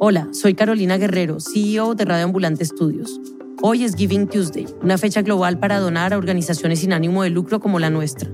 Hola, 0.00 0.28
soy 0.32 0.54
Carolina 0.54 0.96
Guerrero, 0.96 1.40
CEO 1.40 1.94
de 1.94 2.06
Radio 2.06 2.24
Ambulante 2.24 2.62
Estudios. 2.62 3.20
Hoy 3.60 3.84
es 3.84 3.96
Giving 3.96 4.26
Tuesday, 4.26 4.66
una 4.82 4.96
fecha 4.96 5.20
global 5.20 5.58
para 5.58 5.78
donar 5.78 6.14
a 6.14 6.16
organizaciones 6.16 6.78
sin 6.78 6.94
ánimo 6.94 7.22
de 7.22 7.28
lucro 7.28 7.60
como 7.60 7.78
la 7.78 7.90
nuestra. 7.90 8.30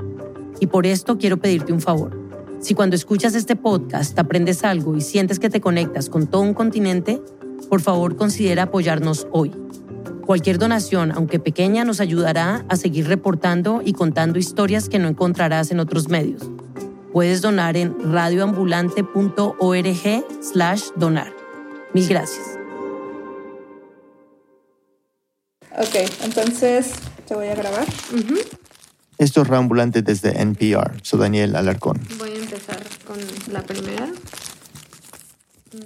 Y 0.61 0.69
por 0.69 0.87
esto 0.87 1.19
quiero 1.19 1.39
pedirte 1.39 1.73
un 1.73 1.81
favor. 1.81 2.17
Si 2.61 2.75
cuando 2.75 2.95
escuchas 2.95 3.35
este 3.35 3.57
podcast 3.57 4.17
aprendes 4.17 4.63
algo 4.63 4.97
y 4.97 5.01
sientes 5.01 5.41
que 5.41 5.51
te 5.51 5.61
conectas 5.61 6.09
con 6.09 6.29
todo 6.29 6.43
un 6.43 6.55
continente, 6.55 7.21
por 7.69 7.81
favor 7.81 8.15
considera 8.15 8.65
apoyarnos 8.65 9.27
hoy. 9.33 9.51
Cualquier 10.25 10.59
donación, 10.59 11.11
aunque 11.11 11.41
pequeña, 11.41 11.85
nos 11.85 11.99
ayudará 11.99 12.65
a 12.69 12.77
seguir 12.77 13.09
reportando 13.09 13.83
y 13.85 13.93
contando 13.93 14.39
historias 14.39 14.89
que 14.89 15.01
no 15.01 15.09
encontrarás 15.09 15.73
en 15.73 15.81
otros 15.81 16.09
medios. 16.09 16.49
Puedes 17.15 17.41
donar 17.43 17.77
en 17.77 17.95
radioambulante.org 18.13 20.25
slash 20.43 20.83
donar. 20.97 21.33
Mil 21.93 22.09
gracias. 22.09 22.59
Ok, 25.79 25.95
entonces 26.25 26.95
te 27.29 27.37
voy 27.37 27.47
a 27.47 27.55
grabar. 27.55 27.87
Esto 29.19 29.43
es 29.43 29.47
Reambulante 29.47 30.03
desde 30.03 30.43
NPR. 30.43 30.99
Soy 31.03 31.21
Daniel 31.21 31.55
Alarcón. 31.55 32.01
Voy 32.19 32.33
a 32.33 32.35
empezar 32.35 32.83
con 33.07 33.17
la 33.53 33.63
primera. 33.63 34.09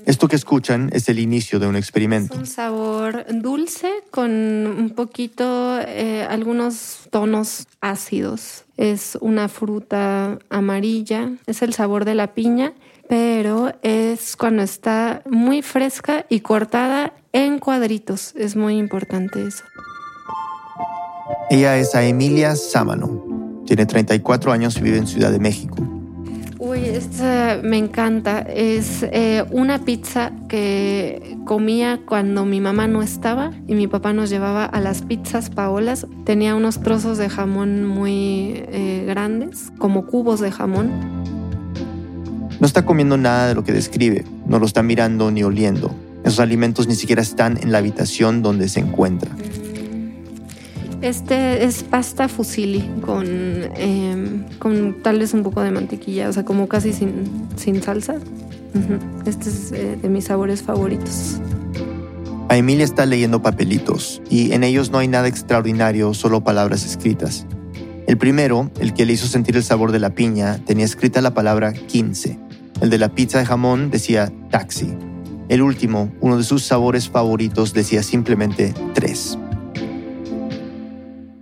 Esto 0.07 0.29
que 0.29 0.37
escuchan 0.37 0.91
es 0.93 1.09
el 1.09 1.19
inicio 1.19 1.59
de 1.59 1.67
un 1.67 1.77
Es 1.77 1.85
experimento. 1.85 2.37
un 2.37 2.47
sabor 2.47 3.25
dulce 3.31 3.91
con 4.11 4.31
un 4.31 4.91
poquito, 4.95 5.79
eh, 5.81 6.27
algunos 6.29 7.09
tonos 7.11 7.67
ácidos. 7.81 8.65
Es 8.77 9.19
una 9.21 9.49
fruta 9.49 10.39
amarilla, 10.51 11.31
es 11.47 11.63
el 11.63 11.75
sabor 11.75 12.05
de 12.05 12.15
la 12.15 12.35
piña, 12.35 12.73
pero 13.09 13.73
es 13.83 14.37
cuando 14.37 14.63
está 14.63 15.23
muy 15.29 15.63
fresca 15.63 16.27
y 16.29 16.41
cortada 16.41 17.13
en 17.33 17.59
cuadritos. 17.59 18.35
Es 18.37 18.57
muy 18.57 18.77
importante 18.79 19.47
eso. 19.47 19.65
Ella 21.51 21.79
es 21.79 21.95
a 21.95 22.05
Emilia 22.05 22.57
Sámano. 22.57 23.63
Tiene 23.67 23.87
34 23.87 24.53
años 24.53 24.77
y 24.77 24.83
vive 24.83 24.99
en 24.99 25.07
Ciudad 25.07 25.31
de 25.31 25.39
México. 25.39 25.77
Uy, 26.61 26.81
esta 26.87 27.61
me 27.63 27.79
encanta. 27.79 28.41
Es 28.41 29.05
eh, 29.05 29.45
una 29.53 29.85
pizza 29.85 30.33
que 30.49 31.37
comía 31.45 32.01
cuando 32.05 32.45
mi 32.45 32.61
mamá 32.61 32.89
no 32.89 33.01
estaba 33.01 33.53
y 33.69 33.75
mi 33.77 33.87
papá 33.87 34.13
nos 34.13 34.29
llevaba 34.29 34.65
a 34.65 34.81
las 34.81 35.03
pizzas 35.03 35.51
Paolas. 35.51 36.07
Tenía 36.25 36.57
unos 36.57 36.81
trozos 36.81 37.17
de 37.17 37.29
jamón 37.29 37.85
muy 37.85 38.65
eh, 38.73 39.05
grandes, 39.07 39.71
como 39.79 40.07
cubos 40.07 40.41
de 40.41 40.51
jamón. 40.51 40.91
No 42.59 42.67
está 42.67 42.85
comiendo 42.85 43.17
nada 43.17 43.47
de 43.47 43.55
lo 43.55 43.63
que 43.63 43.73
describe, 43.73 44.25
no 44.47 44.59
lo 44.59 44.67
está 44.67 44.83
mirando 44.83 45.31
ni 45.31 45.45
oliendo. 45.45 45.95
Esos 46.25 46.41
alimentos 46.41 46.89
ni 46.89 46.97
siquiera 46.97 47.23
están 47.23 47.57
en 47.63 47.71
la 47.71 47.79
habitación 47.79 48.43
donde 48.43 48.69
se 48.69 48.81
encuentra. 48.81 49.31
Este 51.01 51.65
es 51.65 51.85
pasta 51.85 52.29
fusilli 52.29 52.83
con, 53.03 53.25
eh, 53.29 54.45
con 54.59 55.01
tal 55.03 55.21
vez 55.21 55.33
un 55.33 55.45
poco 55.45 55.63
de 55.63 55.71
mantequilla, 55.71 56.29
o 56.29 56.33
sea, 56.33 56.45
como 56.45 56.67
casi 56.67 56.93
sin, 56.93 57.49
sin 57.57 57.83
salsa. 57.83 58.17
Este 59.25 59.49
es 59.49 59.73
eh, 59.73 59.99
de 60.01 60.09
mis 60.09 60.25
sabores 60.25 60.63
favoritos. 60.63 61.41
A 62.49 62.57
Emilia 62.57 62.85
está 62.85 63.07
leyendo 63.07 63.43
papelitos 63.43 64.23
y 64.29 64.53
en 64.53 64.65
ellos 64.65 64.91
no 64.91 64.99
hay 64.99 65.09
nada 65.09 65.29
extraordinario, 65.29 66.15
solo 66.15 66.43
palabras 66.43 66.85
escritas. 66.85 67.47
El 68.07 68.17
primero, 68.17 68.71
el 68.81 68.95
que 68.95 69.05
le 69.05 69.13
hizo 69.13 69.27
sentir 69.27 69.57
el 69.57 69.63
sabor 69.63 69.93
de 69.93 69.99
la 69.99 70.15
piña, 70.15 70.59
tenía 70.65 70.85
escrita 70.85 71.21
la 71.21 71.35
palabra 71.35 71.73
15. 71.75 72.39
El 72.81 72.91
de 72.91 72.99
la 72.99 73.11
pizza 73.11 73.39
de 73.39 73.47
jamón 73.47 73.91
decía 73.91 74.33
taxi. 74.51 74.97
El 75.49 75.63
último, 75.63 76.11
uno 76.21 76.39
de 76.39 76.45
sus 76.45 76.63
sabores 76.65 77.09
favoritos, 77.09 77.73
decía 77.73 78.03
simplemente 78.03 78.75
3. 78.95 79.39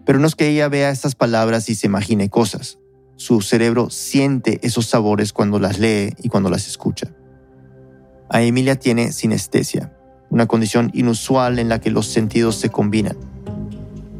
Pero 0.07 0.21
no 0.21 0.27
es 0.27 0.37
que 0.37 0.49
ella 0.49 0.69
vea 0.69 0.91
estas 0.91 1.17
palabras 1.17 1.69
y 1.69 1.75
se 1.75 1.89
imagine 1.89 2.31
cosas. 2.31 2.79
Su 3.17 3.43
cerebro 3.43 3.91
siente 3.91 4.61
esos 4.63 4.87
sabores 4.87 5.33
cuando 5.33 5.59
las 5.59 5.79
lee 5.79 6.15
y 6.23 6.29
cuando 6.29 6.49
las 6.49 6.69
escucha. 6.69 7.09
A 8.31 8.41
Emilia 8.41 8.77
tiene 8.77 9.13
sinestesia, 9.13 9.93
una 10.31 10.47
condición 10.47 10.91
inusual 10.95 11.59
en 11.59 11.69
la 11.69 11.81
que 11.81 11.91
los 11.91 12.07
sentidos 12.07 12.55
se 12.57 12.71
combinan. 12.71 13.17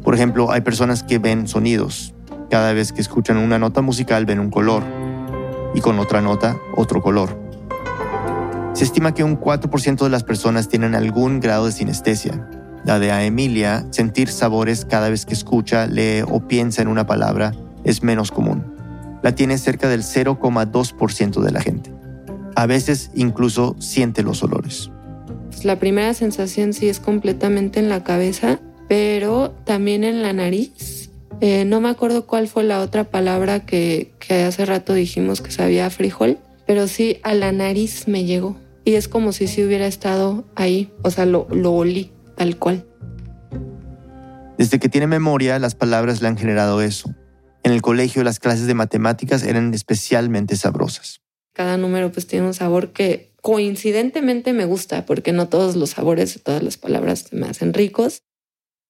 Por 0.03 0.13
ejemplo, 0.13 0.51
hay 0.51 0.61
personas 0.61 1.03
que 1.03 1.19
ven 1.19 1.47
sonidos. 1.47 2.13
Cada 2.49 2.73
vez 2.73 2.91
que 2.91 3.01
escuchan 3.01 3.37
una 3.37 3.57
nota 3.57 3.81
musical 3.81 4.25
ven 4.25 4.39
un 4.39 4.49
color 4.49 4.83
y 5.73 5.81
con 5.81 5.99
otra 5.99 6.21
nota 6.21 6.57
otro 6.75 7.01
color. 7.01 7.37
Se 8.73 8.83
estima 8.83 9.13
que 9.13 9.23
un 9.23 9.39
4% 9.39 10.03
de 10.03 10.09
las 10.09 10.23
personas 10.23 10.69
tienen 10.69 10.95
algún 10.95 11.39
grado 11.39 11.65
de 11.65 11.71
sinestesia. 11.71 12.49
La 12.87 12.99
de 12.99 13.11
a 13.11 13.25
Emilia, 13.25 13.85
sentir 13.89 14.29
sabores 14.29 14.85
cada 14.85 15.09
vez 15.09 15.25
que 15.25 15.33
escucha, 15.33 15.87
lee 15.87 16.21
o 16.25 16.47
piensa 16.47 16.81
en 16.81 16.87
una 16.87 17.05
palabra 17.05 17.53
es 17.83 18.01
menos 18.01 18.31
común. 18.31 18.63
La 19.21 19.35
tiene 19.35 19.57
cerca 19.57 19.89
del 19.89 20.03
0,2% 20.03 21.41
de 21.41 21.51
la 21.51 21.59
gente. 21.59 21.91
A 22.55 22.65
veces 22.65 23.11
incluso 23.13 23.75
siente 23.79 24.23
los 24.23 24.41
olores. 24.41 24.89
Pues 25.49 25.65
la 25.65 25.79
primera 25.79 26.13
sensación 26.13 26.71
sí 26.71 26.87
es 26.87 27.01
completamente 27.01 27.81
en 27.81 27.89
la 27.89 28.05
cabeza, 28.05 28.61
pero 28.87 29.53
también 29.65 30.05
en 30.05 30.21
la 30.21 30.31
nariz. 30.31 31.09
Eh, 31.41 31.65
no 31.65 31.81
me 31.81 31.89
acuerdo 31.89 32.25
cuál 32.25 32.47
fue 32.47 32.63
la 32.63 32.79
otra 32.79 33.03
palabra 33.03 33.65
que, 33.65 34.13
hace 34.29 34.65
rato 34.65 34.93
dijimos 34.93 35.41
que 35.41 35.51
sabía 35.51 35.89
frijol, 35.89 36.37
pero 36.65 36.87
sí 36.87 37.19
a 37.23 37.33
la 37.33 37.51
nariz 37.51 38.07
me 38.07 38.23
llegó. 38.23 38.55
Y 38.85 38.93
es 38.93 39.09
como 39.09 39.33
si 39.33 39.47
sí 39.47 39.61
hubiera 39.61 39.87
estado 39.87 40.45
ahí, 40.55 40.89
o 41.03 41.11
sea, 41.11 41.25
lo 41.25 41.47
olí 41.73 42.11
tal 42.37 42.57
cual. 42.57 42.85
Desde 44.57 44.79
que 44.79 44.89
tiene 44.89 45.07
memoria, 45.07 45.59
las 45.59 45.75
palabras 45.75 46.21
le 46.21 46.29
han 46.29 46.37
generado 46.37 46.81
eso. 46.81 47.13
En 47.63 47.71
el 47.73 47.81
colegio, 47.81 48.23
las 48.23 48.39
clases 48.39 48.65
de 48.65 48.73
matemáticas 48.73 49.43
eran 49.43 49.73
especialmente 49.73 50.55
sabrosas. 50.55 51.21
Cada 51.53 51.77
número 51.77 52.11
pues 52.11 52.27
tiene 52.27 52.47
un 52.47 52.53
sabor 52.53 52.93
que 52.93 53.33
coincidentemente 53.41 54.53
me 54.53 54.65
gusta, 54.65 55.05
porque 55.05 55.33
no 55.33 55.49
todos 55.49 55.75
los 55.75 55.91
sabores 55.91 56.33
de 56.33 56.39
todas 56.39 56.63
las 56.63 56.77
palabras 56.77 57.27
se 57.29 57.35
me 57.35 57.47
hacen 57.47 57.73
ricos. 57.73 58.23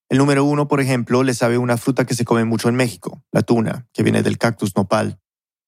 El 0.10 0.20
número 0.20 0.46
uno, 0.46 0.68
por 0.68 0.80
ejemplo, 0.80 1.24
le 1.24 1.34
sabe 1.34 1.58
una 1.58 1.78
fruta 1.78 2.06
que 2.06 2.14
se 2.14 2.24
come 2.24 2.46
mucho 2.46 2.70
en 2.70 2.76
México, 2.76 3.24
la 3.32 3.42
tuna, 3.42 3.88
que 3.94 4.04
viene 4.04 4.24
del 4.24 4.38
cactus 4.38 4.76
nopal. 4.76 5.20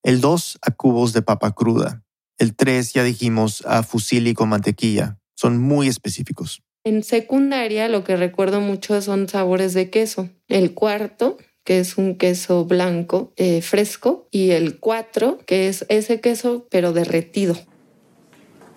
El 0.02 0.22
dos, 0.22 0.60
a 0.62 0.72
cubos 0.72 1.12
de 1.12 1.22
papa 1.22 1.52
cruda. 1.52 2.04
El 2.38 2.56
tres, 2.56 2.94
ya 2.94 3.04
dijimos, 3.04 3.66
a 3.66 3.84
fusilli 3.84 4.34
con 4.34 4.48
mantequilla. 4.48 5.20
Son 5.36 5.58
muy 5.58 5.88
específicos. 5.90 6.64
En 6.84 7.04
secundaria 7.04 7.90
lo 7.90 8.04
que 8.04 8.16
recuerdo 8.16 8.62
mucho 8.62 9.02
son 9.02 9.28
sabores 9.28 9.74
de 9.74 9.90
queso. 9.90 10.30
El 10.48 10.74
cuarto, 10.74 11.38
que 11.66 11.80
es 11.80 11.98
un 11.98 12.16
queso 12.16 12.66
blanco 12.66 13.34
eh, 13.36 13.62
fresco, 13.62 14.28
y 14.32 14.52
el 14.52 14.80
cuatro, 14.80 15.40
que 15.46 15.68
es 15.68 15.86
ese 15.90 16.22
queso 16.22 16.68
pero 16.72 16.94
derretido. 16.94 17.58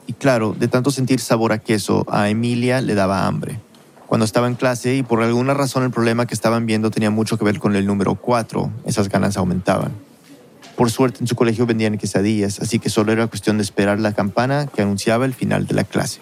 Y 0.07 0.15
claro, 0.15 0.55
de 0.59 0.69
tanto 0.69 0.91
sentir 0.91 1.21
sabor 1.21 1.53
a 1.53 1.59
queso, 1.59 2.05
a 2.09 2.29
Emilia 2.29 2.81
le 2.81 2.95
daba 2.95 3.27
hambre. 3.27 3.61
Cuando 4.09 4.25
estaba 4.25 4.47
en 4.47 4.57
clase 4.57 4.97
y 4.97 5.03
por 5.03 5.23
alguna 5.23 5.55
razón 5.55 5.85
el 5.85 5.91
problema 5.91 6.27
que 6.27 6.35
estaban 6.35 6.67
viendo 6.67 6.91
tenía 6.91 7.11
mucho 7.11 7.39
que 7.39 7.45
ver 7.45 7.59
con 7.59 7.77
el 7.77 7.87
número 7.87 8.17
4, 8.17 8.71
esas 8.85 9.09
ganas 9.09 9.37
aumentaban. 9.37 9.93
Por 10.77 10.91
suerte 10.91 11.21
en 11.21 11.27
su 11.27 11.37
colegio 11.37 11.67
vendían 11.67 11.97
quesadillas, 11.97 12.61
así 12.61 12.79
que 12.79 12.91
solo 12.91 13.13
era 13.13 13.27
cuestión 13.29 13.59
de 13.59 13.63
esperar 13.63 14.01
la 14.01 14.13
campana 14.13 14.67
que 14.67 14.83
anunciaba 14.83 15.25
el 15.25 15.35
final 15.35 15.67
de 15.67 15.75
la 15.75 15.85
clase. 15.85 16.21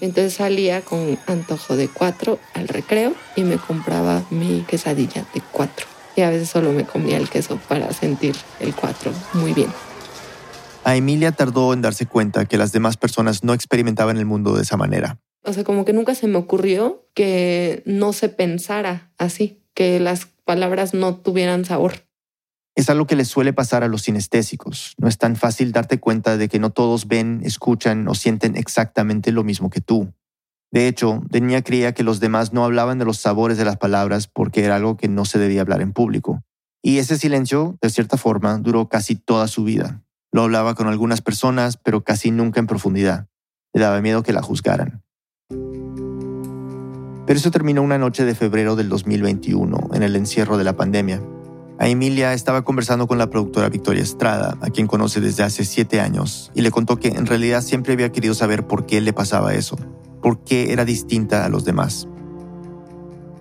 Entonces 0.00 0.34
salía 0.34 0.82
con 0.82 1.18
antojo 1.26 1.76
de 1.76 1.88
cuatro 1.88 2.38
al 2.54 2.68
recreo 2.68 3.14
y 3.36 3.44
me 3.44 3.56
compraba 3.56 4.22
mi 4.30 4.62
quesadilla 4.62 5.24
de 5.34 5.42
cuatro. 5.52 5.86
Y 6.16 6.22
a 6.22 6.30
veces 6.30 6.48
solo 6.48 6.72
me 6.72 6.84
comía 6.84 7.16
el 7.16 7.28
queso 7.28 7.58
para 7.68 7.92
sentir 7.92 8.36
el 8.60 8.74
cuatro 8.74 9.12
muy 9.32 9.52
bien. 9.52 9.70
A 10.84 10.96
Emilia 10.96 11.32
tardó 11.32 11.72
en 11.72 11.80
darse 11.80 12.06
cuenta 12.06 12.44
que 12.44 12.58
las 12.58 12.72
demás 12.72 12.96
personas 12.96 13.42
no 13.42 13.54
experimentaban 13.54 14.18
el 14.18 14.26
mundo 14.26 14.54
de 14.54 14.62
esa 14.62 14.76
manera. 14.76 15.18
O 15.42 15.52
sea, 15.52 15.64
como 15.64 15.84
que 15.84 15.92
nunca 15.92 16.14
se 16.14 16.26
me 16.26 16.38
ocurrió 16.38 17.06
que 17.14 17.82
no 17.86 18.12
se 18.12 18.28
pensara 18.28 19.10
así, 19.18 19.62
que 19.74 19.98
las 20.00 20.26
palabras 20.44 20.94
no 20.94 21.16
tuvieran 21.16 21.64
sabor. 21.64 22.04
Es 22.76 22.90
algo 22.90 23.06
que 23.06 23.14
les 23.14 23.28
suele 23.28 23.52
pasar 23.52 23.84
a 23.84 23.88
los 23.88 24.02
sinestésicos. 24.02 24.94
No 24.98 25.06
es 25.06 25.16
tan 25.16 25.36
fácil 25.36 25.70
darte 25.70 26.00
cuenta 26.00 26.36
de 26.36 26.48
que 26.48 26.58
no 26.58 26.70
todos 26.70 27.06
ven, 27.06 27.40
escuchan 27.44 28.08
o 28.08 28.14
sienten 28.14 28.56
exactamente 28.56 29.30
lo 29.30 29.44
mismo 29.44 29.70
que 29.70 29.80
tú. 29.80 30.12
De 30.72 30.88
hecho, 30.88 31.22
de 31.30 31.40
niña 31.40 31.62
creía 31.62 31.92
que 31.94 32.02
los 32.02 32.18
demás 32.18 32.52
no 32.52 32.64
hablaban 32.64 32.98
de 32.98 33.04
los 33.04 33.18
sabores 33.18 33.58
de 33.58 33.64
las 33.64 33.76
palabras 33.76 34.26
porque 34.26 34.64
era 34.64 34.74
algo 34.74 34.96
que 34.96 35.06
no 35.06 35.24
se 35.24 35.38
debía 35.38 35.60
hablar 35.60 35.82
en 35.82 35.92
público. 35.92 36.42
Y 36.82 36.98
ese 36.98 37.16
silencio, 37.16 37.78
de 37.80 37.90
cierta 37.90 38.16
forma, 38.16 38.58
duró 38.58 38.88
casi 38.88 39.14
toda 39.14 39.46
su 39.46 39.62
vida. 39.62 40.02
Lo 40.32 40.42
hablaba 40.42 40.74
con 40.74 40.88
algunas 40.88 41.22
personas, 41.22 41.76
pero 41.76 42.02
casi 42.02 42.32
nunca 42.32 42.58
en 42.58 42.66
profundidad. 42.66 43.28
Le 43.72 43.82
daba 43.82 44.00
miedo 44.00 44.24
que 44.24 44.32
la 44.32 44.42
juzgaran. 44.42 45.04
Pero 47.26 47.38
eso 47.38 47.52
terminó 47.52 47.82
una 47.82 47.98
noche 47.98 48.24
de 48.24 48.34
febrero 48.34 48.74
del 48.74 48.88
2021, 48.88 49.90
en 49.94 50.02
el 50.02 50.16
encierro 50.16 50.58
de 50.58 50.64
la 50.64 50.76
pandemia. 50.76 51.22
A 51.76 51.88
Emilia 51.88 52.32
estaba 52.34 52.62
conversando 52.62 53.08
con 53.08 53.18
la 53.18 53.30
productora 53.30 53.68
Victoria 53.68 54.02
Estrada, 54.02 54.56
a 54.60 54.70
quien 54.70 54.86
conoce 54.86 55.20
desde 55.20 55.42
hace 55.42 55.64
siete 55.64 56.00
años, 56.00 56.52
y 56.54 56.62
le 56.62 56.70
contó 56.70 56.98
que 56.98 57.08
en 57.08 57.26
realidad 57.26 57.62
siempre 57.62 57.94
había 57.94 58.12
querido 58.12 58.34
saber 58.34 58.66
por 58.66 58.86
qué 58.86 59.00
le 59.00 59.12
pasaba 59.12 59.54
eso, 59.54 59.76
por 60.22 60.44
qué 60.44 60.72
era 60.72 60.84
distinta 60.84 61.44
a 61.44 61.48
los 61.48 61.64
demás. 61.64 62.06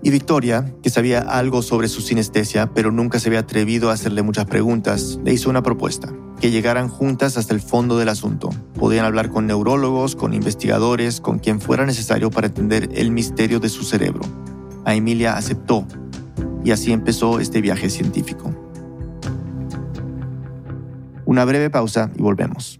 Y 0.01 0.09
Victoria, 0.09 0.73
que 0.81 0.89
sabía 0.89 1.19
algo 1.19 1.61
sobre 1.61 1.87
su 1.87 2.01
sinestesia, 2.01 2.73
pero 2.73 2.91
nunca 2.91 3.19
se 3.19 3.29
había 3.29 3.39
atrevido 3.39 3.89
a 3.89 3.93
hacerle 3.93 4.23
muchas 4.23 4.45
preguntas, 4.45 5.19
le 5.23 5.31
hizo 5.31 5.49
una 5.49 5.61
propuesta, 5.61 6.11
que 6.41 6.49
llegaran 6.49 6.89
juntas 6.89 7.37
hasta 7.37 7.53
el 7.53 7.61
fondo 7.61 7.99
del 7.99 8.09
asunto. 8.09 8.49
Podían 8.73 9.05
hablar 9.05 9.29
con 9.29 9.45
neurólogos, 9.45 10.15
con 10.15 10.33
investigadores, 10.33 11.21
con 11.21 11.37
quien 11.37 11.61
fuera 11.61 11.85
necesario 11.85 12.31
para 12.31 12.47
entender 12.47 12.89
el 12.95 13.11
misterio 13.11 13.59
de 13.59 13.69
su 13.69 13.83
cerebro. 13.83 14.23
A 14.83 14.95
Emilia 14.95 15.37
aceptó, 15.37 15.87
y 16.63 16.71
así 16.71 16.91
empezó 16.91 17.39
este 17.39 17.61
viaje 17.61 17.89
científico. 17.89 18.55
Una 21.25 21.45
breve 21.45 21.69
pausa 21.69 22.11
y 22.15 22.21
volvemos. 22.21 22.79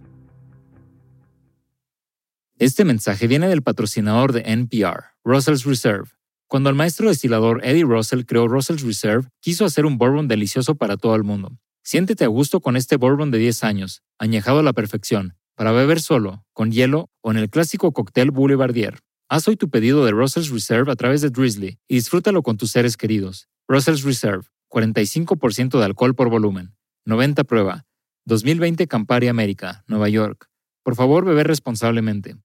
Este 2.58 2.84
mensaje 2.84 3.26
viene 3.26 3.48
del 3.48 3.62
patrocinador 3.62 4.32
de 4.32 4.42
NPR, 4.46 5.04
Russell's 5.24 5.64
Reserve. 5.64 6.10
Cuando 6.46 6.70
el 6.70 6.76
maestro 6.76 7.08
destilador 7.08 7.60
Eddie 7.64 7.84
Russell 7.84 8.24
creó 8.24 8.46
Russell's 8.46 8.82
Reserve, 8.82 9.28
quiso 9.40 9.64
hacer 9.64 9.86
un 9.86 9.98
bourbon 9.98 10.28
delicioso 10.28 10.76
para 10.76 10.96
todo 10.96 11.16
el 11.16 11.24
mundo. 11.24 11.58
Siéntete 11.82 12.24
a 12.24 12.28
gusto 12.28 12.60
con 12.60 12.76
este 12.76 12.96
bourbon 12.96 13.30
de 13.30 13.38
10 13.38 13.64
años, 13.64 14.02
añejado 14.18 14.60
a 14.60 14.62
la 14.62 14.72
perfección, 14.72 15.36
para 15.56 15.72
beber 15.72 16.00
solo, 16.00 16.44
con 16.52 16.70
hielo 16.70 17.10
o 17.22 17.32
en 17.32 17.38
el 17.38 17.50
clásico 17.50 17.92
cóctel 17.92 18.30
Boulevardier. 18.30 19.00
Haz 19.34 19.48
hoy 19.48 19.56
tu 19.56 19.68
pedido 19.68 20.04
de 20.04 20.12
Russell's 20.12 20.50
Reserve 20.50 20.92
a 20.92 20.94
través 20.94 21.20
de 21.20 21.28
Drizzly 21.28 21.80
y 21.88 21.96
disfrútalo 21.96 22.44
con 22.44 22.56
tus 22.56 22.70
seres 22.70 22.96
queridos. 22.96 23.48
Russell's 23.66 24.04
Reserve, 24.04 24.44
45% 24.70 25.76
de 25.76 25.84
alcohol 25.84 26.14
por 26.14 26.30
volumen. 26.30 26.76
90 27.04 27.42
prueba. 27.42 27.84
2020 28.26 28.86
Campari 28.86 29.26
América, 29.26 29.82
Nueva 29.88 30.08
York. 30.08 30.48
Por 30.84 30.94
favor, 30.94 31.24
beber 31.24 31.48
responsablemente. 31.48 32.36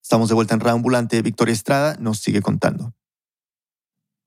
Estamos 0.00 0.28
de 0.28 0.36
vuelta 0.36 0.54
en 0.54 0.64
Ambulante. 0.68 1.20
Victoria 1.20 1.52
Estrada 1.52 1.96
nos 1.98 2.20
sigue 2.20 2.42
contando. 2.42 2.94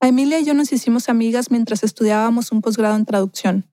A 0.01 0.09
Emilia 0.09 0.41
y 0.41 0.43
yo 0.43 0.53
nos 0.53 0.73
hicimos 0.73 1.07
amigas 1.07 1.51
mientras 1.51 1.85
estudiábamos 1.85 2.51
un 2.51 2.59
posgrado 2.59 2.97
en 2.97 3.05
traducción. 3.05 3.71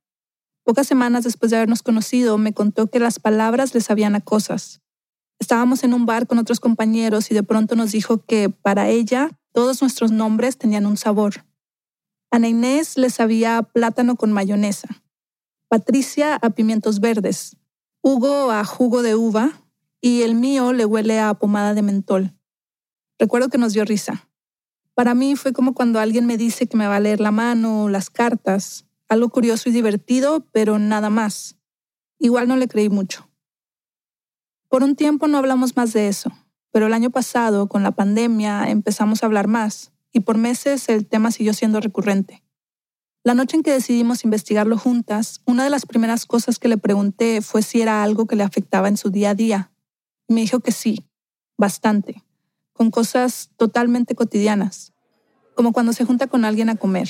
Pocas 0.63 0.87
semanas 0.87 1.25
después 1.25 1.51
de 1.51 1.57
habernos 1.57 1.83
conocido, 1.83 2.39
me 2.39 2.53
contó 2.53 2.87
que 2.87 3.01
las 3.01 3.19
palabras 3.19 3.75
le 3.75 3.81
sabían 3.81 4.15
a 4.15 4.21
cosas. 4.21 4.83
Estábamos 5.41 5.83
en 5.83 5.95
un 5.95 6.07
bar 6.07 6.27
con 6.27 6.39
otros 6.39 6.61
compañeros 6.61 7.31
y 7.31 7.35
de 7.35 7.43
pronto 7.43 7.75
nos 7.75 7.93
dijo 7.93 8.25
que 8.25 8.51
para 8.51 8.89
ella 8.89 9.31
todos 9.53 9.81
nuestros 9.81 10.13
nombres 10.13 10.59
tenían 10.59 10.87
un 10.87 10.97
sabor. 10.97 11.45
Ana 12.31 12.49
Inés 12.49 12.97
le 12.97 13.11
sabía 13.11 13.63
plátano 13.63 14.15
con 14.15 14.33
mayonesa, 14.33 15.03
Patricia 15.69 16.37
a 16.37 16.51
pimientos 16.51 17.01
verdes, 17.01 17.57
Hugo 18.03 18.51
a 18.51 18.65
jugo 18.65 19.03
de 19.03 19.15
uva 19.15 19.63
y 20.01 20.23
el 20.23 20.35
mío 20.35 20.73
le 20.73 20.85
huele 20.85 21.21
a 21.21 21.35
pomada 21.35 21.75
de 21.75 21.83
mentol. 21.83 22.35
Recuerdo 23.19 23.49
que 23.49 23.59
nos 23.59 23.73
dio 23.73 23.85
risa. 23.85 24.29
Para 24.95 25.15
mí 25.15 25.37
fue 25.37 25.53
como 25.53 25.73
cuando 25.73 26.01
alguien 26.01 26.27
me 26.27 26.37
dice 26.37 26.67
que 26.67 26.77
me 26.77 26.87
va 26.87 26.97
a 26.97 27.01
leer 27.01 27.21
la 27.21 27.31
mano 27.31 27.85
o 27.85 27.89
las 27.89 28.11
cartas, 28.11 28.87
algo 29.09 29.29
curioso 29.31 29.69
y 29.69 29.73
divertido, 29.73 30.47
pero 30.53 30.79
nada 30.79 31.09
más. 31.09 31.57
Igual 32.19 32.49
no 32.49 32.57
le 32.57 32.69
creí 32.69 32.89
mucho. 32.89 33.30
Por 34.71 34.85
un 34.85 34.95
tiempo 34.95 35.27
no 35.27 35.37
hablamos 35.37 35.77
más 35.77 35.93
de 35.93 36.07
eso, 36.07 36.31
pero 36.71 36.87
el 36.87 36.93
año 36.93 37.11
pasado, 37.11 37.69
con 37.69 37.83
la 37.83 37.91
pandemia, 37.91 38.71
empezamos 38.71 39.21
a 39.21 39.27
hablar 39.27 39.49
más, 39.49 39.91
y 40.13 40.21
por 40.21 40.39
meses 40.39 40.89
el 40.89 41.09
tema 41.09 41.33
siguió 41.33 41.55
siendo 41.55 41.81
recurrente. 41.81 42.45
La 43.25 43.35
noche 43.35 43.57
en 43.57 43.65
que 43.65 43.73
decidimos 43.73 44.23
investigarlo 44.23 44.79
juntas, 44.79 45.41
una 45.45 45.65
de 45.65 45.71
las 45.71 45.87
primeras 45.87 46.25
cosas 46.25 46.61
que 46.61 46.69
le 46.69 46.79
pregunté 46.79 47.43
fue 47.43 47.63
si 47.63 47.83
era 47.83 48.05
algo 48.05 48.27
que 48.27 48.37
le 48.37 48.45
afectaba 48.45 48.87
en 48.87 48.97
su 48.97 49.11
día 49.11 49.31
a 49.31 49.35
día, 49.35 49.73
me 50.29 50.43
dijo 50.43 50.61
que 50.61 50.71
sí, 50.71 51.05
bastante, 51.59 52.23
con 52.73 52.93
cosas 52.93 53.51
totalmente 53.57 54.15
cotidianas, 54.15 54.93
como 55.57 55.73
cuando 55.73 55.93
se 55.93 56.05
junta 56.05 56.29
con 56.29 56.45
alguien 56.45 56.69
a 56.69 56.77
comer. 56.77 57.09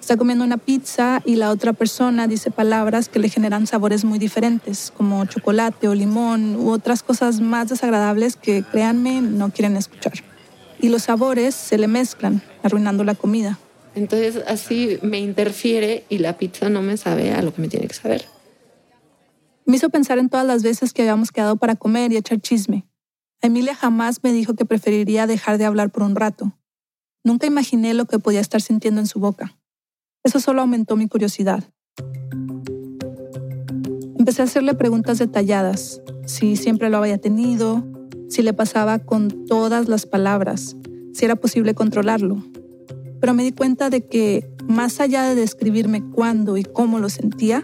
Está 0.00 0.16
comiendo 0.16 0.44
una 0.44 0.56
pizza 0.56 1.20
y 1.24 1.36
la 1.36 1.50
otra 1.50 1.72
persona 1.72 2.26
dice 2.26 2.50
palabras 2.50 3.08
que 3.08 3.18
le 3.18 3.28
generan 3.28 3.66
sabores 3.66 4.04
muy 4.04 4.18
diferentes, 4.18 4.92
como 4.96 5.24
chocolate 5.26 5.88
o 5.88 5.94
limón 5.94 6.56
u 6.56 6.70
otras 6.70 7.02
cosas 7.02 7.40
más 7.40 7.68
desagradables 7.68 8.36
que, 8.36 8.62
créanme, 8.62 9.20
no 9.20 9.50
quieren 9.50 9.76
escuchar. 9.76 10.14
Y 10.80 10.88
los 10.88 11.02
sabores 11.02 11.54
se 11.54 11.76
le 11.76 11.88
mezclan, 11.88 12.40
arruinando 12.62 13.04
la 13.04 13.14
comida. 13.14 13.58
Entonces 13.94 14.42
así 14.46 14.98
me 15.02 15.18
interfiere 15.18 16.04
y 16.08 16.18
la 16.18 16.38
pizza 16.38 16.68
no 16.68 16.82
me 16.82 16.96
sabe 16.96 17.32
a 17.32 17.42
lo 17.42 17.52
que 17.52 17.60
me 17.60 17.68
tiene 17.68 17.88
que 17.88 17.94
saber. 17.94 18.24
Me 19.66 19.76
hizo 19.76 19.90
pensar 19.90 20.18
en 20.18 20.30
todas 20.30 20.46
las 20.46 20.62
veces 20.62 20.94
que 20.94 21.02
habíamos 21.02 21.32
quedado 21.32 21.56
para 21.56 21.76
comer 21.76 22.12
y 22.12 22.16
echar 22.16 22.40
chisme. 22.40 22.86
Emilia 23.42 23.74
jamás 23.74 24.20
me 24.22 24.32
dijo 24.32 24.54
que 24.54 24.64
preferiría 24.64 25.26
dejar 25.26 25.58
de 25.58 25.66
hablar 25.66 25.90
por 25.90 26.02
un 26.02 26.16
rato. 26.16 26.52
Nunca 27.22 27.46
imaginé 27.46 27.92
lo 27.92 28.06
que 28.06 28.18
podía 28.18 28.40
estar 28.40 28.62
sintiendo 28.62 29.00
en 29.02 29.06
su 29.06 29.20
boca. 29.20 29.57
Eso 30.28 30.40
solo 30.40 30.60
aumentó 30.60 30.94
mi 30.94 31.08
curiosidad. 31.08 31.64
Empecé 34.18 34.42
a 34.42 34.44
hacerle 34.44 34.74
preguntas 34.74 35.18
detalladas, 35.18 36.02
si 36.26 36.56
siempre 36.56 36.90
lo 36.90 36.98
había 36.98 37.16
tenido, 37.16 37.82
si 38.28 38.42
le 38.42 38.52
pasaba 38.52 38.98
con 38.98 39.46
todas 39.46 39.88
las 39.88 40.04
palabras, 40.04 40.76
si 41.14 41.24
era 41.24 41.36
posible 41.36 41.72
controlarlo. 41.72 42.44
Pero 43.22 43.32
me 43.32 43.42
di 43.42 43.52
cuenta 43.52 43.88
de 43.88 44.06
que, 44.06 44.46
más 44.68 45.00
allá 45.00 45.22
de 45.22 45.34
describirme 45.34 46.04
cuándo 46.10 46.58
y 46.58 46.62
cómo 46.62 46.98
lo 46.98 47.08
sentía, 47.08 47.62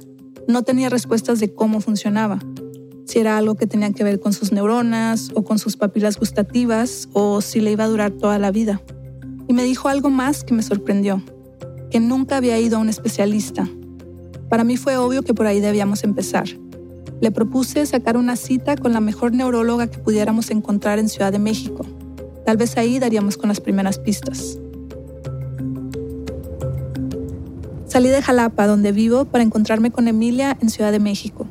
no 0.49 0.63
tenía 0.63 0.89
respuestas 0.89 1.41
de 1.41 1.53
cómo 1.53 1.83
funcionaba, 1.83 2.39
si 3.05 3.19
era 3.19 3.37
algo 3.37 3.57
que 3.57 3.67
tenía 3.67 3.93
que 3.93 4.05
ver 4.05 4.21
con 4.21 4.33
sus 4.33 4.53
neuronas 4.53 5.33
o 5.35 5.45
con 5.45 5.59
sus 5.59 5.77
papilas 5.77 6.19
gustativas 6.19 7.11
o 7.13 7.43
si 7.43 7.61
le 7.61 7.73
iba 7.73 7.85
a 7.85 7.89
durar 7.89 8.13
toda 8.13 8.39
la 8.39 8.51
vida. 8.51 8.81
Y 9.49 9.53
me 9.53 9.65
dijo 9.65 9.91
algo 9.91 10.09
más 10.09 10.45
que 10.45 10.55
me 10.55 10.63
sorprendió, 10.63 11.23
nunca 12.01 12.37
había 12.37 12.59
ido 12.59 12.77
a 12.77 12.81
un 12.81 12.89
especialista. 12.89 13.69
Para 14.49 14.65
mí 14.65 14.77
fue 14.77 14.97
obvio 14.97 15.23
que 15.23 15.35
por 15.35 15.47
ahí 15.47 15.61
debíamos 15.61 16.05
empezar. 16.05 16.47
Le 17.21 17.31
propuse 17.31 17.87
sacar 17.87 18.17
una 18.17 18.37
cita 18.37 18.77
con 18.77 18.93
la 18.93 19.01
mejor 19.01 19.33
neuróloga 19.33 19.87
que 19.87 19.99
pudiéramos 19.99 20.51
encontrar 20.51 20.99
en 20.99 21.09
Ciudad 21.09 21.33
de 21.33 21.39
México. 21.39 21.87
Tal 22.45 22.57
vez 22.57 22.77
ahí 22.77 22.99
daríamos 22.99 23.37
con 23.37 23.49
las 23.49 23.61
primeras 23.61 23.99
pistas. 23.99 24.59
Salí 27.87 28.09
de 28.09 28.21
Jalapa, 28.21 28.67
donde 28.67 28.93
vivo, 28.93 29.25
para 29.25 29.45
encontrarme 29.45 29.91
con 29.91 30.09
Emilia 30.09 30.59
en 30.61 30.69
Ciudad 30.69 30.93
de 30.93 30.99
México. 30.99 31.47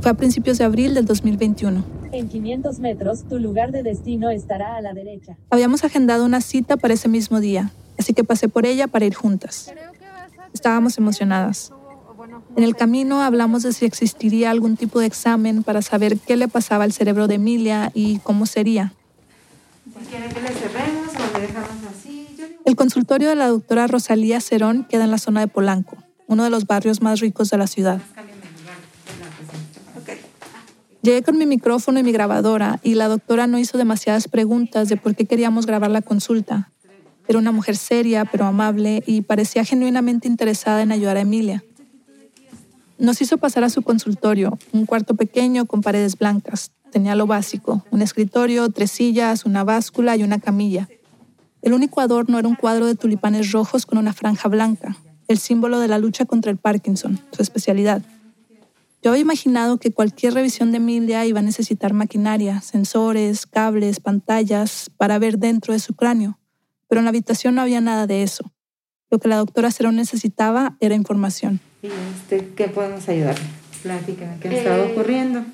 Fue 0.00 0.10
a 0.10 0.14
principios 0.14 0.58
de 0.58 0.64
abril 0.64 0.92
del 0.94 1.06
2021. 1.06 1.95
En 2.16 2.30
500 2.30 2.78
metros, 2.78 3.24
tu 3.28 3.38
lugar 3.38 3.72
de 3.72 3.82
destino 3.82 4.30
estará 4.30 4.76
a 4.76 4.80
la 4.80 4.94
derecha. 4.94 5.36
Habíamos 5.50 5.84
agendado 5.84 6.24
una 6.24 6.40
cita 6.40 6.78
para 6.78 6.94
ese 6.94 7.08
mismo 7.08 7.40
día, 7.40 7.72
así 7.98 8.14
que 8.14 8.24
pasé 8.24 8.48
por 8.48 8.64
ella 8.64 8.86
para 8.86 9.04
ir 9.04 9.14
juntas. 9.14 9.70
Estábamos 10.54 10.96
emocionadas. 10.96 11.72
En 12.56 12.64
el 12.64 12.74
camino 12.74 13.20
hablamos 13.20 13.64
de 13.64 13.74
si 13.74 13.84
existiría 13.84 14.50
algún 14.50 14.78
tipo 14.78 14.98
de 14.98 15.04
examen 15.04 15.62
para 15.62 15.82
saber 15.82 16.16
qué 16.18 16.38
le 16.38 16.48
pasaba 16.48 16.84
al 16.84 16.92
cerebro 16.92 17.28
de 17.28 17.34
Emilia 17.34 17.90
y 17.92 18.18
cómo 18.20 18.46
sería. 18.46 18.94
el 22.64 22.76
consultorio 22.76 23.28
de 23.28 23.36
la 23.36 23.48
doctora 23.48 23.86
Rosalía 23.88 24.40
Cerón 24.40 24.84
queda 24.88 25.04
en 25.04 25.10
la 25.10 25.18
zona 25.18 25.40
de 25.40 25.48
Polanco, 25.48 25.98
uno 26.28 26.44
de 26.44 26.50
los 26.50 26.66
barrios 26.66 27.02
más 27.02 27.20
ricos 27.20 27.50
de 27.50 27.58
la 27.58 27.66
ciudad. 27.66 28.00
Llegué 31.06 31.22
con 31.22 31.38
mi 31.38 31.46
micrófono 31.46 32.00
y 32.00 32.02
mi 32.02 32.10
grabadora 32.10 32.80
y 32.82 32.94
la 32.94 33.06
doctora 33.06 33.46
no 33.46 33.60
hizo 33.60 33.78
demasiadas 33.78 34.26
preguntas 34.26 34.88
de 34.88 34.96
por 34.96 35.14
qué 35.14 35.24
queríamos 35.24 35.64
grabar 35.64 35.88
la 35.88 36.02
consulta. 36.02 36.72
Era 37.28 37.38
una 37.38 37.52
mujer 37.52 37.76
seria 37.76 38.24
pero 38.24 38.44
amable 38.44 39.04
y 39.06 39.20
parecía 39.20 39.64
genuinamente 39.64 40.26
interesada 40.26 40.82
en 40.82 40.90
ayudar 40.90 41.16
a 41.16 41.20
Emilia. 41.20 41.62
Nos 42.98 43.22
hizo 43.22 43.38
pasar 43.38 43.62
a 43.62 43.70
su 43.70 43.82
consultorio, 43.82 44.58
un 44.72 44.84
cuarto 44.84 45.14
pequeño 45.14 45.66
con 45.66 45.80
paredes 45.80 46.18
blancas. 46.18 46.72
Tenía 46.90 47.14
lo 47.14 47.28
básico, 47.28 47.84
un 47.92 48.02
escritorio, 48.02 48.68
tres 48.70 48.90
sillas, 48.90 49.44
una 49.44 49.62
báscula 49.62 50.16
y 50.16 50.24
una 50.24 50.40
camilla. 50.40 50.88
El 51.62 51.72
único 51.72 52.00
adorno 52.00 52.40
era 52.40 52.48
un 52.48 52.56
cuadro 52.56 52.84
de 52.84 52.96
tulipanes 52.96 53.52
rojos 53.52 53.86
con 53.86 53.98
una 53.98 54.12
franja 54.12 54.48
blanca, 54.48 54.96
el 55.28 55.38
símbolo 55.38 55.78
de 55.78 55.86
la 55.86 56.00
lucha 56.00 56.24
contra 56.24 56.50
el 56.50 56.56
Parkinson, 56.56 57.20
su 57.30 57.42
especialidad. 57.42 58.02
Yo 59.06 59.12
había 59.12 59.22
imaginado 59.22 59.76
que 59.76 59.92
cualquier 59.92 60.34
revisión 60.34 60.72
de 60.72 60.78
Emilia 60.78 61.24
iba 61.26 61.38
a 61.38 61.42
necesitar 61.42 61.92
maquinaria, 61.92 62.60
sensores, 62.60 63.46
cables, 63.46 64.00
pantallas 64.00 64.90
para 64.96 65.20
ver 65.20 65.38
dentro 65.38 65.72
de 65.72 65.78
su 65.78 65.94
cráneo, 65.94 66.40
pero 66.88 66.98
en 66.98 67.04
la 67.04 67.10
habitación 67.10 67.54
no 67.54 67.62
había 67.62 67.80
nada 67.80 68.08
de 68.08 68.24
eso. 68.24 68.50
Lo 69.08 69.20
que 69.20 69.28
la 69.28 69.36
doctora 69.36 69.70
Cerón 69.70 69.94
necesitaba 69.94 70.76
era 70.80 70.96
información. 70.96 71.60
¿Y 71.84 71.86
este, 71.86 72.48
qué 72.56 72.66
podemos 72.66 73.08
ayudarle? 73.08 73.46
Platícame, 73.84 74.40
¿qué 74.40 74.48
le 74.48 74.58
estaba 74.58 74.78
eh, 74.78 74.90
ocurriendo? 74.90 75.44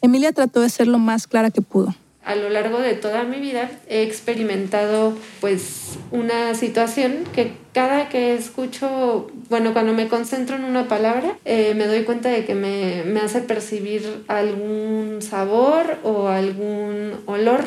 Emilia 0.00 0.32
trató 0.32 0.62
de 0.62 0.70
ser 0.70 0.88
lo 0.88 0.98
más 0.98 1.26
clara 1.26 1.50
que 1.50 1.60
pudo. 1.60 1.94
A 2.24 2.34
lo 2.36 2.48
largo 2.48 2.78
de 2.80 2.94
toda 2.94 3.24
mi 3.24 3.38
vida 3.38 3.70
he 3.86 4.02
experimentado 4.02 5.14
pues 5.40 5.98
una 6.10 6.54
situación 6.54 7.24
que 7.34 7.52
cada 7.74 8.08
que 8.08 8.34
escucho, 8.34 9.26
bueno, 9.50 9.72
cuando 9.72 9.92
me 9.92 10.08
concentro 10.08 10.56
en 10.56 10.64
una 10.64 10.88
palabra, 10.88 11.36
eh, 11.44 11.74
me 11.76 11.86
doy 11.86 12.04
cuenta 12.04 12.30
de 12.30 12.46
que 12.46 12.54
me, 12.54 13.02
me, 13.04 13.20
hace 13.20 13.40
percibir 13.40 14.24
algún 14.28 15.18
sabor 15.20 15.98
o 16.02 16.28
algún 16.28 17.14
olor. 17.26 17.60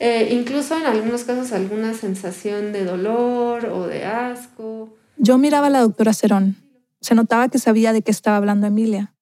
Eh, 0.00 0.28
incluso 0.32 0.76
en 0.76 0.84
algunos 0.84 1.24
casos 1.24 1.52
alguna 1.52 1.94
sensación 1.94 2.72
de 2.72 2.84
dolor 2.84 3.66
o 3.66 3.86
de 3.86 4.04
asco. 4.04 4.94
Yo 5.16 5.38
miraba 5.38 5.68
a 5.68 5.70
la 5.70 5.80
doctora 5.80 6.12
Cerón. 6.12 6.56
Se 7.00 7.14
notaba 7.14 7.48
que 7.48 7.58
sabía 7.58 7.94
de 7.94 8.02
qué 8.02 8.10
estaba 8.10 8.36
hablando 8.36 8.66
Emilia. 8.66 9.13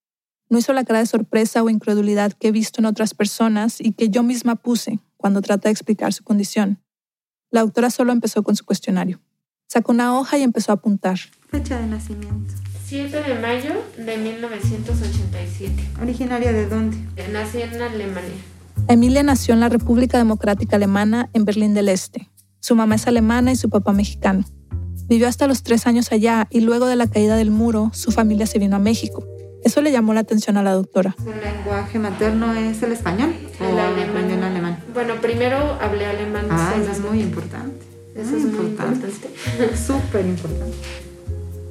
No 0.52 0.58
hizo 0.58 0.74
la 0.74 0.84
cara 0.84 0.98
de 0.98 1.06
sorpresa 1.06 1.62
o 1.62 1.70
incredulidad 1.70 2.34
que 2.34 2.48
he 2.48 2.52
visto 2.52 2.82
en 2.82 2.84
otras 2.84 3.14
personas 3.14 3.80
y 3.80 3.92
que 3.92 4.10
yo 4.10 4.22
misma 4.22 4.54
puse 4.54 4.98
cuando 5.16 5.40
trata 5.40 5.70
de 5.70 5.72
explicar 5.72 6.12
su 6.12 6.24
condición. 6.24 6.78
La 7.50 7.62
doctora 7.62 7.88
solo 7.88 8.12
empezó 8.12 8.42
con 8.42 8.54
su 8.54 8.66
cuestionario. 8.66 9.18
Sacó 9.66 9.92
una 9.92 10.14
hoja 10.14 10.36
y 10.36 10.42
empezó 10.42 10.72
a 10.72 10.74
apuntar. 10.74 11.18
Fecha 11.48 11.80
de 11.80 11.86
nacimiento. 11.86 12.52
7 12.84 13.22
de 13.22 13.40
mayo 13.40 13.82
de 13.96 14.18
1987. 14.18 15.88
¿Originaria 16.02 16.52
de 16.52 16.68
dónde? 16.68 16.98
Nací 17.32 17.62
en 17.62 17.80
Alemania. 17.80 18.36
Emilia 18.88 19.22
nació 19.22 19.54
en 19.54 19.60
la 19.60 19.70
República 19.70 20.18
Democrática 20.18 20.76
Alemana, 20.76 21.30
en 21.32 21.46
Berlín 21.46 21.72
del 21.72 21.88
Este. 21.88 22.28
Su 22.60 22.76
mamá 22.76 22.96
es 22.96 23.06
alemana 23.06 23.52
y 23.52 23.56
su 23.56 23.70
papá 23.70 23.94
mexicano. 23.94 24.44
Vivió 25.08 25.28
hasta 25.28 25.46
los 25.46 25.62
tres 25.62 25.86
años 25.86 26.12
allá 26.12 26.46
y 26.50 26.60
luego 26.60 26.84
de 26.84 26.96
la 26.96 27.06
caída 27.06 27.36
del 27.36 27.50
muro, 27.50 27.90
su 27.94 28.12
familia 28.12 28.44
se 28.44 28.58
vino 28.58 28.76
a 28.76 28.80
México. 28.80 29.26
Eso 29.64 29.80
le 29.80 29.92
llamó 29.92 30.12
la 30.12 30.20
atención 30.20 30.56
a 30.56 30.62
la 30.62 30.72
doctora. 30.72 31.14
¿Su 31.22 31.30
lenguaje 31.30 31.98
materno 31.98 32.52
es 32.54 32.82
el 32.82 32.92
español? 32.92 33.32
El 33.60 33.78
alemán. 33.78 34.30
El 34.30 34.42
alemán. 34.42 34.84
Bueno, 34.92 35.14
primero 35.20 35.56
hablé 35.80 36.06
alemán. 36.06 36.46
Ah, 36.50 36.74
eso 36.80 36.90
es 36.90 37.00
muy 37.00 37.20
importante. 37.20 37.84
Eso 38.14 38.36
es 38.36 38.44
muy 38.44 38.66
importante. 38.66 39.06
Súper 39.76 40.26
importante. 40.26 40.76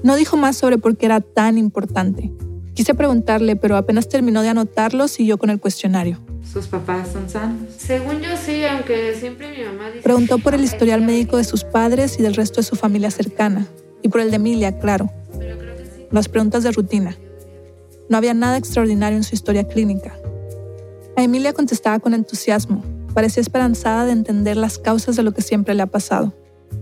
No 0.04 0.16
dijo 0.16 0.38
más 0.38 0.58
sobre 0.58 0.78
por 0.78 0.98
qué 0.98 1.06
era 1.06 1.22
tan 1.22 1.58
importante. 1.58 2.32
Quise 2.74 2.96
preguntarle, 2.96 3.56
pero 3.56 3.76
apenas 3.76 4.08
terminó 4.08 4.42
de 4.42 4.50
anotarlo, 4.50 5.08
siguió 5.08 5.38
con 5.38 5.50
el 5.50 5.60
cuestionario. 5.60 6.18
¿Sus 6.52 6.68
papás 6.68 7.10
son 7.14 7.30
sanos? 7.30 7.70
Según 7.78 8.22
yo 8.22 8.30
sí, 8.38 8.64
aunque 8.66 9.14
siempre 9.16 9.52
mi 9.56 9.64
mamá 9.64 9.90
dice... 9.90 10.02
Preguntó 10.02 10.40
por 10.40 10.56
el 10.56 10.64
historial 10.64 11.02
médico 11.02 11.38
de 11.38 11.44
sus 11.44 11.64
padres 11.64 12.18
y 12.20 12.24
del 12.24 12.34
resto 12.34 12.62
de 12.62 12.68
su 12.68 12.76
familia 12.76 13.12
cercana. 13.12 13.68
Y 14.02 14.10
por 14.10 14.22
el 14.22 14.32
de 14.32 14.38
Emilia, 14.38 14.80
claro. 14.80 15.10
Pero 15.38 15.58
creo 15.58 15.78
que 15.78 15.86
sí. 15.86 16.06
Las 16.10 16.28
preguntas 16.28 16.64
de 16.64 16.72
rutina. 16.72 17.16
No 18.12 18.18
había 18.18 18.34
nada 18.34 18.58
extraordinario 18.58 19.16
en 19.16 19.24
su 19.24 19.36
historia 19.36 19.66
clínica. 19.66 20.14
A 21.16 21.24
Emilia 21.24 21.54
contestaba 21.54 21.98
con 22.00 22.14
entusiasmo. 22.14 22.84
Parecía 23.14 23.40
esperanzada 23.40 24.04
de 24.06 24.12
entender 24.12 24.58
las 24.58 24.78
causas 24.78 25.16
de 25.16 25.24
lo 25.24 25.34
que 25.34 25.42
siempre 25.42 25.76
le 25.76 25.84
ha 25.84 25.88
pasado. 25.88 26.34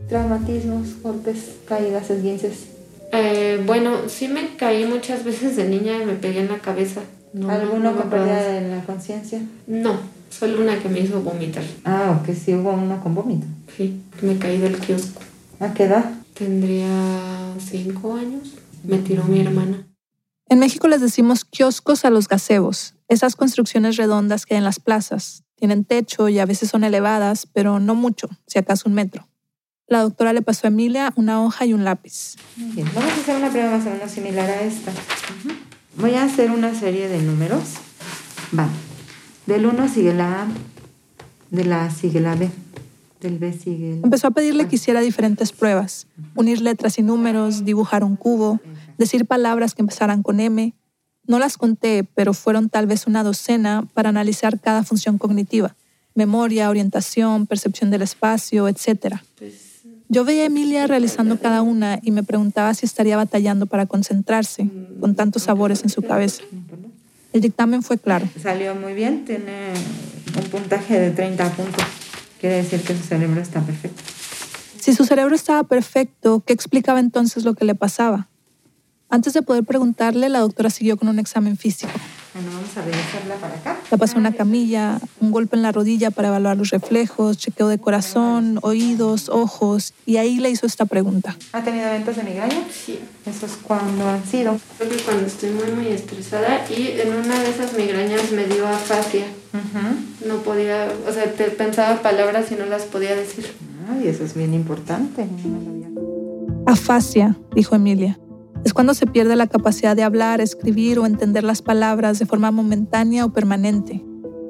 Traumatismos, 0.08 1.00
golpes, 1.04 1.52
caídas, 1.68 2.10
esguinces. 2.10 2.70
Eh, 3.12 3.62
bueno, 3.64 3.92
sí 4.08 4.28
me 4.28 4.56
caí 4.56 4.88
muchas 4.88 5.24
veces 5.24 5.56
de 5.56 5.70
niña 5.70 6.02
y 6.02 6.06
me 6.08 6.14
pegué 6.14 6.40
en 6.40 6.48
la 6.48 6.58
cabeza. 6.58 7.02
No, 7.32 7.48
¿Alguno 7.52 7.92
no 7.92 7.96
con 7.96 8.10
pérdida 8.10 8.42
de 8.42 8.68
la 8.68 8.84
conciencia? 8.86 9.40
No, 9.68 10.00
solo 10.32 10.60
una 10.60 10.80
que 10.80 10.90
me 10.90 11.02
hizo 11.02 11.22
vomitar. 11.22 11.64
Ah, 11.86 12.20
ok, 12.20 12.34
sí 12.34 12.56
hubo 12.56 12.72
uno 12.72 13.04
con 13.04 13.14
vómito. 13.14 13.46
Sí, 13.78 14.02
me 14.24 14.40
caí 14.40 14.58
del 14.58 14.80
kiosco. 14.80 15.22
¿A 15.60 15.76
qué 15.76 15.84
edad? 15.84 16.06
Tendría 16.34 17.54
cinco 17.60 18.16
años. 18.16 18.56
Me 18.84 18.98
tiró 18.98 19.26
mi 19.26 19.42
hermana. 19.42 19.89
En 20.50 20.58
México 20.58 20.88
les 20.88 21.00
decimos 21.00 21.46
kioscos 21.46 22.06
a 22.06 22.10
los 22.10 22.28
gazebos, 22.28 22.96
esas 23.08 23.36
construcciones 23.36 23.98
redondas 23.98 24.48
que 24.48 24.56
hay 24.56 24.58
en 24.58 24.64
las 24.64 24.80
plazas. 24.80 25.44
Tienen 25.54 25.86
techo 25.86 26.28
y 26.28 26.40
a 26.40 26.46
veces 26.48 26.72
son 26.72 26.84
elevadas, 26.84 27.46
pero 27.46 27.80
no 27.80 27.94
mucho, 27.94 28.30
si 28.48 28.58
acaso 28.58 28.90
un 28.90 28.96
metro. 28.96 29.28
La 29.86 30.02
doctora 30.02 30.34
le 30.34 30.42
pasó 30.42 30.66
a 30.66 30.70
Emilia 30.70 31.14
una 31.16 31.44
hoja 31.44 31.68
y 31.68 31.74
un 31.74 31.84
lápiz. 31.84 32.36
Muy 32.58 32.72
bien, 32.72 32.90
vamos 32.96 33.12
a 33.12 33.16
hacer 33.22 33.36
una 33.36 33.52
prueba 33.52 33.78
más 33.78 33.86
o 33.86 33.92
menos 33.92 34.10
similar 34.10 34.50
a 34.50 34.62
esta. 34.62 34.92
Voy 35.98 36.16
a 36.16 36.24
hacer 36.24 36.50
una 36.50 36.74
serie 36.74 37.08
de 37.10 37.22
números. 37.22 37.76
Va. 38.58 38.68
Del 39.46 39.68
1 39.68 39.88
sigue 39.88 40.16
la 40.16 40.44
A, 40.44 40.48
de 41.52 41.66
la 41.66 41.86
A 41.86 41.92
sigue 41.92 42.22
la 42.22 42.34
B, 42.34 42.50
del 43.22 43.38
B 43.38 43.54
sigue 43.54 43.94
el... 43.94 44.04
Empezó 44.04 44.28
a 44.28 44.32
pedirle 44.32 44.68
que 44.68 44.78
hiciera 44.78 45.02
diferentes 45.02 45.52
pruebas, 45.52 46.08
unir 46.34 46.62
letras 46.62 46.98
y 46.98 47.04
números, 47.04 47.66
dibujar 47.66 48.04
un 48.04 48.16
cubo, 48.16 48.60
decir 49.00 49.26
palabras 49.26 49.74
que 49.74 49.82
empezaran 49.82 50.22
con 50.22 50.40
M. 50.40 50.76
No 51.26 51.40
las 51.40 51.58
conté, 51.58 52.04
pero 52.04 52.34
fueron 52.34 52.70
tal 52.70 52.86
vez 52.86 53.08
una 53.08 53.24
docena 53.24 53.88
para 53.94 54.10
analizar 54.10 54.60
cada 54.60 54.84
función 54.84 55.18
cognitiva, 55.18 55.76
memoria, 56.14 56.70
orientación, 56.70 57.48
percepción 57.48 57.90
del 57.90 58.04
espacio, 58.04 58.68
etc. 58.68 59.16
Yo 60.10 60.26
veía 60.26 60.44
a 60.44 60.46
Emilia 60.48 60.86
realizando 60.86 61.40
cada 61.40 61.62
una 61.62 62.00
y 62.02 62.12
me 62.12 62.24
preguntaba 62.24 62.74
si 62.74 62.86
estaría 62.86 63.16
batallando 63.16 63.68
para 63.68 63.86
concentrarse, 63.86 64.70
con 65.00 65.16
tantos 65.16 65.44
sabores 65.44 65.84
en 65.84 65.90
su 65.90 66.02
cabeza. 66.02 66.44
El 67.32 67.42
dictamen 67.42 67.84
fue 67.84 68.00
claro. 68.00 68.28
Salió 68.42 68.76
muy 68.76 68.94
bien, 68.94 69.24
tiene 69.24 69.72
un 70.36 70.50
puntaje 70.50 71.00
de 71.00 71.12
30 71.12 71.52
puntos. 71.52 71.84
Quiere 72.42 72.58
decir 72.58 72.82
que 72.82 72.96
su 72.96 73.04
cerebro 73.04 73.40
está 73.40 73.62
perfecto. 73.62 74.02
Si 74.80 74.94
su 74.94 75.06
cerebro 75.06 75.36
estaba 75.36 75.64
perfecto, 75.64 76.42
¿qué 76.46 76.54
explicaba 76.54 77.00
entonces 77.00 77.46
lo 77.46 77.54
que 77.54 77.66
le 77.66 77.76
pasaba? 77.76 78.30
Antes 79.12 79.34
de 79.34 79.42
poder 79.42 79.64
preguntarle, 79.64 80.30
la 80.30 80.40
doctora 80.40 80.70
siguió 80.70 80.96
con 80.96 81.08
un 81.08 81.18
examen 81.18 81.58
físico. 81.58 81.92
Bueno, 82.32 82.52
vamos 82.54 82.78
a 82.78 82.82
revisarla 82.84 83.36
para 83.42 83.56
acá. 83.56 83.78
La 83.90 83.98
pasó 83.98 84.20
una 84.20 84.34
camilla, 84.34 85.00
un 85.20 85.32
golpe 85.32 85.56
en 85.56 85.64
la 85.64 85.72
rodilla 85.72 86.12
para 86.12 86.28
evaluar 86.28 86.58
los 86.58 86.70
reflejos, 86.70 87.40
chequeo 87.40 87.68
de 87.70 87.80
corazón, 87.80 88.60
oídos, 88.62 89.30
ojos, 89.30 89.96
y 90.06 90.18
ahí 90.18 90.38
le 90.38 90.52
hizo 90.52 90.68
esta 90.68 90.86
pregunta. 90.86 91.36
¿Ha 91.54 91.64
tenido 91.64 91.88
eventos 91.88 92.18
de 92.18 92.24
migraña? 92.24 92.64
Sí. 92.72 93.00
Eso 93.26 93.48
es 93.48 93.54
cuando 93.54 94.08
han 94.08 94.24
sido. 94.24 94.60
Creo 94.78 94.92
que 94.92 94.98
cuando 94.98 95.26
estoy 95.26 95.50
muy, 95.50 95.72
muy 95.72 95.88
estresada 95.88 96.66
y 96.70 97.00
en 97.02 97.16
una 97.16 97.40
de 97.40 97.50
esas 97.50 97.74
migrañas 97.74 98.32
me 98.32 98.46
dio 98.46 98.68
afasia. 98.68 99.26
Ujú. 99.54 100.30
No 100.30 100.36
podía, 100.44 100.88
o 101.08 101.12
sea, 101.12 101.34
te 101.34 101.46
pensaba 101.46 102.04
palabras 102.04 102.52
y 102.52 102.56
no 102.56 102.68
las 102.68 102.84
podía 102.84 103.16
decir. 103.16 103.52
Ay, 103.92 104.08
eso 104.08 104.24
es 104.24 104.36
bien 104.36 104.54
importante. 104.54 105.26
No 105.26 106.64
Afasia, 106.68 107.36
dijo 107.56 107.76
Emilia. 107.76 108.20
Es 108.66 108.74
cuando 108.74 108.94
se 108.94 109.08
pierde 109.08 109.36
la 109.36 109.48
capacidad 109.48 109.96
de 109.96 110.04
hablar, 110.04 110.42
escribir 110.42 111.00
o 111.00 111.06
entender 111.06 111.44
las 111.44 111.62
palabras 111.62 112.20
de 112.20 112.26
forma 112.26 112.52
momentánea 112.52 113.26
o 113.26 113.34
permanente. 113.34 114.04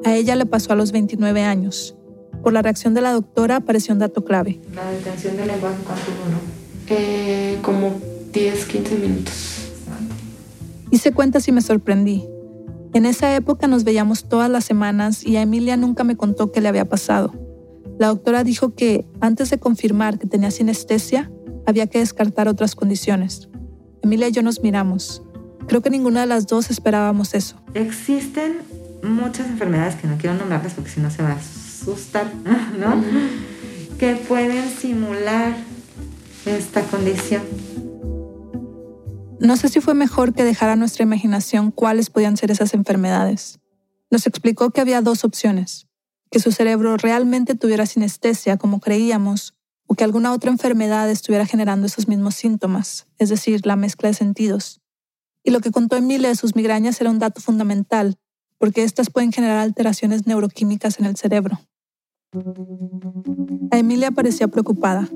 A 0.05 0.15
ella 0.15 0.35
le 0.35 0.45
pasó 0.45 0.73
a 0.73 0.75
los 0.75 0.91
29 0.91 1.43
años. 1.43 1.95
Por 2.43 2.53
la 2.53 2.61
reacción 2.61 2.93
de 2.93 3.01
la 3.01 3.11
doctora 3.11 3.57
apareció 3.57 3.93
un 3.93 3.99
dato 3.99 4.23
clave. 4.23 4.61
La 4.73 4.89
detención 4.91 5.35
del 5.37 5.47
lenguaje, 5.47 5.77
¿cuánto 5.85 6.05
duró? 6.25 6.37
Eh, 6.87 7.59
como 7.61 7.93
10, 8.33 8.65
15 8.65 8.95
minutos. 8.97 9.71
Hice 10.91 11.11
cuentas 11.11 11.47
y 11.47 11.51
me 11.51 11.61
sorprendí. 11.61 12.27
En 12.93 13.05
esa 13.05 13.35
época 13.35 13.67
nos 13.67 13.83
veíamos 13.83 14.27
todas 14.27 14.49
las 14.49 14.65
semanas 14.65 15.23
y 15.23 15.37
a 15.37 15.43
Emilia 15.43 15.77
nunca 15.77 16.03
me 16.03 16.17
contó 16.17 16.51
qué 16.51 16.61
le 16.61 16.69
había 16.69 16.85
pasado. 16.85 17.33
La 17.99 18.07
doctora 18.07 18.43
dijo 18.43 18.73
que, 18.73 19.05
antes 19.19 19.49
de 19.51 19.59
confirmar 19.59 20.17
que 20.17 20.25
tenía 20.25 20.49
sinestesia, 20.49 21.29
había 21.67 21.87
que 21.87 21.99
descartar 21.99 22.47
otras 22.47 22.73
condiciones. 22.73 23.48
Emilia 24.01 24.27
y 24.27 24.31
yo 24.31 24.41
nos 24.41 24.61
miramos. 24.61 25.21
Creo 25.67 25.81
que 25.81 25.89
ninguna 25.89 26.21
de 26.21 26.25
las 26.27 26.47
dos 26.47 26.71
esperábamos 26.71 27.33
eso. 27.33 27.55
Existen 27.73 28.59
muchas 29.03 29.47
enfermedades 29.47 29.95
que 29.95 30.07
no 30.07 30.17
quiero 30.17 30.35
nombrarlas 30.35 30.73
porque 30.73 30.89
si 30.89 30.99
no 30.99 31.11
se 31.11 31.23
va 31.23 31.29
a 31.29 31.35
asustar, 31.35 32.31
¿no? 32.79 33.03
Que 33.97 34.15
pueden 34.15 34.69
simular 34.69 35.55
esta 36.45 36.81
condición. 36.83 37.43
No 39.39 39.55
sé 39.55 39.69
si 39.69 39.79
fue 39.79 39.93
mejor 39.93 40.33
que 40.33 40.43
dejar 40.43 40.69
a 40.69 40.75
nuestra 40.75 41.03
imaginación 41.03 41.71
cuáles 41.71 42.09
podían 42.09 42.35
ser 42.35 42.51
esas 42.51 42.73
enfermedades. 42.73 43.59
Nos 44.11 44.27
explicó 44.27 44.71
que 44.71 44.81
había 44.81 45.01
dos 45.01 45.23
opciones, 45.23 45.87
que 46.29 46.39
su 46.39 46.51
cerebro 46.51 46.97
realmente 46.97 47.55
tuviera 47.55 47.85
sinestesia 47.85 48.57
como 48.57 48.79
creíamos, 48.79 49.53
o 49.89 49.95
que 49.95 50.03
alguna 50.03 50.33
otra 50.33 50.51
enfermedad 50.51 51.09
estuviera 51.09 51.47
generando 51.47 51.87
esos 51.87 52.07
mismos 52.07 52.35
síntomas, 52.35 53.07
es 53.17 53.29
decir, 53.29 53.65
la 53.65 53.75
mezcla 53.75 54.07
de 54.07 54.13
sentidos. 54.13 54.81
Y 55.43 55.49
lo 55.49 55.61
que 55.61 55.71
contó 55.71 55.95
Emilia 55.95 56.29
de 56.29 56.35
sus 56.35 56.55
migrañas 56.55 57.01
era 57.01 57.09
un 57.09 57.17
dato 57.17 57.41
fundamental, 57.41 58.19
porque 58.59 58.83
estas 58.83 59.09
pueden 59.09 59.31
generar 59.31 59.57
alteraciones 59.57 60.27
neuroquímicas 60.27 60.99
en 60.99 61.05
el 61.05 61.15
cerebro. 61.15 61.59
A 63.71 63.79
Emilia 63.79 64.11
parecía 64.11 64.47
preocupada. 64.47 65.09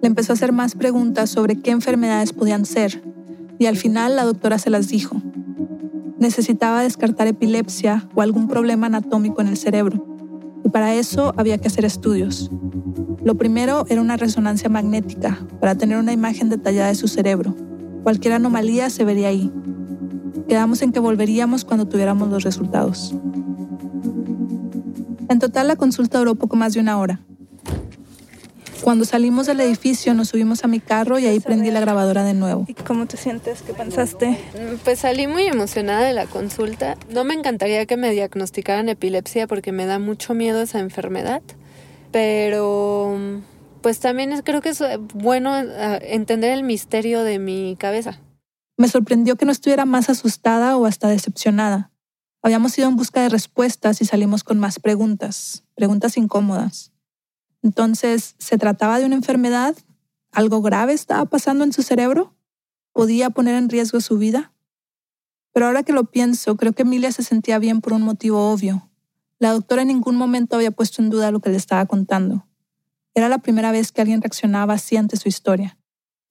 Le 0.00 0.06
empezó 0.06 0.32
a 0.32 0.34
hacer 0.34 0.52
más 0.52 0.76
preguntas 0.76 1.28
sobre 1.28 1.60
qué 1.60 1.72
enfermedades 1.72 2.32
podían 2.32 2.66
ser, 2.66 3.02
y 3.58 3.66
al 3.66 3.76
final 3.76 4.14
la 4.14 4.24
doctora 4.24 4.58
se 4.58 4.70
las 4.70 4.86
dijo. 4.86 5.20
Necesitaba 6.16 6.82
descartar 6.82 7.26
epilepsia 7.26 8.08
o 8.14 8.22
algún 8.22 8.46
problema 8.46 8.86
anatómico 8.86 9.40
en 9.40 9.48
el 9.48 9.56
cerebro, 9.56 10.09
y 10.64 10.68
para 10.68 10.94
eso 10.94 11.32
había 11.36 11.58
que 11.58 11.68
hacer 11.68 11.84
estudios. 11.84 12.50
Lo 13.22 13.36
primero 13.36 13.84
era 13.88 14.00
una 14.00 14.16
resonancia 14.16 14.68
magnética 14.68 15.38
para 15.60 15.74
tener 15.74 15.98
una 15.98 16.12
imagen 16.12 16.48
detallada 16.48 16.88
de 16.88 16.94
su 16.94 17.08
cerebro. 17.08 17.54
Cualquier 18.02 18.34
anomalía 18.34 18.88
se 18.90 19.04
vería 19.04 19.28
ahí. 19.28 19.52
Quedamos 20.48 20.82
en 20.82 20.92
que 20.92 21.00
volveríamos 21.00 21.64
cuando 21.64 21.86
tuviéramos 21.86 22.28
los 22.28 22.44
resultados. 22.44 23.14
En 25.28 25.38
total 25.38 25.68
la 25.68 25.76
consulta 25.76 26.18
duró 26.18 26.34
poco 26.34 26.56
más 26.56 26.74
de 26.74 26.80
una 26.80 26.98
hora. 26.98 27.20
Cuando 28.82 29.04
salimos 29.04 29.46
del 29.46 29.60
edificio 29.60 30.14
nos 30.14 30.28
subimos 30.28 30.64
a 30.64 30.68
mi 30.68 30.80
carro 30.80 31.18
y 31.18 31.26
ahí 31.26 31.40
prendí 31.40 31.70
la 31.70 31.80
grabadora 31.80 32.24
de 32.24 32.34
nuevo. 32.34 32.64
¿Y 32.66 32.74
cómo 32.74 33.06
te 33.06 33.16
sientes? 33.16 33.62
¿Qué 33.62 33.74
pensaste? 33.74 34.38
Pues 34.84 35.00
salí 35.00 35.26
muy 35.26 35.44
emocionada 35.44 36.06
de 36.06 36.12
la 36.12 36.26
consulta. 36.26 36.96
No 37.10 37.24
me 37.24 37.34
encantaría 37.34 37.86
que 37.86 37.96
me 37.96 38.10
diagnosticaran 38.10 38.88
epilepsia 38.88 39.46
porque 39.46 39.72
me 39.72 39.86
da 39.86 39.98
mucho 39.98 40.34
miedo 40.34 40.62
esa 40.62 40.80
enfermedad. 40.80 41.42
Pero 42.10 43.16
pues 43.82 44.00
también 44.00 44.40
creo 44.42 44.60
que 44.60 44.70
es 44.70 44.82
bueno 45.14 45.58
eh, 45.58 46.00
entender 46.14 46.52
el 46.52 46.64
misterio 46.64 47.22
de 47.22 47.38
mi 47.38 47.76
cabeza. 47.78 48.20
Me 48.76 48.88
sorprendió 48.88 49.36
que 49.36 49.44
no 49.44 49.52
estuviera 49.52 49.84
más 49.84 50.08
asustada 50.08 50.76
o 50.76 50.86
hasta 50.86 51.08
decepcionada. 51.08 51.90
Habíamos 52.42 52.76
ido 52.78 52.88
en 52.88 52.96
busca 52.96 53.20
de 53.20 53.28
respuestas 53.28 54.00
y 54.00 54.06
salimos 54.06 54.44
con 54.44 54.58
más 54.58 54.80
preguntas, 54.80 55.64
preguntas 55.74 56.16
incómodas. 56.16 56.89
Entonces, 57.62 58.34
¿se 58.38 58.58
trataba 58.58 58.98
de 58.98 59.06
una 59.06 59.16
enfermedad? 59.16 59.76
¿Algo 60.32 60.62
grave 60.62 60.92
estaba 60.92 61.26
pasando 61.26 61.64
en 61.64 61.72
su 61.72 61.82
cerebro? 61.82 62.34
¿Podía 62.92 63.30
poner 63.30 63.54
en 63.54 63.68
riesgo 63.68 64.00
su 64.00 64.18
vida? 64.18 64.52
Pero 65.52 65.66
ahora 65.66 65.82
que 65.82 65.92
lo 65.92 66.04
pienso, 66.04 66.56
creo 66.56 66.72
que 66.72 66.82
Emilia 66.82 67.12
se 67.12 67.22
sentía 67.22 67.58
bien 67.58 67.80
por 67.80 67.92
un 67.92 68.02
motivo 68.02 68.50
obvio. 68.50 68.88
La 69.38 69.52
doctora 69.52 69.82
en 69.82 69.88
ningún 69.88 70.16
momento 70.16 70.56
había 70.56 70.70
puesto 70.70 71.02
en 71.02 71.10
duda 71.10 71.30
lo 71.30 71.40
que 71.40 71.50
le 71.50 71.56
estaba 71.56 71.86
contando. 71.86 72.46
Era 73.14 73.28
la 73.28 73.38
primera 73.38 73.72
vez 73.72 73.90
que 73.90 74.00
alguien 74.00 74.22
reaccionaba 74.22 74.74
así 74.74 74.96
ante 74.96 75.16
su 75.16 75.28
historia. 75.28 75.78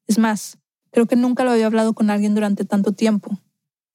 Es 0.08 0.18
más, 0.18 0.58
creo 0.92 1.06
que 1.06 1.16
nunca 1.16 1.44
lo 1.44 1.52
había 1.52 1.66
hablado 1.66 1.94
con 1.94 2.10
alguien 2.10 2.34
durante 2.34 2.66
tanto 2.66 2.94
tiempo. 2.94 3.38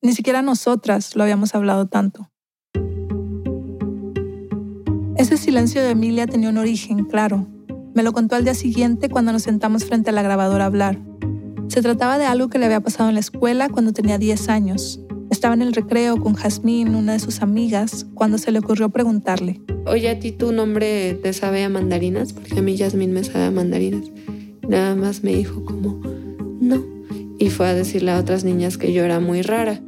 Ni 0.03 0.13
siquiera 0.13 0.43
nosotras 0.43 1.17
lo 1.17 1.23
habíamos 1.23 1.55
hablado 1.55 1.87
tanto. 1.87 2.31
Ese 5.17 5.37
silencio 5.37 5.81
de 5.81 5.91
Emilia 5.91 6.27
tenía 6.27 6.49
un 6.49 6.59
origen, 6.59 7.05
claro. 7.05 7.47
Me 7.95 8.03
lo 8.03 8.13
contó 8.13 8.35
al 8.35 8.43
día 8.43 8.55
siguiente 8.55 9.09
cuando 9.09 9.31
nos 9.31 9.45
sentamos 9.45 9.85
frente 9.85 10.11
a 10.11 10.13
la 10.13 10.23
grabadora 10.23 10.65
a 10.65 10.67
hablar. 10.67 10.99
Se 11.69 11.83
trataba 11.83 12.19
de 12.19 12.27
algo 12.27 12.49
que 12.49 12.59
le 12.59 12.67
había 12.67 12.81
pasado 12.81 13.09
en 13.09 13.15
la 13.15 13.21
escuela 13.21 13.69
cuando 13.69 13.93
tenía 13.93 14.19
10 14.19 14.49
años. 14.49 15.01
Estaba 15.31 15.55
en 15.55 15.63
el 15.63 15.73
recreo 15.73 16.17
con 16.21 16.35
Jazmín, 16.35 16.97
una 16.97 17.13
de 17.13 17.21
sus 17.21 17.43
amigas, 17.43 18.07
cuando 18.15 18.39
se 18.39 18.51
le 18.51 18.59
ocurrió 18.59 18.89
preguntarle. 18.89 19.61
Oye, 19.87 20.11
¿a 20.11 20.19
ti 20.19 20.33
tu 20.33 20.51
nombre 20.51 21.15
te 21.15 21.33
sabe 21.33 21.63
a 21.63 21.69
mandarinas? 21.69 22.33
Porque 22.33 22.59
a 22.59 22.63
mí 22.63 22.77
Jazmín 22.77 23.13
me 23.13 23.23
sabe 23.23 23.45
a 23.45 23.51
mandarinas. 23.53 24.11
Nada 24.69 24.97
más 24.97 25.23
me 25.23 25.33
dijo 25.33 25.65
como, 25.65 26.01
no. 26.61 26.83
Y 27.39 27.51
fue 27.51 27.69
a 27.69 27.75
decirle 27.75 28.11
a 28.11 28.19
otras 28.19 28.43
niñas 28.43 28.79
que 28.79 28.93
yo 28.93 29.05
era 29.05 29.21
muy 29.21 29.43
rara. 29.43 29.81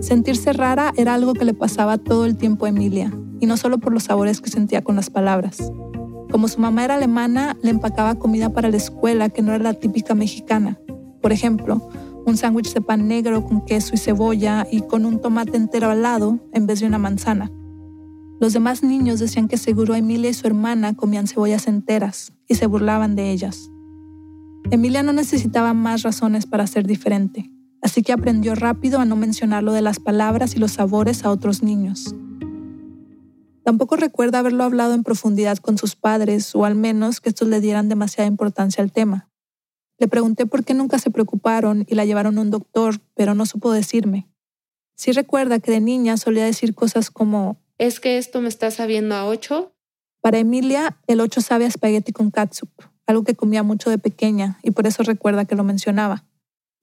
Sentirse 0.00 0.52
rara 0.52 0.92
era 0.96 1.14
algo 1.14 1.34
que 1.34 1.44
le 1.44 1.54
pasaba 1.54 1.98
todo 1.98 2.24
el 2.24 2.36
tiempo 2.36 2.66
a 2.66 2.70
Emilia, 2.70 3.12
y 3.40 3.46
no 3.46 3.56
solo 3.56 3.78
por 3.78 3.92
los 3.92 4.04
sabores 4.04 4.40
que 4.40 4.50
sentía 4.50 4.82
con 4.82 4.96
las 4.96 5.10
palabras. 5.10 5.72
Como 6.30 6.46
su 6.46 6.60
mamá 6.60 6.84
era 6.84 6.94
alemana, 6.94 7.56
le 7.62 7.70
empacaba 7.70 8.14
comida 8.14 8.50
para 8.50 8.70
la 8.70 8.76
escuela 8.76 9.30
que 9.30 9.42
no 9.42 9.52
era 9.52 9.64
la 9.64 9.74
típica 9.74 10.14
mexicana. 10.14 10.78
Por 11.20 11.32
ejemplo, 11.32 11.88
un 12.24 12.36
sándwich 12.36 12.72
de 12.72 12.80
pan 12.80 13.08
negro 13.08 13.44
con 13.44 13.64
queso 13.64 13.94
y 13.94 13.98
cebolla 13.98 14.66
y 14.70 14.82
con 14.82 15.04
un 15.04 15.20
tomate 15.20 15.56
entero 15.56 15.90
al 15.90 16.02
lado 16.02 16.38
en 16.52 16.66
vez 16.66 16.80
de 16.80 16.86
una 16.86 16.98
manzana. 16.98 17.50
Los 18.40 18.52
demás 18.52 18.82
niños 18.82 19.20
decían 19.20 19.48
que 19.48 19.58
seguro 19.58 19.94
Emilia 19.94 20.30
y 20.30 20.34
su 20.34 20.46
hermana 20.46 20.94
comían 20.94 21.26
cebollas 21.26 21.66
enteras 21.66 22.32
y 22.48 22.54
se 22.54 22.66
burlaban 22.66 23.16
de 23.16 23.30
ellas. 23.30 23.70
Emilia 24.70 25.02
no 25.02 25.12
necesitaba 25.12 25.74
más 25.74 26.02
razones 26.02 26.46
para 26.46 26.66
ser 26.66 26.86
diferente, 26.86 27.50
así 27.82 28.02
que 28.02 28.12
aprendió 28.12 28.54
rápido 28.54 29.00
a 29.00 29.04
no 29.04 29.16
mencionar 29.16 29.62
lo 29.62 29.72
de 29.72 29.82
las 29.82 29.98
palabras 29.98 30.54
y 30.54 30.58
los 30.58 30.72
sabores 30.72 31.24
a 31.24 31.30
otros 31.30 31.62
niños. 31.62 32.14
Tampoco 33.64 33.96
recuerda 33.96 34.38
haberlo 34.38 34.64
hablado 34.64 34.94
en 34.94 35.02
profundidad 35.02 35.58
con 35.58 35.78
sus 35.78 35.96
padres, 35.96 36.54
o 36.54 36.64
al 36.64 36.74
menos 36.74 37.20
que 37.20 37.28
estos 37.28 37.48
le 37.48 37.60
dieran 37.60 37.88
demasiada 37.88 38.28
importancia 38.28 38.82
al 38.82 38.92
tema. 38.92 39.28
Le 39.98 40.08
pregunté 40.08 40.46
por 40.46 40.64
qué 40.64 40.74
nunca 40.74 40.98
se 40.98 41.10
preocuparon 41.10 41.84
y 41.88 41.94
la 41.94 42.04
llevaron 42.04 42.38
a 42.38 42.40
un 42.40 42.50
doctor, 42.50 43.00
pero 43.14 43.34
no 43.34 43.44
supo 43.44 43.70
decirme. 43.70 44.26
Sí 44.96 45.12
recuerda 45.12 45.58
que 45.58 45.72
de 45.72 45.80
niña 45.80 46.16
solía 46.16 46.44
decir 46.44 46.74
cosas 46.74 47.10
como 47.10 47.58
¿Es 47.80 47.98
que 47.98 48.18
esto 48.18 48.42
me 48.42 48.48
está 48.48 48.70
sabiendo 48.70 49.14
a 49.14 49.26
ocho? 49.26 49.72
Para 50.20 50.38
Emilia, 50.38 50.98
el 51.06 51.20
ocho 51.20 51.40
sabe 51.40 51.64
a 51.64 51.68
espagueti 51.68 52.12
con 52.12 52.30
catsup, 52.30 52.68
algo 53.06 53.24
que 53.24 53.34
comía 53.34 53.62
mucho 53.62 53.88
de 53.88 53.96
pequeña 53.96 54.58
y 54.62 54.72
por 54.72 54.86
eso 54.86 55.02
recuerda 55.02 55.46
que 55.46 55.54
lo 55.54 55.64
mencionaba. 55.64 56.24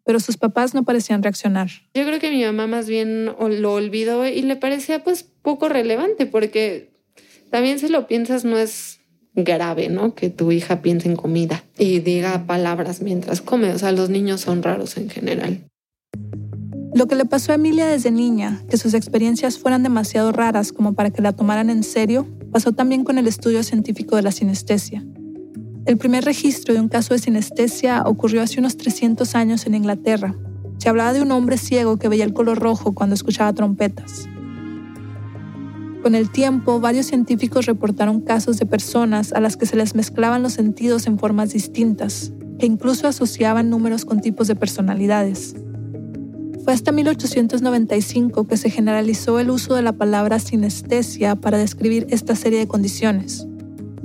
Pero 0.08 0.22
sus 0.22 0.38
papás 0.38 0.74
no 0.74 0.84
parecían 0.84 1.22
reaccionar. 1.22 1.67
Yo 1.93 2.06
creo 2.06 2.17
que 2.20 2.32
mi 2.32 2.41
mamá 2.43 2.65
más 2.65 2.88
bien 2.88 3.26
lo 3.26 3.74
olvidó 3.74 4.26
y 4.26 4.41
le 4.41 4.56
parecía 4.56 5.04
pues 5.04 5.24
poco 5.24 5.67
relevante 5.67 6.26
porque 6.26 6.93
también 7.52 7.78
si 7.78 7.89
lo 7.89 8.08
piensas 8.08 8.46
no 8.46 8.58
es 8.58 9.02
grave, 9.36 9.89
¿no? 9.89 10.15
Que 10.15 10.30
tu 10.30 10.54
hija 10.54 10.82
piense 10.82 11.10
en 11.10 11.17
comida 11.17 11.65
y 11.78 12.00
diga 12.00 12.48
palabras 12.48 13.02
mientras 13.02 13.41
come. 13.41 13.70
O 13.74 13.78
sea, 13.78 13.91
los 13.91 14.10
niños 14.10 14.39
son 14.39 14.63
raros 14.63 14.96
en 14.96 15.10
general. 15.10 15.60
Lo 16.96 17.08
que 17.08 17.15
le 17.15 17.26
pasó 17.26 17.52
a 17.52 17.56
Emilia 17.56 17.86
desde 17.86 18.10
niña, 18.10 18.63
que 18.70 18.78
sus 18.78 18.93
experiencias 18.93 19.60
fueran 19.60 19.84
demasiado 19.84 20.32
raras 20.32 20.72
como 20.72 20.93
para 20.93 21.12
que 21.12 21.22
la 21.22 21.34
tomaran 21.34 21.70
en 21.70 21.84
serio, 21.84 22.26
pasó 22.52 22.72
también 22.72 23.04
con 23.04 23.17
el 23.17 23.28
estudio 23.28 23.62
científico 23.62 24.15
de 24.15 24.22
la 24.22 24.32
sinestesia. 24.32 25.04
El 25.88 25.97
primer 25.97 26.26
registro 26.26 26.73
de 26.73 26.82
un 26.82 26.89
caso 26.89 27.13
de 27.13 27.19
sinestesia 27.19 28.04
ocurrió 28.06 28.41
hace 28.41 28.60
unos 28.60 28.76
300 28.76 29.36
años 29.36 29.65
en 29.65 29.73
Inglaterra. 29.73 30.36
Se 30.80 30.89
hablaba 30.89 31.13
de 31.13 31.21
un 31.21 31.32
hombre 31.32 31.58
ciego 31.58 31.95
que 31.95 32.10
veía 32.10 32.26
el 32.26 32.34
color 32.34 32.60
rojo 32.60 32.93
cuando 32.93 33.15
escuchaba 33.15 33.54
trompetas. 33.54 34.28
Con 36.04 36.13
el 36.13 36.30
tiempo, 36.30 36.82
varios 36.82 37.06
científicos 37.06 37.67
reportaron 37.67 38.19
casos 38.19 38.58
de 38.58 38.65
personas 38.65 39.32
a 39.32 39.39
las 39.39 39.56
que 39.56 39.65
se 39.65 39.78
les 39.78 39.95
mezclaban 39.95 40.43
los 40.43 40.52
sentidos 40.52 41.08
en 41.08 41.17
formas 41.17 41.54
distintas, 41.54 42.34
que 42.60 42.65
incluso 42.65 43.08
asociaban 43.08 43.69
números 43.69 44.04
con 44.04 44.19
tipos 44.19 44.50
de 44.50 44.58
personalidades. 44.58 45.56
Fue 46.65 46.73
hasta 46.73 46.91
1895 46.91 48.45
que 48.45 48.58
se 48.58 48.69
generalizó 48.69 49.39
el 49.39 49.50
uso 49.50 49.73
de 49.73 49.84
la 49.84 49.93
palabra 49.93 50.39
sinestesia 50.39 51.38
para 51.38 51.58
describir 51.58 52.08
esta 52.10 52.36
serie 52.36 52.60
de 52.60 52.67
condiciones. 52.67 53.47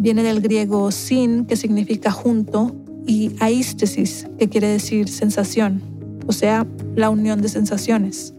Viene 0.02 0.24
del 0.24 0.40
griego 0.40 0.90
sin, 0.90 1.46
que 1.46 1.54
significa 1.54 2.10
junto, 2.10 2.74
y 3.06 3.36
aístesis, 3.38 4.26
que 4.36 4.48
quiere 4.48 4.66
decir 4.66 5.08
sensación, 5.08 5.80
o 6.26 6.32
sea, 6.32 6.66
la 6.96 7.08
unión 7.08 7.40
de 7.40 7.48
sensaciones. 7.48 8.34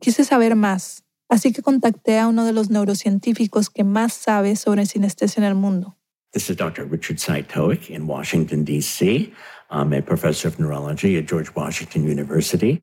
Quise 0.00 0.24
saber 0.24 0.56
más, 0.56 1.04
así 1.28 1.52
que 1.52 1.62
contacté 1.62 2.18
a 2.18 2.26
uno 2.26 2.44
de 2.44 2.52
los 2.52 2.68
neurocientíficos 2.68 3.70
que 3.70 3.84
más 3.84 4.12
sabe 4.12 4.56
sobre 4.56 4.86
sinestesia 4.86 5.40
en 5.40 5.46
el 5.46 5.54
mundo. 5.54 5.96
This 6.32 6.50
is 6.50 6.56
Dr. 6.56 6.84
Richard 6.90 7.20
Saitowic 7.20 7.88
in 7.88 8.08
Washington, 8.08 8.64
D.C. 8.64 9.32
I'm 9.70 9.92
a 9.92 10.02
professor 10.02 10.48
of 10.48 10.58
neurology 10.58 11.16
at 11.16 11.28
George 11.30 11.52
Washington 11.54 12.02
University. 12.02 12.82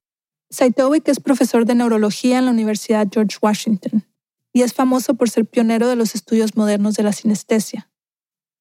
Saitowic 0.50 1.10
es 1.10 1.20
profesor 1.20 1.66
de 1.66 1.76
neurología 1.76 2.38
en 2.38 2.46
la 2.46 2.52
Universidad 2.52 3.10
George 3.12 3.40
Washington 3.42 4.06
y 4.54 4.62
es 4.62 4.74
famoso 4.74 5.16
por 5.16 5.30
ser 5.30 5.46
pionero 5.46 5.88
de 5.88 5.96
los 5.96 6.16
estudios 6.16 6.56
modernos 6.56 6.96
de 6.96 7.04
la 7.04 7.12
sinestesia. 7.12 7.90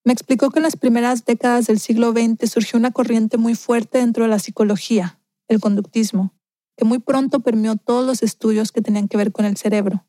Me 0.04 0.12
explicó 0.12 0.50
que 0.50 0.58
en 0.58 0.64
las 0.64 0.76
primeras 0.76 1.24
décadas 1.24 1.66
del 1.66 1.78
siglo 1.78 2.12
XX 2.12 2.50
surgió 2.50 2.78
una 2.78 2.90
corriente 2.90 3.36
muy 3.36 3.54
fuerte 3.54 3.98
dentro 3.98 4.24
de 4.24 4.30
la 4.30 4.40
psicología, 4.40 5.20
el 5.48 5.60
conductismo, 5.60 6.34
que 6.76 6.84
muy 6.84 6.98
pronto 6.98 7.40
permeó 7.40 7.76
todos 7.76 8.04
los 8.04 8.22
estudios 8.22 8.72
que 8.72 8.82
tenían 8.82 9.06
que 9.06 9.16
ver 9.16 9.30
con 9.30 9.44
el 9.44 9.56
cerebro. 9.56 10.04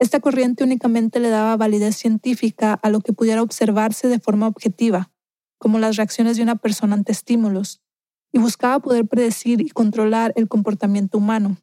Esta 0.00 0.18
corriente 0.18 0.64
únicamente 0.64 1.20
le 1.20 1.28
daba 1.28 1.56
validez 1.56 1.96
científica 1.96 2.74
a 2.74 2.88
lo 2.88 3.00
que 3.00 3.12
pudiera 3.12 3.42
observarse 3.42 4.08
de 4.08 4.18
forma 4.18 4.48
objetiva, 4.48 5.12
como 5.58 5.78
las 5.78 5.96
reacciones 5.96 6.36
de 6.36 6.42
una 6.42 6.56
persona 6.56 6.94
ante 6.94 7.12
estímulos, 7.12 7.82
y 8.32 8.38
buscaba 8.38 8.80
poder 8.80 9.06
predecir 9.06 9.60
y 9.60 9.70
controlar 9.70 10.32
el 10.34 10.48
comportamiento 10.48 11.18
humano. 11.18 11.56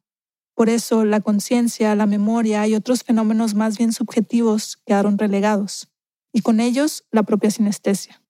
Por 0.56 0.70
eso 0.70 1.06
la 1.06 1.22
conciencia, 1.22 1.96
la 1.96 2.06
memoria 2.06 2.68
y 2.68 2.76
otros 2.76 3.04
fenómenos 3.04 3.56
más 3.56 3.78
bien 3.78 3.94
subjetivos 3.94 4.78
quedaron 4.86 5.18
relegados, 5.18 5.90
y 6.34 6.42
con 6.42 6.60
ellos 6.60 7.04
la 7.12 7.24
propia 7.24 7.52
sinestesia. 7.52 8.22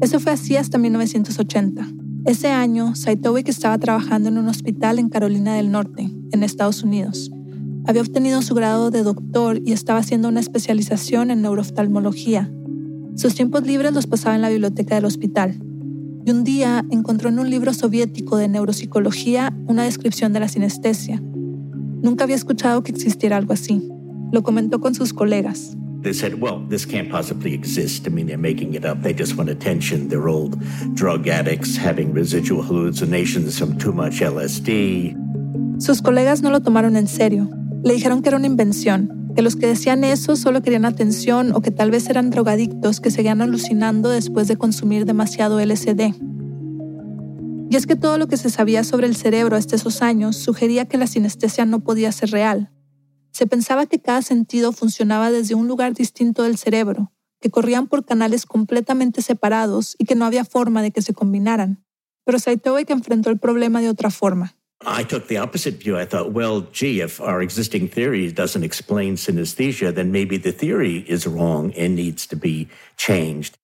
Eso 0.00 0.20
fue 0.20 0.32
así 0.32 0.56
hasta 0.56 0.78
1980. 0.78 1.86
Ese 2.24 2.48
año, 2.48 2.94
Saitowick 2.94 3.48
estaba 3.48 3.78
trabajando 3.78 4.28
en 4.28 4.38
un 4.38 4.48
hospital 4.48 4.98
en 4.98 5.08
Carolina 5.08 5.54
del 5.54 5.70
Norte, 5.70 6.10
en 6.32 6.42
Estados 6.42 6.82
Unidos. 6.82 7.30
Había 7.84 8.02
obtenido 8.02 8.42
su 8.42 8.54
grado 8.54 8.90
de 8.90 9.02
doctor 9.02 9.60
y 9.64 9.72
estaba 9.72 9.98
haciendo 9.98 10.28
una 10.28 10.40
especialización 10.40 11.30
en 11.30 11.42
neurooftalmología, 11.42 12.50
sus 13.14 13.34
tiempos 13.34 13.66
libres 13.66 13.92
los 13.92 14.06
pasaba 14.06 14.36
en 14.36 14.42
la 14.42 14.48
biblioteca 14.48 14.94
del 14.94 15.04
hospital. 15.04 15.62
Y 16.24 16.30
un 16.30 16.44
día 16.44 16.84
encontró 16.90 17.28
en 17.28 17.38
un 17.38 17.50
libro 17.50 17.74
soviético 17.74 18.36
de 18.36 18.48
neuropsicología 18.48 19.52
una 19.66 19.84
descripción 19.84 20.32
de 20.32 20.40
la 20.40 20.48
sinestesia. 20.48 21.20
Nunca 21.20 22.24
había 22.24 22.36
escuchado 22.36 22.82
que 22.82 22.92
existiera 22.92 23.36
algo 23.36 23.52
así. 23.52 23.88
Lo 24.30 24.42
comentó 24.42 24.80
con 24.80 24.94
sus 24.94 25.12
colegas. 25.12 25.76
They 26.02 26.12
said, 26.12 26.40
well, 26.40 26.66
this 26.68 26.84
can't 26.84 27.08
possibly 27.10 27.54
exist. 27.54 28.06
I 28.06 28.10
mean, 28.10 28.26
they're 28.26 28.36
making 28.36 28.74
it 28.74 28.84
up. 28.84 29.02
They 29.02 29.14
just 29.14 29.36
want 29.36 29.50
attention. 29.50 30.08
They're 30.08 30.28
old 30.28 30.58
drug 30.94 31.28
addicts 31.28 31.76
having 31.76 32.12
residual 32.12 32.62
hallucinations 32.62 33.56
from 33.58 33.78
too 33.78 33.92
much 33.92 34.20
LSD. 34.20 35.16
Sus 35.78 36.02
colegas 36.02 36.42
no 36.42 36.50
lo 36.50 36.60
tomaron 36.60 36.96
en 36.96 37.06
serio. 37.06 37.48
Le 37.84 37.94
dijeron 37.94 38.22
que 38.22 38.28
era 38.30 38.36
una 38.36 38.46
invención, 38.46 39.21
que 39.34 39.42
los 39.42 39.56
que 39.56 39.66
decían 39.66 40.04
eso 40.04 40.36
solo 40.36 40.62
querían 40.62 40.84
atención 40.84 41.52
o 41.54 41.60
que 41.60 41.70
tal 41.70 41.90
vez 41.90 42.08
eran 42.08 42.30
drogadictos 42.30 43.00
que 43.00 43.10
seguían 43.10 43.40
alucinando 43.40 44.10
después 44.10 44.48
de 44.48 44.56
consumir 44.56 45.06
demasiado 45.06 45.60
LSD. 45.60 46.14
Y 47.70 47.76
es 47.76 47.86
que 47.86 47.96
todo 47.96 48.18
lo 48.18 48.28
que 48.28 48.36
se 48.36 48.50
sabía 48.50 48.84
sobre 48.84 49.06
el 49.06 49.16
cerebro 49.16 49.56
hasta 49.56 49.76
esos 49.76 50.02
años 50.02 50.36
sugería 50.36 50.86
que 50.86 50.98
la 50.98 51.06
sinestesia 51.06 51.64
no 51.64 51.80
podía 51.80 52.12
ser 52.12 52.30
real. 52.30 52.70
Se 53.30 53.46
pensaba 53.46 53.86
que 53.86 53.98
cada 53.98 54.20
sentido 54.20 54.72
funcionaba 54.72 55.30
desde 55.30 55.54
un 55.54 55.68
lugar 55.68 55.94
distinto 55.94 56.42
del 56.42 56.58
cerebro, 56.58 57.12
que 57.40 57.50
corrían 57.50 57.86
por 57.86 58.04
canales 58.04 58.44
completamente 58.44 59.22
separados 59.22 59.96
y 59.98 60.04
que 60.04 60.14
no 60.14 60.26
había 60.26 60.44
forma 60.44 60.82
de 60.82 60.90
que 60.90 61.00
se 61.00 61.14
combinaran. 61.14 61.82
Pero 62.24 62.38
Saitowick 62.38 62.90
enfrentó 62.90 63.30
el 63.30 63.38
problema 63.38 63.80
de 63.80 63.88
otra 63.88 64.10
forma. 64.10 64.54
I 64.86 65.04
took 65.04 65.28
the 65.28 65.38
opposite 65.38 65.74
view. 65.74 65.96
I 65.96 66.04
thought, 66.04 66.32
well, 66.32 66.66
gee, 66.72 67.00
if 67.00 67.20
our 67.20 67.42
existing 67.42 67.88
theory 67.88 68.30
doesn't 68.32 68.64
explain 68.64 69.16
synesthesia, 69.16 69.94
then 69.94 70.10
maybe 70.12 70.36
the 70.36 70.52
theory 70.52 71.04
is 71.08 71.26
wrong 71.26 71.72
and 71.76 71.94
needs 71.94 72.26
to 72.26 72.36
be 72.36 72.68
changed. 72.96 73.56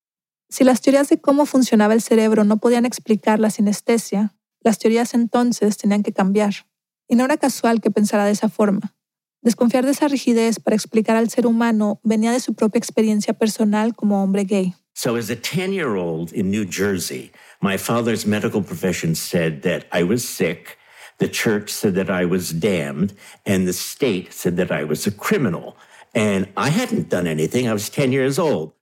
Si 0.51 0.65
las 0.65 0.81
teorías 0.81 1.09
de 1.11 1.19
cómo 1.19 1.45
funcionaba 1.45 1.93
el 1.93 2.01
cerebro 2.01 2.45
no 2.45 2.57
podían 2.57 2.87
explicar 2.87 3.39
la 3.39 3.51
sinestesia, 3.51 4.35
las 4.63 4.79
teorías 4.79 5.13
entonces 5.15 5.77
tenían 5.77 6.03
que 6.03 6.13
cambiar. 6.13 6.67
Y 7.07 7.17
no 7.17 7.25
era 7.25 7.37
casual 7.37 7.81
que 7.81 7.91
pensara 7.91 8.25
de 8.25 8.33
esa 8.33 8.49
forma. 8.49 8.95
Desconfiar 9.43 9.85
de 9.85 9.93
esa 9.93 10.09
rigidez 10.09 10.59
para 10.59 10.75
explicar 10.75 11.17
al 11.17 11.29
ser 11.29 11.47
humano 11.47 12.01
venía 12.03 12.33
de 12.33 12.41
su 12.41 12.55
propia 12.55 12.79
experiencia 12.79 13.35
personal 13.35 13.95
como 13.95 14.23
hombre 14.23 14.45
gay. 14.45 14.75
So, 14.95 15.17
as 15.17 15.31
a 15.31 15.37
10 15.37 15.73
year 15.73 15.97
old 15.97 16.33
in 16.33 16.51
New 16.51 16.65
Jersey, 16.65 17.31
my 17.61 17.79
father's 17.79 18.27
medical 18.27 18.63
profession 18.63 19.15
said 19.15 19.63
that 19.63 19.87
I 19.93 20.03
was 20.03 20.25
sick 20.25 20.78
The 21.19 21.29
church 21.29 21.71
said 21.71 21.95
that 21.95 22.11
I 22.11 22.25
was 22.25 22.53
damned, 22.53 23.15
and 23.45 23.67
the 23.67 23.73
state 23.73 24.33
said 24.33 24.57
that 24.57 24.71
I 24.71 24.85
was 24.85 25.07
a 25.07 25.11
criminal. 25.11 25.77
And 26.15 26.49
I 26.57 26.71
hadn't 26.71 27.11
done 27.11 27.27
anything. 27.27 27.69
I 27.69 27.73
was 27.73 27.91
10 27.91 28.13
years 28.13 28.39
old. 28.39 28.73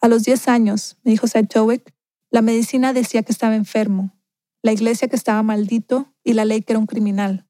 A 0.00 0.08
los 0.08 0.24
10 0.24 0.48
años, 0.48 0.96
me 1.04 1.12
dijo 1.12 1.28
Saitowick, 1.28 1.92
la 2.30 2.42
medicina 2.42 2.92
decía 2.92 3.22
que 3.22 3.32
estaba 3.32 3.54
enfermo, 3.54 4.16
la 4.62 4.72
iglesia 4.72 5.06
que 5.08 5.16
estaba 5.16 5.42
maldito 5.42 6.12
y 6.24 6.32
la 6.32 6.44
ley 6.44 6.62
que 6.62 6.72
era 6.72 6.80
un 6.80 6.86
criminal. 6.86 7.46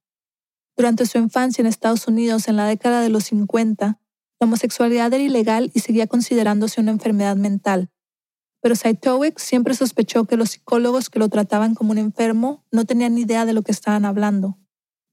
Durante 0.76 1.06
su 1.06 1.18
infancia 1.18 1.62
en 1.62 1.66
Estados 1.66 2.08
Unidos 2.08 2.48
en 2.48 2.56
la 2.56 2.66
década 2.66 3.00
de 3.00 3.08
los 3.08 3.24
50, 3.24 3.86
la 3.86 4.44
homosexualidad 4.44 5.12
era 5.12 5.22
ilegal 5.22 5.70
y 5.72 5.80
seguía 5.80 6.06
considerándose 6.06 6.80
una 6.80 6.90
enfermedad 6.90 7.36
mental. 7.36 7.90
Pero 8.62 8.76
Saitowick 8.76 9.38
siempre 9.38 9.74
sospechó 9.74 10.24
que 10.24 10.36
los 10.36 10.50
psicólogos 10.50 11.10
que 11.10 11.18
lo 11.18 11.28
trataban 11.28 11.74
como 11.74 11.90
un 11.90 11.98
enfermo 11.98 12.64
no 12.70 12.84
tenían 12.84 13.16
ni 13.16 13.22
idea 13.22 13.44
de 13.44 13.52
lo 13.52 13.62
que 13.62 13.72
estaban 13.72 14.04
hablando. 14.04 14.56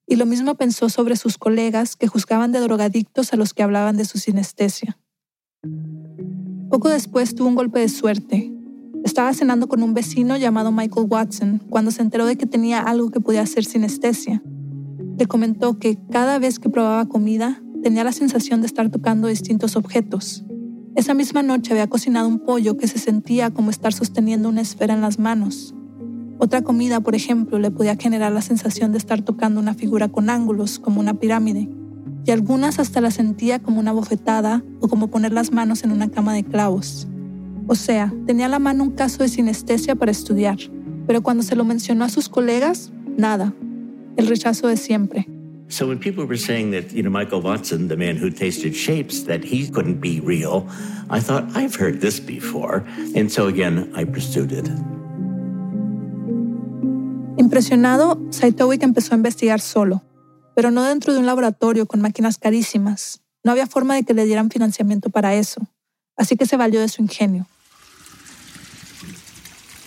Y 0.05 0.15
lo 0.17 0.27
mismo 0.27 0.53
pensó 0.55 0.87
sobre 0.87 1.15
sus 1.15 1.39
colegas 1.39 1.95
que 1.95 2.07
juzgaban 2.07 2.51
de 2.51 2.59
drogadictos 2.59 3.33
a 3.33 3.37
los 3.37 3.55
que 3.55 3.63
hablaban 3.63 3.97
de 3.97 4.05
su 4.05 4.19
sinestesia. 4.19 4.99
Poco 6.69 6.89
después 6.89 7.33
tuvo 7.33 7.47
un 7.47 7.55
golpe 7.55 7.79
de 7.79 7.89
suerte. 7.89 8.53
Estaba 9.03 9.33
cenando 9.33 9.67
con 9.67 9.81
un 9.81 9.95
vecino 9.95 10.37
llamado 10.37 10.71
Michael 10.71 11.07
Watson 11.09 11.59
cuando 11.69 11.89
se 11.89 12.03
enteró 12.03 12.27
de 12.27 12.37
que 12.37 12.45
tenía 12.45 12.79
algo 12.79 13.09
que 13.09 13.19
podía 13.19 13.41
hacer 13.41 13.65
sinestesia. 13.65 14.43
Le 15.17 15.25
comentó 15.25 15.79
que 15.79 15.97
cada 16.11 16.37
vez 16.37 16.59
que 16.59 16.69
probaba 16.69 17.07
comida 17.07 17.63
tenía 17.81 18.03
la 18.03 18.11
sensación 18.11 18.61
de 18.61 18.67
estar 18.67 18.89
tocando 18.91 19.27
distintos 19.27 19.75
objetos, 19.75 20.43
esa 20.99 21.13
misma 21.13 21.43
noche 21.43 21.71
había 21.71 21.87
cocinado 21.87 22.27
un 22.27 22.39
pollo 22.39 22.75
que 22.75 22.87
se 22.87 22.99
sentía 22.99 23.51
como 23.51 23.69
estar 23.69 23.93
sosteniendo 23.93 24.49
una 24.49 24.59
esfera 24.59 24.93
en 24.93 24.99
las 24.99 25.17
manos. 25.17 25.73
Otra 26.39 26.61
comida, 26.61 26.99
por 26.99 27.15
ejemplo, 27.15 27.57
le 27.57 27.71
podía 27.71 27.95
generar 27.95 28.33
la 28.33 28.41
sensación 28.41 28.91
de 28.91 28.97
estar 28.97 29.21
tocando 29.21 29.61
una 29.61 29.73
figura 29.73 30.09
con 30.09 30.29
ángulos, 30.29 30.77
como 30.77 30.99
una 30.99 31.13
pirámide, 31.13 31.69
y 32.25 32.31
algunas 32.31 32.79
hasta 32.79 32.99
la 32.99 33.11
sentía 33.11 33.59
como 33.59 33.79
una 33.79 33.93
bofetada 33.93 34.61
o 34.81 34.89
como 34.89 35.07
poner 35.07 35.31
las 35.31 35.53
manos 35.53 35.85
en 35.85 35.93
una 35.93 36.09
cama 36.09 36.33
de 36.33 36.43
clavos. 36.43 37.07
O 37.67 37.75
sea, 37.75 38.13
tenía 38.25 38.47
a 38.47 38.49
la 38.49 38.59
mano 38.59 38.83
un 38.83 38.91
caso 38.91 39.23
de 39.23 39.29
sinestesia 39.29 39.95
para 39.95 40.11
estudiar, 40.11 40.57
pero 41.07 41.23
cuando 41.23 41.43
se 41.43 41.55
lo 41.55 41.63
mencionó 41.63 42.03
a 42.03 42.09
sus 42.09 42.27
colegas, 42.27 42.91
nada. 43.17 43.53
El 44.17 44.27
rechazo 44.27 44.67
de 44.67 44.75
siempre. 44.75 45.29
So 45.69 45.85
when 45.85 45.99
people 45.99 46.25
were 46.25 46.35
saying 46.35 46.71
that, 46.71 46.91
you 46.91 47.03
know, 47.03 47.11
Michael 47.11 47.41
Watson, 47.41 47.89
the 47.89 47.95
man 47.95 48.17
who 48.17 48.31
tasted 48.31 48.75
shapes, 48.75 49.23
that 49.25 49.43
he 49.43 49.69
couldn't 49.69 50.01
be 50.01 50.19
real, 50.19 50.67
I 51.11 51.19
thought, 51.19 51.45
I've 51.55 51.75
heard 51.75 52.01
this 52.01 52.19
before. 52.19 52.83
And 53.15 53.31
so 53.31 53.45
again, 53.45 53.91
I 53.95 54.03
pursued 54.03 54.51
it. 54.51 54.65
Impresionado, 57.37 58.17
Saitowick 58.31 58.81
empezó 58.81 59.13
a 59.13 59.17
investigar 59.17 59.61
solo, 59.61 60.01
pero 60.55 60.71
no 60.71 60.83
dentro 60.83 61.13
de 61.13 61.19
un 61.19 61.27
laboratorio 61.27 61.85
con 61.85 62.01
máquinas 62.01 62.39
carísimas. 62.39 63.21
No 63.43 63.51
había 63.51 63.67
forma 63.67 63.93
de 63.93 64.03
que 64.03 64.15
le 64.15 64.25
dieran 64.25 64.49
financiamiento 64.49 65.11
para 65.11 65.35
eso, 65.35 65.61
así 66.17 66.35
que 66.35 66.47
se 66.47 66.57
valió 66.57 66.81
de 66.81 66.89
su 66.89 67.03
ingenio. 67.03 67.45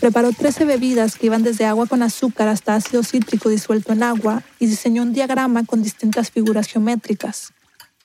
Preparó 0.02 0.32
13 0.32 0.64
bebidas 0.64 1.16
que 1.16 1.26
iban 1.26 1.44
desde 1.44 1.64
agua 1.64 1.86
con 1.86 2.02
azúcar 2.02 2.48
hasta 2.48 2.74
ácido 2.74 3.04
cítrico 3.04 3.48
disuelto 3.48 3.92
en 3.92 4.02
agua 4.02 4.42
y 4.58 4.66
diseñó 4.66 5.02
un 5.02 5.12
diagrama 5.12 5.64
con 5.64 5.80
distintas 5.80 6.32
figuras 6.32 6.66
geométricas. 6.66 7.52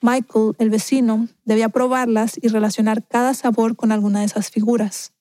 Michael, 0.03 0.53
el 0.59 0.69
vecino, 0.69 1.27
debía 1.43 1.69
probarlas 1.69 2.37
y 2.39 2.49
relacionar 2.49 3.03
cada 3.03 3.33
sabor 3.33 3.75
con 3.75 3.91
alguna 3.91 4.19
de 4.19 4.27
esas 4.27 4.51
figuras. 4.51 5.13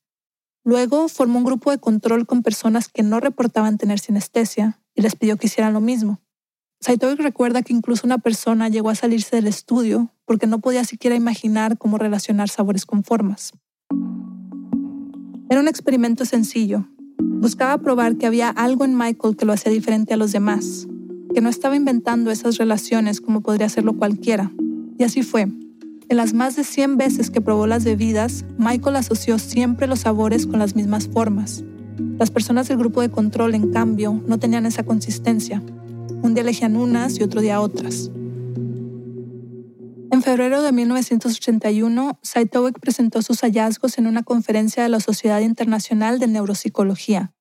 Luego 0.65 1.09
formó 1.09 1.39
un 1.39 1.47
grupo 1.47 1.71
de 1.71 1.79
control 1.79 2.27
con 2.27 2.43
personas 2.43 2.91
que 2.91 3.03
no 3.03 3.21
reportaban 3.21 3.79
tener 3.79 3.99
sinestesia 3.99 4.79
y 4.95 5.01
les 5.01 5.17
pidió 5.17 5.39
que 5.39 5.47
hicieran 5.47 5.73
lo 5.73 5.81
mismo. 5.81 6.21
Saitovic 6.83 7.21
recuerda 7.21 7.63
que 7.63 7.73
incluso 7.73 8.07
una 8.07 8.19
persona 8.19 8.69
llegó 8.69 8.91
a 8.91 8.95
salirse 8.95 9.37
del 9.37 9.47
estudio 9.47 10.11
porque 10.27 10.47
no 10.47 10.59
podía 10.59 10.85
siquiera 10.85 11.17
imaginar 11.17 11.79
cómo 11.79 11.97
relacionar 11.97 12.51
sabores 12.51 12.85
con 12.85 13.03
formas. 13.03 13.55
Era 15.49 15.61
un 15.61 15.69
experimento 15.69 16.25
sencillo. 16.25 16.89
Buscaba 17.19 17.79
probar 17.79 18.17
que 18.17 18.27
había 18.27 18.49
algo 18.49 18.85
en 18.85 18.97
Michael 18.97 19.37
que 19.37 19.45
lo 19.47 19.53
hacía 19.53 19.71
diferente 19.71 20.13
a 20.13 20.17
los 20.17 20.33
demás, 20.33 20.89
que 21.33 21.41
no 21.41 21.49
estaba 21.49 21.77
inventando 21.77 22.33
esas 22.33 22.57
relaciones 22.59 23.21
como 23.21 23.43
podría 23.43 23.67
hacerlo 23.67 23.97
cualquiera. 23.97 24.51
Y 24.99 25.05
así 25.05 25.23
fue. 25.23 25.43
En 26.09 26.17
las 26.17 26.35
más 26.35 26.57
de 26.57 26.65
100 26.65 26.97
veces 26.97 27.31
que 27.31 27.41
probó 27.41 27.69
las 27.69 27.85
bebidas, 27.85 28.45
Michael 28.59 28.97
asoció 28.97 29.39
siempre 29.39 29.87
los 29.87 30.01
sabores 30.01 30.49
con 30.49 30.59
las 30.59 30.75
mismas 30.75 31.07
formas. 31.07 31.63
Las 32.19 32.33
personas 32.33 32.67
del 32.67 32.79
grupo 32.79 33.01
de 33.01 33.11
control, 33.11 33.55
en 33.55 33.71
cambio, 33.71 34.21
no 34.27 34.39
tenían 34.39 34.67
esa 34.67 34.83
consistencia. 34.83 35.63
Un 36.23 36.35
día 36.35 36.43
elegían 36.43 36.77
unas 36.77 37.21
y 37.21 37.23
otro 37.23 37.41
día 37.41 37.61
otras. 37.61 38.11
En 40.13 40.23
febrero 40.23 40.63
de 40.63 40.73
1981, 40.73 42.19
Saitowick 42.23 42.79
presentó 42.79 43.23
sus 43.23 43.41
hallazgos 43.41 43.99
en 43.99 44.07
una 44.07 44.23
conferencia 44.23 44.83
de 44.83 44.89
la 44.89 45.01
Sociedad 45.01 45.41
Internacional 45.41 46.19
de 46.19 46.29
Neuropsicología. 46.29 47.33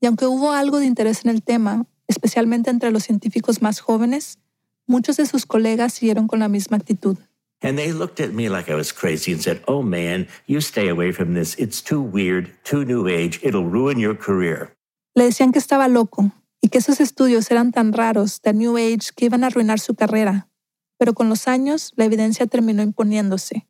Y 0.00 0.06
aunque 0.06 0.26
hubo 0.26 0.52
algo 0.52 0.80
de 0.80 0.86
interés 0.86 1.24
en 1.24 1.30
el 1.30 1.42
tema, 1.42 1.86
especialmente 2.06 2.70
entre 2.70 2.90
los 2.90 3.04
científicos 3.04 3.62
más 3.62 3.80
jóvenes, 3.80 4.38
muchos 4.86 5.16
de 5.16 5.26
sus 5.26 5.46
colegas 5.46 5.94
siguieron 5.94 6.26
con 6.26 6.40
la 6.40 6.48
misma 6.48 6.76
actitud. 6.76 7.16
And 7.62 7.78
they 7.78 7.92
looked 7.92 8.20
at 8.20 8.32
me 8.34 8.50
like 8.50 8.70
I 8.70 8.74
was 8.74 8.92
crazy 8.92 9.32
and 9.32 9.40
said, 9.40 9.62
Oh 9.66 9.82
man, 9.82 10.28
you 10.46 10.60
stay 10.60 10.90
away 10.90 11.12
from 11.12 11.32
this. 11.34 11.58
It's 11.58 11.82
too 11.82 12.02
weird, 12.02 12.50
too 12.64 12.84
new 12.84 13.08
age. 13.08 13.40
It'll 13.42 13.64
ruin 13.64 13.98
your 13.98 14.18
career. 14.18 14.76
Le 15.14 15.24
decían 15.24 15.52
que 15.52 15.58
estaba 15.58 15.88
loco 15.88 16.30
y 16.60 16.68
que 16.68 16.78
esos 16.78 17.00
estudios 17.00 17.50
eran 17.50 17.72
tan 17.72 17.94
raros, 17.94 18.42
de 18.42 18.52
New 18.52 18.76
Age, 18.76 19.12
que 19.16 19.26
iban 19.26 19.44
a 19.44 19.46
arruinar 19.46 19.80
su 19.80 19.94
carrera 19.94 20.48
pero 20.98 21.14
con 21.14 21.28
los 21.28 21.48
años 21.48 21.92
la 21.96 22.04
evidencia 22.04 22.46
terminó 22.46 22.82
imponiéndose. 22.82 23.66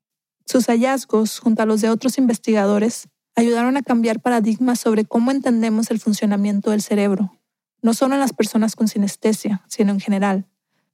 Sus 0.46 0.66
hallazgos, 0.66 1.38
junto 1.38 1.62
a 1.62 1.66
los 1.66 1.80
de 1.80 1.90
otros 1.90 2.18
investigadores, 2.18 3.08
ayudaron 3.34 3.76
a 3.76 3.82
cambiar 3.82 4.20
paradigmas 4.20 4.78
sobre 4.78 5.04
cómo 5.04 5.30
entendemos 5.30 5.90
el 5.90 6.00
funcionamiento 6.00 6.70
del 6.70 6.82
cerebro, 6.82 7.38
no 7.82 7.94
solo 7.94 8.14
en 8.14 8.20
las 8.20 8.32
personas 8.32 8.76
con 8.76 8.88
sinestesia, 8.88 9.62
sino 9.68 9.92
en 9.92 10.00
general, 10.00 10.46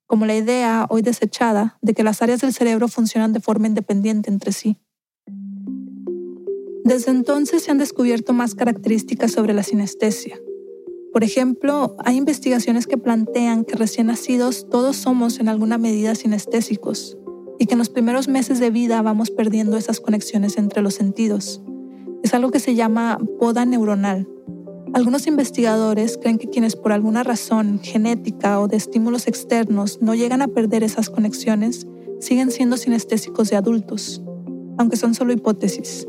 como 0.06 0.26
la 0.26 0.34
idea, 0.34 0.86
hoy 0.88 1.02
desechada, 1.02 1.78
de 1.82 1.94
que 1.94 2.02
las 2.02 2.22
áreas 2.22 2.40
del 2.40 2.52
cerebro 2.52 2.88
funcionan 2.88 3.32
de 3.32 3.40
forma 3.40 3.68
independiente 3.68 4.30
entre 4.30 4.52
sí. 4.52 4.76
Desde 6.84 7.12
entonces 7.12 7.62
se 7.62 7.70
han 7.70 7.78
descubierto 7.78 8.32
más 8.32 8.54
características 8.56 9.30
sobre 9.30 9.54
la 9.54 9.62
sinestesia, 9.62 10.40
por 11.12 11.24
ejemplo, 11.24 11.96
hay 12.04 12.16
investigaciones 12.16 12.86
que 12.86 12.96
plantean 12.96 13.64
que 13.64 13.74
recién 13.74 14.06
nacidos 14.06 14.68
todos 14.70 14.96
somos 14.96 15.40
en 15.40 15.48
alguna 15.48 15.76
medida 15.76 16.14
sinestésicos 16.14 17.18
y 17.58 17.66
que 17.66 17.74
en 17.74 17.78
los 17.78 17.88
primeros 17.88 18.28
meses 18.28 18.60
de 18.60 18.70
vida 18.70 19.02
vamos 19.02 19.30
perdiendo 19.30 19.76
esas 19.76 20.00
conexiones 20.00 20.56
entre 20.56 20.82
los 20.82 20.94
sentidos. 20.94 21.62
Es 22.22 22.32
algo 22.32 22.50
que 22.50 22.60
se 22.60 22.76
llama 22.76 23.18
poda 23.40 23.64
neuronal. 23.64 24.28
Algunos 24.92 25.26
investigadores 25.26 26.16
creen 26.16 26.38
que 26.38 26.48
quienes 26.48 26.76
por 26.76 26.92
alguna 26.92 27.24
razón 27.24 27.80
genética 27.82 28.60
o 28.60 28.68
de 28.68 28.76
estímulos 28.76 29.26
externos 29.26 29.98
no 30.00 30.14
llegan 30.14 30.42
a 30.42 30.48
perder 30.48 30.84
esas 30.84 31.10
conexiones 31.10 31.86
siguen 32.20 32.52
siendo 32.52 32.76
sinestésicos 32.76 33.50
de 33.50 33.56
adultos, 33.56 34.22
aunque 34.78 34.96
son 34.96 35.14
solo 35.14 35.32
hipótesis. 35.32 36.06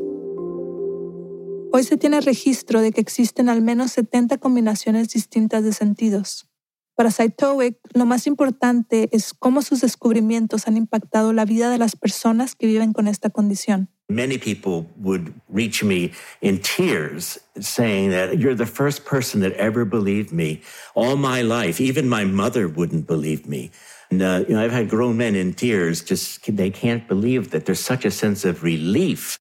Hoy 1.73 1.83
se 1.83 1.95
tiene 1.95 2.19
registro 2.19 2.81
de 2.81 2.91
que 2.91 2.99
existen 2.99 3.47
al 3.47 3.61
menos 3.61 3.93
70 3.93 4.37
combinaciones 4.39 5.09
distintas 5.09 5.63
de 5.63 5.71
sentidos. 5.71 6.49
Para 6.95 7.11
Saitowick, 7.11 7.77
lo 7.93 8.05
más 8.05 8.27
importante 8.27 9.07
es 9.13 9.33
cómo 9.33 9.61
sus 9.61 9.79
descubrimientos 9.79 10.67
han 10.67 10.75
impactado 10.75 11.31
la 11.31 11.45
vida 11.45 11.69
de 11.69 11.77
las 11.77 11.95
personas 11.95 12.55
que 12.55 12.67
viven 12.67 12.91
con 12.91 13.07
esta 13.07 13.29
condición. 13.29 13.87
Many 14.09 14.37
people 14.37 14.89
would 14.97 15.33
reach 15.47 15.81
me 15.81 16.11
in 16.41 16.59
tears 16.59 17.39
saying 17.61 18.11
that 18.11 18.37
you're 18.37 18.53
the 18.53 18.65
first 18.65 19.05
person 19.05 19.39
that 19.39 19.53
ever 19.53 19.85
believed 19.85 20.33
me 20.33 20.61
all 20.93 21.15
my 21.15 21.41
life. 21.41 21.81
Even 21.81 22.09
my 22.09 22.25
mother 22.25 22.67
wouldn't 22.67 23.07
believe 23.07 23.47
me. 23.47 23.71
Uh, 24.11 24.43
you 24.45 24.53
know, 24.53 24.61
I've 24.61 24.73
had 24.73 24.89
grown 24.89 25.15
men 25.15 25.35
in 25.35 25.53
tears 25.53 26.03
just 26.03 26.45
they 26.45 26.69
can't 26.69 27.07
believe 27.07 27.51
that 27.51 27.65
there's 27.65 27.79
such 27.79 28.03
a 28.03 28.11
sense 28.11 28.43
of 28.43 28.61
relief. 28.61 29.39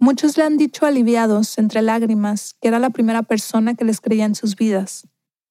Muchos 0.00 0.36
le 0.36 0.44
han 0.44 0.56
dicho 0.56 0.86
aliviados, 0.86 1.58
entre 1.58 1.82
lágrimas, 1.82 2.54
que 2.60 2.68
era 2.68 2.78
la 2.78 2.90
primera 2.90 3.24
persona 3.24 3.74
que 3.74 3.84
les 3.84 4.00
creía 4.00 4.26
en 4.26 4.36
sus 4.36 4.54
vidas, 4.54 5.08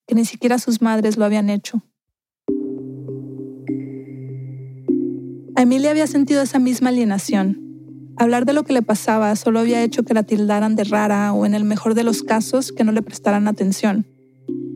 que 0.07 0.15
ni 0.15 0.23
siquiera 0.23 0.57
sus 0.57 0.81
madres 0.81 1.17
lo 1.17 1.25
habían 1.25 1.49
hecho. 1.49 1.83
A 5.57 5.63
Emilia 5.63 5.91
había 5.91 6.07
sentido 6.07 6.41
esa 6.41 6.59
misma 6.59 6.89
alienación. 6.89 7.61
Hablar 8.15 8.45
de 8.45 8.53
lo 8.53 8.63
que 8.63 8.71
le 8.71 8.81
pasaba 8.81 9.35
solo 9.35 9.59
había 9.59 9.83
hecho 9.83 10.03
que 10.03 10.13
la 10.13 10.23
tildaran 10.23 10.77
de 10.77 10.85
rara 10.85 11.33
o, 11.33 11.45
en 11.45 11.53
el 11.53 11.65
mejor 11.65 11.93
de 11.93 12.05
los 12.05 12.23
casos, 12.23 12.71
que 12.71 12.85
no 12.85 12.93
le 12.93 13.01
prestaran 13.01 13.49
atención. 13.49 14.07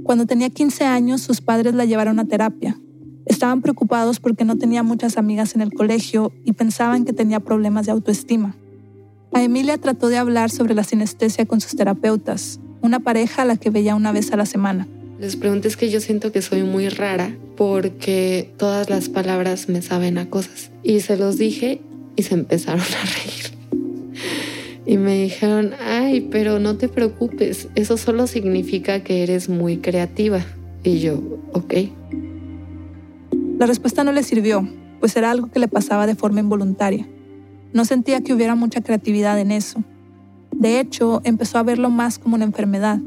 Cuando 0.04 0.26
tenía 0.26 0.50
15 0.50 0.84
años, 0.84 1.22
sus 1.22 1.40
padres 1.40 1.76
la 1.76 1.86
llevaron 1.86 2.20
a 2.20 2.26
terapia. 2.26 2.78
Estaban 3.26 3.62
preocupados 3.62 4.20
porque 4.20 4.44
no 4.44 4.58
tenía 4.58 4.84
muchas 4.84 5.18
amigas 5.18 5.56
en 5.56 5.62
el 5.62 5.72
colegio 5.72 6.34
y 6.44 6.52
pensaban 6.52 7.06
que 7.06 7.14
tenía 7.14 7.40
problemas 7.40 7.86
de 7.86 7.94
autoestima. 7.94 8.58
A 9.34 9.42
Emilia 9.42 9.78
trató 9.78 10.10
de 10.10 10.18
hablar 10.18 10.50
sobre 10.50 10.74
la 10.74 10.84
sinestesia 10.84 11.46
con 11.46 11.62
sus 11.62 11.76
terapeutas, 11.76 12.60
una 12.82 13.00
pareja 13.00 13.44
a 13.44 13.46
la 13.46 13.56
que 13.56 13.70
veía 13.70 13.96
una 13.96 14.12
vez 14.12 14.34
a 14.34 14.36
la 14.36 14.46
semana. 14.46 14.88
Les 15.20 15.38
pregunté 15.38 15.70
es 15.70 15.78
que 15.78 15.90
yo 15.90 16.02
siento 16.02 16.32
que 16.34 16.42
soy 16.42 16.64
muy 16.64 16.90
rara 16.90 17.34
porque 17.56 18.52
todas 18.58 18.90
las 18.90 19.08
palabras 19.08 19.70
me 19.70 19.82
saben 19.82 20.18
a 20.18 20.30
cosas. 20.30 20.72
Y 20.84 21.00
se 21.00 21.16
los 21.16 21.38
dije 21.38 21.80
y 22.18 22.24
se 22.24 22.34
empezaron 22.34 22.82
a 22.82 23.06
reír. 23.06 23.62
Y 24.86 24.98
me 24.98 25.22
dijeron, 25.24 25.74
ay, 25.80 26.28
pero 26.30 26.60
no 26.60 26.76
te 26.76 26.90
preocupes, 26.90 27.70
eso 27.76 27.96
solo 27.96 28.28
significa 28.28 29.04
que 29.04 29.24
eres 29.24 29.48
muy 29.48 29.78
creativa. 29.78 30.44
Y 30.84 31.00
yo, 31.00 31.22
ok. 31.54 31.74
La 33.60 33.68
respuesta 33.68 34.04
no 34.04 34.12
le 34.12 34.24
sirvió, 34.24 34.68
pues 35.00 35.16
era 35.16 35.32
algo 35.32 35.52
que 35.52 35.60
le 35.60 35.70
pasaba 35.70 36.08
de 36.08 36.16
forma 36.16 36.42
involuntaria. 36.42 37.08
No 37.74 37.86
sentía 37.86 38.22
que 38.22 38.34
hubiera 38.34 38.56
mucha 38.56 38.82
creatividad 38.82 39.40
en 39.40 39.52
eso. 39.52 39.84
De 40.52 40.80
hecho, 40.80 41.22
empezó 41.24 41.58
a 41.58 41.64
verlo 41.64 41.90
más 41.90 42.20
como 42.20 42.36
una 42.36 42.46
enfermedad, 42.46 43.00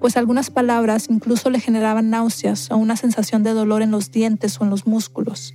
pues 0.00 0.16
algunas 0.16 0.50
palabras 0.50 1.06
incluso 1.10 1.50
le 1.50 1.60
generaban 1.60 2.10
náuseas 2.10 2.70
o 2.70 2.76
una 2.76 2.96
sensación 2.96 3.42
de 3.42 3.52
dolor 3.52 3.82
en 3.82 3.90
los 3.90 4.10
dientes 4.10 4.60
o 4.60 4.64
en 4.64 4.70
los 4.70 4.86
músculos. 4.86 5.54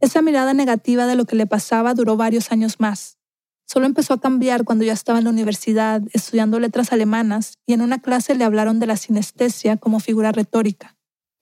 Esa 0.00 0.22
mirada 0.22 0.54
negativa 0.54 1.06
de 1.06 1.16
lo 1.16 1.24
que 1.24 1.36
le 1.36 1.46
pasaba 1.46 1.94
duró 1.94 2.16
varios 2.16 2.52
años 2.52 2.78
más. 2.78 3.18
Solo 3.66 3.86
empezó 3.86 4.14
a 4.14 4.20
cambiar 4.20 4.64
cuando 4.64 4.84
ya 4.84 4.92
estaba 4.92 5.18
en 5.18 5.24
la 5.24 5.30
universidad 5.30 6.02
estudiando 6.12 6.60
letras 6.60 6.92
alemanas 6.92 7.54
y 7.66 7.72
en 7.72 7.80
una 7.80 8.00
clase 8.00 8.34
le 8.34 8.44
hablaron 8.44 8.80
de 8.80 8.86
la 8.86 8.96
sinestesia 8.96 9.78
como 9.78 10.00
figura 10.00 10.32
retórica 10.32 10.94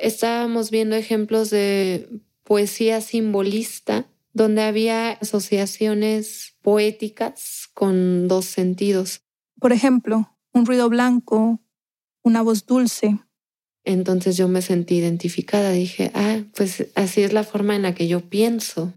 estábamos 0.02 0.70
viendo 0.70 0.96
ejemplos 0.96 1.50
de 1.50 2.08
poesía 2.42 3.00
simbolista 3.00 4.08
donde 4.32 4.62
había 4.62 5.12
asociaciones 5.12 6.56
poéticas 6.62 7.68
con 7.74 8.28
dos 8.28 8.46
sentidos. 8.46 9.22
Por 9.60 9.72
ejemplo, 9.72 10.36
un 10.52 10.66
ruido 10.66 10.88
blanco, 10.88 11.60
una 12.22 12.42
voz 12.42 12.66
dulce. 12.66 13.18
Entonces 13.84 14.36
yo 14.36 14.48
me 14.48 14.62
sentí 14.62 14.96
identificada, 14.96 15.70
dije, 15.70 16.10
ah, 16.14 16.40
pues 16.54 16.86
así 16.94 17.22
es 17.22 17.32
la 17.32 17.44
forma 17.44 17.74
en 17.74 17.82
la 17.82 17.94
que 17.94 18.06
yo 18.06 18.20
pienso. 18.20 18.92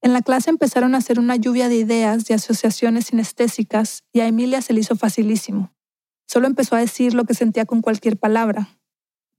En 0.00 0.12
la 0.12 0.22
clase 0.22 0.50
empezaron 0.50 0.94
a 0.94 0.98
hacer 0.98 1.18
una 1.18 1.34
lluvia 1.34 1.68
de 1.68 1.76
ideas, 1.76 2.24
de 2.26 2.34
asociaciones 2.34 3.06
sinestésicas, 3.06 4.04
y 4.12 4.20
a 4.20 4.28
Emilia 4.28 4.62
se 4.62 4.72
le 4.72 4.80
hizo 4.80 4.94
facilísimo. 4.94 5.72
Solo 6.26 6.46
empezó 6.46 6.76
a 6.76 6.80
decir 6.80 7.14
lo 7.14 7.24
que 7.24 7.34
sentía 7.34 7.66
con 7.66 7.82
cualquier 7.82 8.16
palabra. 8.16 8.78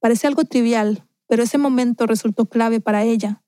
Parece 0.01 0.27
algo 0.27 0.43
trivial, 0.43 1.07
pero 1.27 1.43
ese 1.43 1.57
momento 1.57 2.07
resultó 2.07 2.47
clave 2.47 2.81
para 2.81 3.03
ella. 3.03 3.41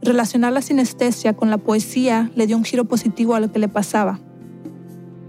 Relacionar 0.00 0.52
la 0.52 0.62
sinestesia 0.62 1.34
con 1.34 1.50
la 1.50 1.58
poesía 1.58 2.30
le 2.36 2.46
dio 2.46 2.56
un 2.56 2.64
giro 2.64 2.84
positivo 2.84 3.34
a 3.34 3.40
lo 3.40 3.50
que 3.50 3.58
le 3.58 3.68
pasaba. 3.68 4.20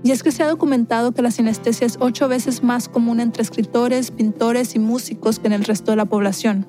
Y 0.04 0.12
es 0.12 0.24
que 0.24 0.32
se 0.32 0.44
ha 0.44 0.48
documentado 0.48 1.12
que 1.12 1.22
la 1.22 1.32
sinestesia 1.32 1.88
es 1.88 1.98
ocho 2.00 2.28
veces 2.28 2.64
más 2.64 2.88
común 2.88 3.20
entre 3.20 3.42
escritores, 3.42 4.12
pintores 4.12 4.76
y 4.76 4.80
músicos 4.80 5.40
que 5.40 5.48
en 5.48 5.54
el 5.54 5.66
resto 5.66 5.92
de 5.92 5.98
la 5.98 6.06
población. 6.06 6.68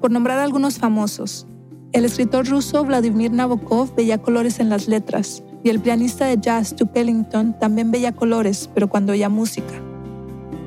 Por 0.00 0.10
nombrar 0.10 0.38
algunos 0.38 0.78
famosos, 0.78 1.46
el 1.92 2.06
escritor 2.06 2.48
ruso 2.48 2.84
Vladimir 2.84 3.30
Nabokov 3.30 3.94
veía 3.94 4.18
colores 4.18 4.58
en 4.58 4.70
las 4.70 4.88
letras, 4.88 5.44
y 5.62 5.68
el 5.68 5.78
pianista 5.78 6.24
de 6.24 6.38
jazz 6.40 6.74
Duke 6.74 7.00
Ellington 7.00 7.56
también 7.58 7.90
veía 7.90 8.12
colores, 8.12 8.68
pero 8.74 8.88
cuando 8.88 9.12
oía 9.12 9.28
música. 9.28 9.74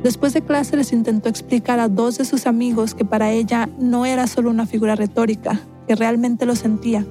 Después 0.03 0.33
de 0.33 0.43
clase 0.43 0.77
les 0.77 0.93
intentó 0.93 1.29
explicar 1.29 1.79
a 1.79 1.89
dos 1.89 2.19
de 2.19 2.25
sus 2.25 2.45
amigos 2.45 2.93
que 2.93 3.05
para 3.05 3.31
ella 3.31 3.67
no 3.79 4.05
era 4.05 4.27
solo 4.27 4.51
una 4.51 4.67
figura 4.67 4.95
retórica, 4.95 5.59
que 5.87 5.95
realmente 5.95 6.45
lo 6.45 6.55
sentía. 6.55 7.05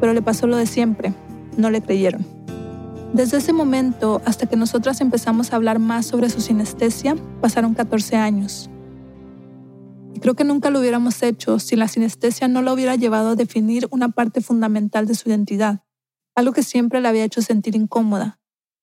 Pero 0.00 0.14
le 0.14 0.22
pasó 0.22 0.46
lo 0.46 0.56
de 0.56 0.66
siempre, 0.66 1.14
no 1.56 1.70
le 1.70 1.82
creyeron. 1.82 2.26
Desde 3.12 3.38
ese 3.38 3.52
momento 3.52 4.22
hasta 4.24 4.46
que 4.46 4.56
nosotras 4.56 5.00
empezamos 5.00 5.52
a 5.52 5.56
hablar 5.56 5.78
más 5.80 6.06
sobre 6.06 6.30
su 6.30 6.40
sinestesia, 6.40 7.16
pasaron 7.40 7.74
14 7.74 8.16
años. 8.16 8.70
Y 10.14 10.20
creo 10.20 10.34
que 10.34 10.44
nunca 10.44 10.70
lo 10.70 10.80
hubiéramos 10.80 11.22
hecho 11.22 11.58
si 11.58 11.76
la 11.76 11.88
sinestesia 11.88 12.46
no 12.46 12.62
lo 12.62 12.72
hubiera 12.72 12.94
llevado 12.94 13.30
a 13.30 13.36
definir 13.36 13.88
una 13.90 14.10
parte 14.10 14.40
fundamental 14.40 15.06
de 15.06 15.14
su 15.14 15.28
identidad, 15.28 15.82
algo 16.34 16.52
que 16.52 16.62
siempre 16.62 17.00
la 17.00 17.08
había 17.08 17.24
hecho 17.24 17.42
sentir 17.42 17.74
incómoda, 17.74 18.40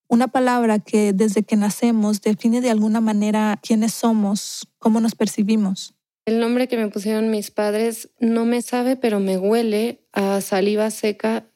una 0.08 0.28
palabra 0.28 0.78
que 0.78 1.12
desde 1.12 1.42
que 1.42 1.56
nacemos 1.56 2.22
define 2.22 2.60
de 2.60 2.70
alguna 2.70 3.00
manera 3.00 3.58
quiénes 3.62 3.92
somos, 3.92 4.68
cómo 4.78 5.00
nos 5.00 5.14
percibimos. 5.14 5.97
El 6.28 6.40
nombre 6.40 6.68
que 6.68 6.76
me 6.76 6.88
pusieron 6.88 7.30
mis 7.30 7.50
padres 7.50 8.10
no 8.20 8.44
me 8.44 8.60
sabe, 8.60 8.96
pero 8.96 9.18
me 9.18 9.38
huele 9.38 10.04
a 10.12 10.42
saliva 10.42 10.90
seca, 10.90 11.50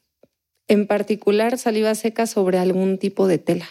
en 0.66 0.86
particular 0.86 1.58
saliva 1.58 1.94
seca 1.94 2.26
sobre 2.26 2.56
algún 2.56 2.96
tipo 2.96 3.28
de 3.28 3.36
tela. 3.36 3.68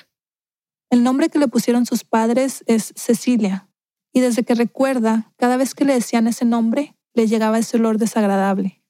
El 0.92 1.04
nombre 1.04 1.30
que 1.30 1.40
le 1.40 1.48
pusieron 1.48 1.88
sus 1.88 2.04
padres 2.04 2.64
es 2.68 2.94
Cecilia, 2.96 3.68
y 4.14 4.20
desde 4.20 4.44
que 4.44 4.54
recuerda, 4.54 5.34
cada 5.38 5.58
vez 5.58 5.74
que 5.74 5.86
le 5.86 5.96
decían 5.96 6.28
ese 6.28 6.46
nombre, 6.46 6.94
le 7.16 7.26
llegaba 7.26 7.58
ese 7.58 7.78
olor 7.78 7.98
desagradable. 7.98 8.84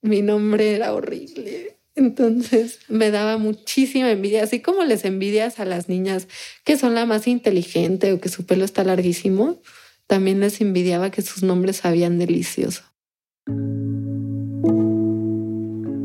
Mi 0.00 0.22
nombre 0.22 0.74
era 0.74 0.94
horrible. 0.94 1.76
Entonces 1.96 2.78
me 2.88 3.10
daba 3.10 3.36
muchísima 3.36 4.10
envidia, 4.10 4.42
así 4.42 4.60
como 4.60 4.84
les 4.84 5.04
envidias 5.04 5.60
a 5.60 5.66
las 5.66 5.90
niñas 5.90 6.28
que 6.64 6.78
son 6.78 6.94
la 6.94 7.04
más 7.04 7.26
inteligente 7.26 8.10
o 8.14 8.20
que 8.22 8.30
su 8.30 8.46
pelo 8.46 8.64
está 8.64 8.84
larguísimo, 8.84 9.60
también 10.08 10.40
les 10.40 10.60
envidiaba 10.60 11.12
que 11.12 11.22
sus 11.22 11.44
nombres 11.44 11.76
sabían 11.76 12.18
delicioso. 12.18 12.82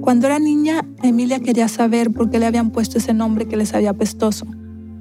Cuando 0.02 0.28
era 0.28 0.38
niña, 0.38 0.82
Emilia 1.02 1.40
quería 1.40 1.68
saber 1.68 2.12
por 2.12 2.30
qué 2.30 2.38
le 2.38 2.46
habían 2.46 2.70
puesto 2.70 3.00
ese 3.00 3.16
nombre 3.16 3.48
que 3.48 3.58
les 3.58 3.70
sabía 3.70 3.90
apestoso, 3.90 4.46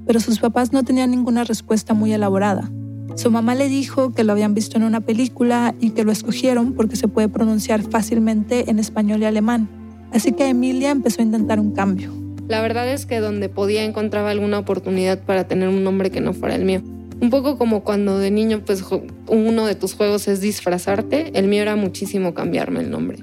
pero 0.07 0.19
sus 0.19 0.39
papás 0.39 0.73
no 0.73 0.83
tenían 0.83 1.11
ninguna 1.11 1.43
respuesta 1.43 1.93
muy 1.93 2.11
elaborada. 2.11 2.71
Su 3.15 3.29
mamá 3.29 3.53
le 3.53 3.67
dijo 3.67 4.11
que 4.13 4.23
lo 4.23 4.31
habían 4.31 4.55
visto 4.55 4.77
en 4.77 4.83
una 4.83 5.01
película 5.01 5.75
y 5.79 5.91
que 5.91 6.03
lo 6.03 6.11
escogieron 6.11 6.73
porque 6.73 6.95
se 6.95 7.07
puede 7.07 7.29
pronunciar 7.29 7.83
fácilmente 7.83 8.71
en 8.71 8.79
español 8.79 9.21
y 9.21 9.25
alemán 9.25 9.69
Así 10.13 10.31
que 10.31 10.47
Emilia 10.47 10.91
empezó 10.91 11.21
a 11.21 11.25
intentar 11.25 11.59
un 11.59 11.71
cambio. 11.71 12.13
La 12.47 12.61
verdad 12.61 12.87
es 12.87 13.07
que 13.07 13.19
donde 13.19 13.49
podía 13.49 13.83
encontraba 13.83 14.29
alguna 14.29 14.59
oportunidad 14.59 15.19
para 15.23 15.47
tener 15.47 15.69
un 15.69 15.83
nombre 15.83 16.11
que 16.11 16.21
no 16.21 16.33
fuera 16.33 16.55
el 16.55 16.65
mío. 16.65 16.83
Un 17.23 17.29
poco 17.29 17.57
como 17.57 17.85
cuando 17.85 18.19
de 18.19 18.31
niño 18.31 18.63
pues 18.65 18.83
uno 19.29 19.65
de 19.65 19.75
tus 19.75 19.93
juegos 19.93 20.27
es 20.27 20.41
disfrazarte, 20.41 21.31
el 21.39 21.47
mío 21.47 21.61
era 21.61 21.77
muchísimo 21.77 22.33
cambiarme 22.33 22.81
el 22.81 22.91
nombre. 22.91 23.19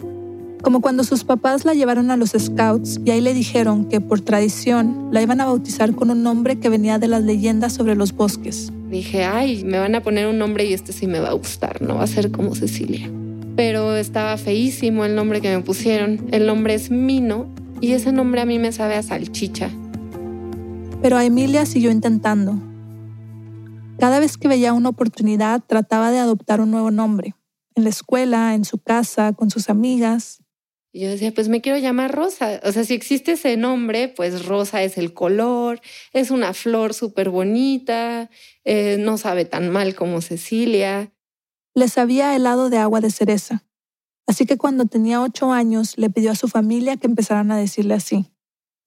Como 0.63 0.81
cuando 0.81 1.05
sus 1.05 1.23
papás 1.23 1.67
la 1.67 1.75
llevaron 1.75 2.11
a 2.11 2.17
los 2.17 2.31
scouts 2.31 2.99
y 3.05 3.11
ahí 3.11 3.21
le 3.21 3.35
dijeron 3.35 3.85
que 3.91 4.01
por 4.01 4.23
tradición 4.23 5.11
la 5.13 5.21
iban 5.21 5.43
a 5.43 5.45
bautizar 5.45 5.95
con 5.95 6.09
un 6.09 6.23
nombre 6.23 6.59
que 6.59 6.71
venía 6.71 6.99
de 6.99 7.09
las 7.09 7.25
leyendas 7.25 7.75
sobre 7.75 7.95
los 7.95 8.15
bosques. 8.15 8.73
Dije, 8.89 9.25
ay, 9.25 9.65
me 9.65 9.79
van 9.79 9.95
a 9.95 10.03
poner 10.03 10.29
un 10.29 10.39
nombre 10.39 10.65
y 10.65 10.73
este 10.73 10.95
sí 10.95 11.07
me 11.07 11.21
va 11.21 11.29
a 11.29 11.35
gustar, 11.35 11.83
no 11.83 11.97
va 11.97 12.05
a 12.05 12.07
ser 12.07 12.31
como 12.31 12.55
Cecilia 12.55 13.11
pero 13.55 13.95
estaba 13.95 14.39
feísimo 14.39 15.05
el 15.05 15.15
nombre 15.15 15.43
que 15.43 15.55
me 15.55 15.63
pusieron. 15.63 16.29
El 16.33 16.47
nombre 16.47 16.73
es 16.73 16.91
Mino 16.91 17.47
y 17.83 17.93
ese 17.93 18.11
nombre 18.11 18.41
a 18.41 18.47
mí 18.47 18.59
me 18.59 18.73
sabe 18.73 18.95
a 18.95 19.03
salchicha. 19.03 19.69
Pero 21.03 21.19
a 21.19 21.27
Emilia 21.27 21.67
siguió 21.67 21.91
intentando. 21.91 22.70
Cada 24.01 24.19
vez 24.19 24.39
que 24.39 24.49
veía 24.49 24.73
una 24.73 24.89
oportunidad 24.89 25.63
trataba 25.67 26.11
de 26.11 26.19
adoptar 26.19 26.63
un 26.63 26.71
nuevo 26.71 26.91
nombre, 26.91 27.35
en 27.75 27.85
la 27.85 27.91
escuela, 27.91 28.55
en 28.55 28.65
su 28.65 28.79
casa, 28.79 29.35
con 29.35 29.51
sus 29.51 29.69
amigas. 29.69 30.43
Y 30.91 31.01
yo 31.01 31.11
decía, 31.11 31.35
pues 31.35 31.51
me 31.51 31.61
quiero 31.61 31.77
llamar 31.77 32.11
Rosa. 32.11 32.61
O 32.65 32.73
sea, 32.73 32.83
si 32.85 32.95
existe 32.95 33.33
ese 33.33 33.59
nombre, 33.59 34.09
pues 34.09 34.47
Rosa 34.47 34.83
es 34.83 34.97
el 34.97 35.13
color, 35.13 35.83
es 36.15 36.31
una 36.31 36.55
flor 36.55 36.95
súper 36.95 37.29
bonita, 37.29 38.31
eh, 38.65 38.97
no 38.99 39.19
sabe 39.19 39.45
tan 39.45 39.69
mal 39.69 39.95
como 39.95 40.23
Cecilia. 40.23 41.13
Le 41.75 41.87
sabía 41.87 42.35
helado 42.35 42.71
de 42.71 42.79
agua 42.79 43.03
de 43.03 43.11
cereza. 43.11 43.65
Así 44.27 44.47
que 44.47 44.57
cuando 44.57 44.87
tenía 44.87 45.21
ocho 45.21 45.53
años 45.53 45.99
le 45.99 46.09
pidió 46.09 46.31
a 46.31 46.37
su 46.37 46.49
familia 46.49 46.97
que 46.97 47.07
empezaran 47.07 47.53
a 47.53 47.59
decirle 47.59 47.93
así. 47.93 48.33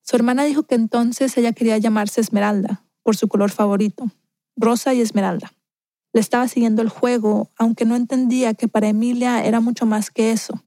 Su 0.02 0.15
hermana 0.15 0.43
dijo 0.43 0.63
que 0.63 0.73
entonces 0.73 1.38
ella 1.38 1.54
quería 1.54 1.78
llamarse 1.78 2.19
Esmeralda, 2.19 2.84
por 3.04 3.15
su 3.15 3.28
color 3.28 3.52
favorito, 3.52 4.10
rosa 4.56 4.94
y 4.94 5.02
esmeralda. 5.02 5.54
Le 6.13 6.22
estaba 6.22 6.48
siguiendo 6.48 6.82
el 6.82 6.89
juego, 6.89 7.52
aunque 7.58 7.86
no 7.86 7.96
entendía 7.96 8.54
que 8.54 8.68
para 8.68 8.88
Emilia 8.88 9.44
era 9.44 9.60
mucho 9.60 9.86
más 9.86 10.12
que 10.12 10.32
eso. 10.32 10.63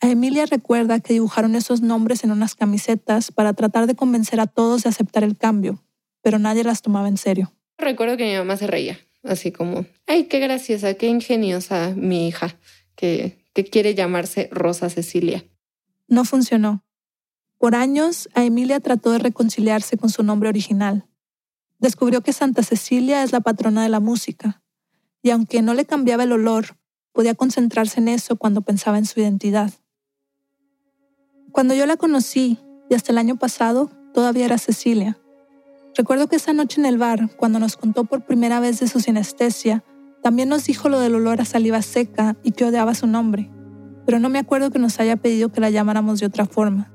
A 0.00 0.10
Emilia 0.10 0.44
recuerda 0.44 1.00
que 1.00 1.14
dibujaron 1.14 1.56
esos 1.56 1.80
nombres 1.80 2.22
en 2.22 2.30
unas 2.30 2.54
camisetas 2.54 3.32
para 3.32 3.54
tratar 3.54 3.86
de 3.86 3.94
convencer 3.94 4.40
a 4.40 4.46
todos 4.46 4.82
de 4.82 4.90
aceptar 4.90 5.24
el 5.24 5.38
cambio, 5.38 5.82
pero 6.22 6.38
nadie 6.38 6.64
las 6.64 6.82
tomaba 6.82 7.08
en 7.08 7.16
serio. 7.16 7.52
Recuerdo 7.78 8.18
que 8.18 8.26
mi 8.30 8.36
mamá 8.36 8.58
se 8.58 8.66
reía, 8.66 8.98
así 9.22 9.52
como, 9.52 9.86
ay, 10.06 10.24
qué 10.24 10.38
graciosa, 10.38 10.94
qué 10.94 11.08
ingeniosa 11.08 11.94
mi 11.96 12.28
hija, 12.28 12.58
que, 12.94 13.38
que 13.54 13.64
quiere 13.64 13.94
llamarse 13.94 14.48
Rosa 14.52 14.90
Cecilia. 14.90 15.44
No 16.08 16.24
funcionó. 16.24 16.84
Por 17.58 17.74
años, 17.74 18.28
a 18.34 18.44
Emilia 18.44 18.80
trató 18.80 19.10
de 19.12 19.18
reconciliarse 19.18 19.96
con 19.96 20.10
su 20.10 20.22
nombre 20.22 20.50
original. 20.50 21.06
Descubrió 21.86 22.20
que 22.20 22.32
Santa 22.32 22.64
Cecilia 22.64 23.22
es 23.22 23.30
la 23.30 23.38
patrona 23.38 23.84
de 23.84 23.88
la 23.88 24.00
música, 24.00 24.60
y 25.22 25.30
aunque 25.30 25.62
no 25.62 25.72
le 25.72 25.84
cambiaba 25.84 26.24
el 26.24 26.32
olor, 26.32 26.76
podía 27.12 27.36
concentrarse 27.36 28.00
en 28.00 28.08
eso 28.08 28.34
cuando 28.34 28.62
pensaba 28.62 28.98
en 28.98 29.06
su 29.06 29.20
identidad. 29.20 29.72
Cuando 31.52 31.74
yo 31.74 31.86
la 31.86 31.96
conocí, 31.96 32.58
y 32.90 32.96
hasta 32.96 33.12
el 33.12 33.18
año 33.18 33.36
pasado, 33.36 33.88
todavía 34.12 34.46
era 34.46 34.58
Cecilia. 34.58 35.16
Recuerdo 35.94 36.26
que 36.26 36.34
esa 36.34 36.52
noche 36.52 36.80
en 36.80 36.86
el 36.86 36.98
bar, 36.98 37.30
cuando 37.36 37.60
nos 37.60 37.76
contó 37.76 38.02
por 38.02 38.26
primera 38.26 38.58
vez 38.58 38.80
de 38.80 38.88
su 38.88 38.98
sinestesia, 38.98 39.84
también 40.24 40.48
nos 40.48 40.64
dijo 40.64 40.88
lo 40.88 40.98
del 40.98 41.14
olor 41.14 41.40
a 41.40 41.44
saliva 41.44 41.82
seca 41.82 42.36
y 42.42 42.50
que 42.50 42.64
odiaba 42.64 42.96
su 42.96 43.06
nombre, 43.06 43.48
pero 44.04 44.18
no 44.18 44.28
me 44.28 44.40
acuerdo 44.40 44.72
que 44.72 44.80
nos 44.80 44.98
haya 44.98 45.14
pedido 45.14 45.52
que 45.52 45.60
la 45.60 45.70
llamáramos 45.70 46.18
de 46.18 46.26
otra 46.26 46.46
forma. 46.46 46.92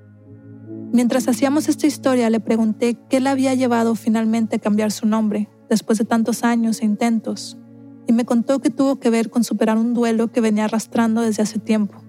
Mientras 0.93 1.29
hacíamos 1.29 1.69
esta 1.69 1.87
historia, 1.87 2.29
le 2.29 2.41
pregunté 2.41 2.97
qué 3.09 3.21
la 3.21 3.31
había 3.31 3.53
llevado 3.53 3.95
finalmente 3.95 4.57
a 4.57 4.59
cambiar 4.59 4.91
su 4.91 5.07
nombre, 5.07 5.47
después 5.69 5.97
de 5.97 6.03
tantos 6.03 6.43
años 6.43 6.81
e 6.81 6.85
intentos, 6.85 7.57
y 8.07 8.13
me 8.13 8.25
contó 8.25 8.59
que 8.59 8.69
tuvo 8.69 8.99
que 8.99 9.09
ver 9.09 9.29
con 9.29 9.45
superar 9.45 9.77
un 9.77 9.93
duelo 9.93 10.33
que 10.33 10.41
venía 10.41 10.65
arrastrando 10.65 11.21
desde 11.21 11.43
hace 11.43 11.59
tiempo. 11.59 12.03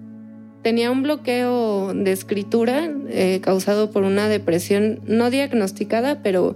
Tenía 0.63 0.91
un 0.91 1.01
bloqueo 1.01 1.93
de 1.93 2.11
escritura 2.11 2.91
eh, 3.07 3.39
causado 3.41 3.89
por 3.89 4.03
una 4.03 4.27
depresión 4.27 4.99
no 5.07 5.29
diagnosticada, 5.29 6.21
pero 6.21 6.55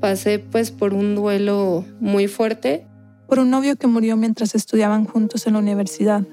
pasé 0.00 0.38
pues 0.38 0.70
por 0.70 0.94
un 0.94 1.16
duelo 1.16 1.84
muy 1.98 2.28
fuerte. 2.28 2.86
Por 3.26 3.40
un 3.40 3.50
novio 3.50 3.74
que 3.76 3.88
murió 3.88 4.16
mientras 4.16 4.54
estudiaban 4.54 5.06
juntos 5.06 5.46
en 5.48 5.54
la 5.54 5.58
universidad, 5.58 6.24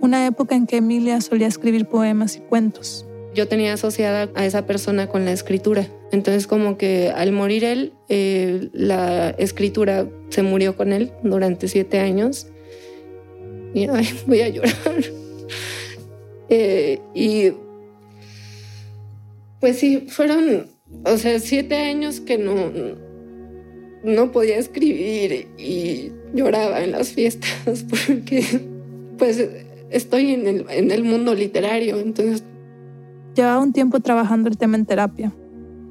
una 0.00 0.24
época 0.26 0.54
en 0.54 0.66
que 0.66 0.78
Emilia 0.78 1.20
solía 1.20 1.46
escribir 1.46 1.86
poemas 1.86 2.36
y 2.36 2.40
cuentos 2.40 3.07
yo 3.38 3.46
tenía 3.46 3.72
asociada 3.72 4.30
a 4.34 4.44
esa 4.44 4.66
persona 4.66 5.06
con 5.06 5.24
la 5.24 5.32
escritura. 5.32 5.86
Entonces 6.10 6.48
como 6.48 6.76
que 6.76 7.10
al 7.10 7.30
morir 7.30 7.62
él, 7.62 7.92
eh, 8.08 8.68
la 8.72 9.30
escritura 9.30 10.08
se 10.28 10.42
murió 10.42 10.76
con 10.76 10.92
él 10.92 11.12
durante 11.22 11.68
siete 11.68 12.00
años. 12.00 12.48
Y 13.74 13.86
voy 14.26 14.40
a 14.40 14.48
llorar. 14.48 14.74
Eh, 16.50 17.00
y 17.14 17.52
pues 19.60 19.76
sí, 19.76 20.06
fueron, 20.08 20.66
o 21.04 21.18
sea, 21.18 21.38
siete 21.40 21.76
años 21.76 22.20
que 22.20 22.38
no, 22.38 22.72
no 24.02 24.32
podía 24.32 24.56
escribir 24.56 25.48
y 25.58 26.10
lloraba 26.32 26.82
en 26.82 26.92
las 26.92 27.10
fiestas 27.10 27.84
porque 27.90 28.42
pues 29.18 29.46
estoy 29.90 30.32
en 30.32 30.46
el, 30.46 30.64
en 30.70 30.90
el 30.90 31.04
mundo 31.04 31.34
literario, 31.34 31.98
entonces 32.00 32.42
Llevaba 33.38 33.62
un 33.62 33.72
tiempo 33.72 34.00
trabajando 34.00 34.48
el 34.48 34.58
tema 34.58 34.76
en 34.76 34.84
terapia. 34.84 35.32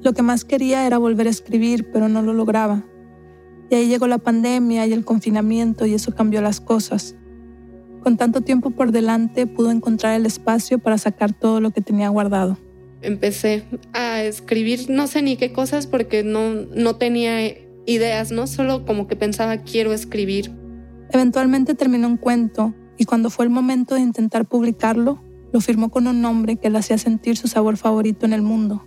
Lo 0.04 0.12
que 0.12 0.22
más 0.22 0.44
quería 0.44 0.86
era 0.86 0.98
volver 0.98 1.28
a 1.28 1.30
escribir, 1.30 1.90
pero 1.94 2.10
no 2.10 2.22
lo 2.22 2.34
lograba. 2.34 2.84
Y 3.70 3.76
ahí 3.76 3.88
llegó 3.88 4.06
la 4.06 4.18
pandemia 4.18 4.86
y 4.86 4.92
el 4.92 5.06
confinamiento 5.06 5.86
y 5.86 5.94
eso 5.94 6.14
cambió 6.14 6.42
las 6.42 6.60
cosas. 6.60 7.16
Con 8.04 8.18
tanto 8.18 8.42
tiempo 8.42 8.72
por 8.72 8.92
delante 8.92 9.48
pudo 9.48 9.72
encontrar 9.72 10.16
el 10.16 10.26
espacio 10.26 10.78
para 10.80 10.98
sacar 10.98 11.32
todo 11.32 11.62
lo 11.62 11.72
que 11.72 11.80
tenía 11.80 12.10
guardado. 12.10 12.58
Empecé 13.02 13.64
a 13.94 14.24
escribir 14.24 14.90
no 14.90 15.08
sé 15.08 15.22
ni 15.22 15.38
qué 15.38 15.54
cosas 15.54 15.88
porque 15.88 16.26
no, 16.26 16.54
no 16.54 16.98
tenía 16.98 17.48
ideas, 17.86 18.30
¿no? 18.30 18.48
Solo 18.48 18.86
como 18.86 19.08
que 19.08 19.16
pensaba 19.16 19.60
quiero 19.60 19.94
escribir. 19.94 20.52
Eventualmente 21.12 21.76
terminó 21.76 22.10
un 22.10 22.18
cuento 22.18 22.74
y 22.98 23.06
cuando 23.06 23.30
fue 23.30 23.46
el 23.46 23.52
momento 23.52 23.96
de 23.96 24.02
intentar 24.02 24.44
publicarlo, 24.44 25.22
lo 25.52 25.62
firmó 25.62 25.90
con 25.90 26.08
un 26.08 26.22
nombre 26.22 26.58
que 26.58 26.70
le 26.70 26.78
hacía 26.78 26.98
sentir 26.98 27.38
su 27.38 27.48
sabor 27.48 27.78
favorito 27.78 28.26
en 28.26 28.34
el 28.34 28.42
mundo, 28.42 28.86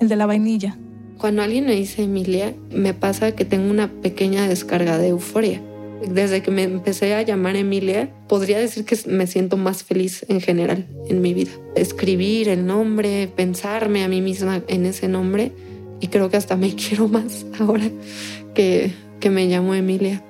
el 0.00 0.08
de 0.08 0.16
la 0.16 0.26
vainilla. 0.26 0.78
Cuando 1.18 1.42
alguien 1.42 1.66
me 1.66 1.74
dice 1.74 2.04
Emilia, 2.04 2.54
me 2.70 2.94
pasa 2.94 3.32
que 3.32 3.44
tengo 3.44 3.70
una 3.70 3.90
pequeña 3.90 4.46
descarga 4.48 4.98
de 4.98 5.08
euforia. 5.08 5.62
Desde 6.08 6.42
que 6.42 6.52
me 6.52 6.62
empecé 6.62 7.14
a 7.14 7.22
llamar 7.22 7.56
Emilia, 7.56 8.12
podría 8.28 8.58
decir 8.58 8.84
que 8.84 8.96
me 9.08 9.26
siento 9.26 9.56
más 9.56 9.82
feliz 9.82 10.24
en 10.28 10.40
general 10.40 10.86
en 11.08 11.20
mi 11.20 11.34
vida. 11.34 11.50
Escribir 11.74 12.48
el 12.48 12.66
nombre, 12.66 13.26
pensarme 13.34 14.04
a 14.04 14.08
mí 14.08 14.22
misma 14.22 14.62
en 14.68 14.86
ese 14.86 15.08
nombre, 15.08 15.52
y 16.00 16.06
creo 16.06 16.30
que 16.30 16.36
hasta 16.36 16.56
me 16.56 16.74
quiero 16.76 17.08
más 17.08 17.46
ahora 17.58 17.90
que, 18.54 18.92
que 19.18 19.30
me 19.30 19.46
llamo 19.46 19.74
Emilia. 19.74 20.22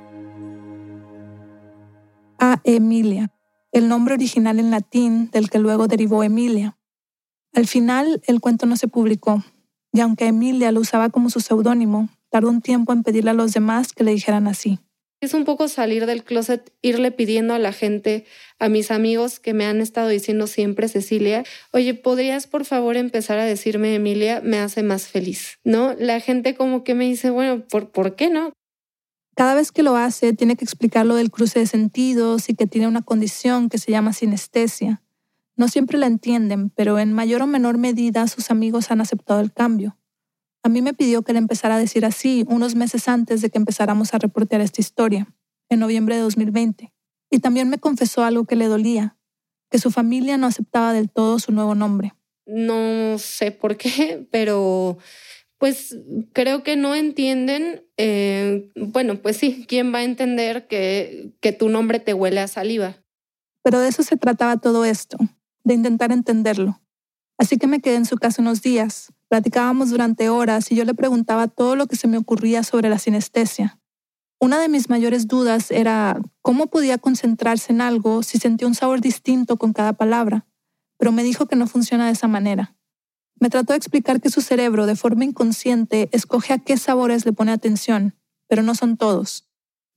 A 2.38 2.60
Emilia 2.64 3.30
el 3.72 3.88
nombre 3.88 4.14
original 4.14 4.58
en 4.58 4.70
latín 4.70 5.30
del 5.30 5.50
que 5.50 5.58
luego 5.58 5.88
derivó 5.88 6.22
Emilia. 6.22 6.76
Al 7.54 7.66
final, 7.66 8.22
el 8.26 8.40
cuento 8.40 8.66
no 8.66 8.76
se 8.76 8.88
publicó, 8.88 9.42
y 9.92 10.00
aunque 10.00 10.26
Emilia 10.26 10.72
lo 10.72 10.80
usaba 10.80 11.10
como 11.10 11.30
su 11.30 11.40
seudónimo, 11.40 12.08
tardó 12.30 12.50
un 12.50 12.60
tiempo 12.60 12.92
en 12.92 13.02
pedirle 13.02 13.30
a 13.30 13.34
los 13.34 13.52
demás 13.52 13.92
que 13.92 14.04
le 14.04 14.12
dijeran 14.12 14.46
así. 14.46 14.78
Es 15.20 15.34
un 15.34 15.44
poco 15.44 15.66
salir 15.66 16.06
del 16.06 16.22
closet, 16.22 16.72
irle 16.80 17.10
pidiendo 17.10 17.52
a 17.52 17.58
la 17.58 17.72
gente, 17.72 18.24
a 18.60 18.68
mis 18.68 18.92
amigos 18.92 19.40
que 19.40 19.52
me 19.52 19.66
han 19.66 19.80
estado 19.80 20.08
diciendo 20.08 20.46
siempre 20.46 20.86
Cecilia, 20.86 21.42
oye, 21.72 21.94
¿podrías 21.94 22.46
por 22.46 22.64
favor 22.64 22.96
empezar 22.96 23.40
a 23.40 23.44
decirme 23.44 23.96
Emilia? 23.96 24.40
Me 24.44 24.58
hace 24.58 24.84
más 24.84 25.08
feliz, 25.08 25.58
¿no? 25.64 25.94
La 25.98 26.20
gente 26.20 26.54
como 26.54 26.84
que 26.84 26.94
me 26.94 27.06
dice, 27.06 27.30
bueno, 27.30 27.66
¿por, 27.66 27.90
¿por 27.90 28.14
qué 28.14 28.30
no? 28.30 28.52
Cada 29.38 29.54
vez 29.54 29.70
que 29.70 29.84
lo 29.84 29.94
hace, 29.96 30.32
tiene 30.32 30.56
que 30.56 30.64
explicar 30.64 31.06
lo 31.06 31.14
del 31.14 31.30
cruce 31.30 31.60
de 31.60 31.66
sentidos 31.66 32.48
y 32.48 32.56
que 32.56 32.66
tiene 32.66 32.88
una 32.88 33.02
condición 33.02 33.68
que 33.68 33.78
se 33.78 33.92
llama 33.92 34.12
sinestesia. 34.12 35.00
No 35.54 35.68
siempre 35.68 35.96
la 35.96 36.08
entienden, 36.08 36.70
pero 36.70 36.98
en 36.98 37.12
mayor 37.12 37.42
o 37.42 37.46
menor 37.46 37.78
medida 37.78 38.26
sus 38.26 38.50
amigos 38.50 38.90
han 38.90 39.00
aceptado 39.00 39.38
el 39.38 39.52
cambio. 39.52 39.96
A 40.64 40.68
mí 40.68 40.82
me 40.82 40.92
pidió 40.92 41.22
que 41.22 41.34
le 41.34 41.38
empezara 41.38 41.76
a 41.76 41.78
decir 41.78 42.04
así 42.04 42.44
unos 42.48 42.74
meses 42.74 43.06
antes 43.06 43.40
de 43.40 43.48
que 43.48 43.58
empezáramos 43.58 44.12
a 44.12 44.18
reportear 44.18 44.60
esta 44.60 44.80
historia, 44.80 45.32
en 45.68 45.78
noviembre 45.78 46.16
de 46.16 46.22
2020. 46.22 46.92
Y 47.30 47.38
también 47.38 47.68
me 47.68 47.78
confesó 47.78 48.24
algo 48.24 48.44
que 48.44 48.56
le 48.56 48.66
dolía, 48.66 49.18
que 49.70 49.78
su 49.78 49.92
familia 49.92 50.36
no 50.36 50.48
aceptaba 50.48 50.92
del 50.92 51.10
todo 51.10 51.38
su 51.38 51.52
nuevo 51.52 51.76
nombre. 51.76 52.12
No 52.44 53.18
sé 53.18 53.52
por 53.52 53.76
qué, 53.76 54.26
pero 54.32 54.98
pues 55.58 55.96
creo 56.32 56.62
que 56.62 56.76
no 56.76 56.94
entienden, 56.94 57.84
eh, 57.96 58.70
bueno, 58.76 59.20
pues 59.20 59.36
sí, 59.36 59.66
¿quién 59.68 59.92
va 59.92 59.98
a 59.98 60.04
entender 60.04 60.68
que, 60.68 61.32
que 61.40 61.52
tu 61.52 61.68
nombre 61.68 61.98
te 61.98 62.14
huele 62.14 62.40
a 62.40 62.48
saliva? 62.48 62.96
Pero 63.62 63.80
de 63.80 63.88
eso 63.88 64.04
se 64.04 64.16
trataba 64.16 64.56
todo 64.56 64.84
esto, 64.84 65.18
de 65.64 65.74
intentar 65.74 66.12
entenderlo. 66.12 66.80
Así 67.38 67.58
que 67.58 67.66
me 67.66 67.80
quedé 67.80 67.96
en 67.96 68.06
su 68.06 68.16
casa 68.16 68.40
unos 68.40 68.62
días, 68.62 69.12
platicábamos 69.28 69.90
durante 69.90 70.28
horas 70.28 70.70
y 70.70 70.76
yo 70.76 70.84
le 70.84 70.94
preguntaba 70.94 71.48
todo 71.48 71.74
lo 71.74 71.86
que 71.88 71.96
se 71.96 72.08
me 72.08 72.18
ocurría 72.18 72.62
sobre 72.62 72.88
la 72.88 72.98
sinestesia. 72.98 73.80
Una 74.40 74.60
de 74.60 74.68
mis 74.68 74.88
mayores 74.88 75.26
dudas 75.26 75.72
era 75.72 76.20
cómo 76.40 76.68
podía 76.68 76.98
concentrarse 76.98 77.72
en 77.72 77.80
algo 77.80 78.22
si 78.22 78.38
sentía 78.38 78.68
un 78.68 78.76
sabor 78.76 79.00
distinto 79.00 79.56
con 79.56 79.72
cada 79.72 79.92
palabra, 79.92 80.46
pero 80.98 81.10
me 81.10 81.24
dijo 81.24 81.46
que 81.46 81.56
no 81.56 81.66
funciona 81.66 82.06
de 82.06 82.12
esa 82.12 82.28
manera 82.28 82.77
me 83.40 83.50
trató 83.50 83.72
de 83.72 83.78
explicar 83.78 84.20
que 84.20 84.30
su 84.30 84.40
cerebro, 84.40 84.86
de 84.86 84.96
forma 84.96 85.24
inconsciente, 85.24 86.08
escoge 86.12 86.52
a 86.52 86.58
qué 86.58 86.76
sabores 86.76 87.24
le 87.24 87.32
pone 87.32 87.52
atención, 87.52 88.14
pero 88.48 88.62
no 88.62 88.74
son 88.74 88.96
todos. 88.96 89.48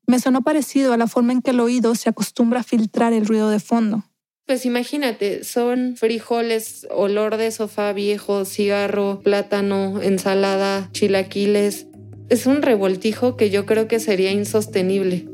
Me 0.07 0.19
sonó 0.19 0.41
parecido 0.41 0.93
a 0.93 0.97
la 0.97 1.07
forma 1.07 1.31
en 1.31 1.41
que 1.41 1.51
el 1.51 1.59
oído 1.59 1.95
se 1.95 2.09
acostumbra 2.09 2.59
a 2.59 2.63
filtrar 2.63 3.13
el 3.13 3.25
ruido 3.25 3.49
de 3.49 3.59
fondo. 3.59 4.03
Pues 4.45 4.65
imagínate, 4.65 5.43
son 5.43 5.95
frijoles, 5.95 6.85
olor 6.91 7.37
de 7.37 7.51
sofá 7.51 7.93
viejo, 7.93 8.43
cigarro, 8.43 9.21
plátano, 9.23 10.01
ensalada, 10.01 10.89
chilaquiles. 10.91 11.87
Es 12.29 12.45
un 12.45 12.61
revoltijo 12.61 13.37
que 13.37 13.49
yo 13.49 13.65
creo 13.65 13.87
que 13.87 13.99
sería 13.99 14.31
insostenible. 14.31 15.27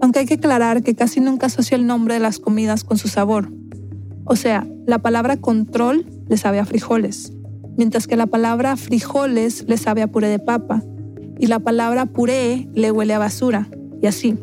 Aunque 0.00 0.20
hay 0.20 0.26
que 0.26 0.34
aclarar 0.34 0.82
que 0.82 0.94
casi 0.94 1.20
nunca 1.20 1.46
asocia 1.46 1.76
el 1.76 1.86
nombre 1.86 2.14
de 2.14 2.20
las 2.20 2.38
comidas 2.38 2.84
con 2.84 2.98
su 2.98 3.08
sabor. 3.08 3.50
O 4.26 4.36
sea, 4.36 4.66
la 4.86 4.98
palabra 4.98 5.36
control 5.36 6.04
le 6.28 6.36
sabe 6.36 6.58
a 6.58 6.64
frijoles, 6.64 7.32
mientras 7.76 8.06
que 8.06 8.16
la 8.16 8.26
palabra 8.26 8.76
frijoles 8.76 9.64
le 9.68 9.76
sabe 9.76 10.02
a 10.02 10.08
puré 10.08 10.28
de 10.28 10.40
papa 10.40 10.82
y 11.38 11.46
la 11.46 11.60
palabra 11.60 12.06
puré 12.06 12.68
le 12.74 12.90
huele 12.90 13.14
a 13.14 13.18
basura, 13.18 13.68
y 14.02 14.06
así. 14.06 14.36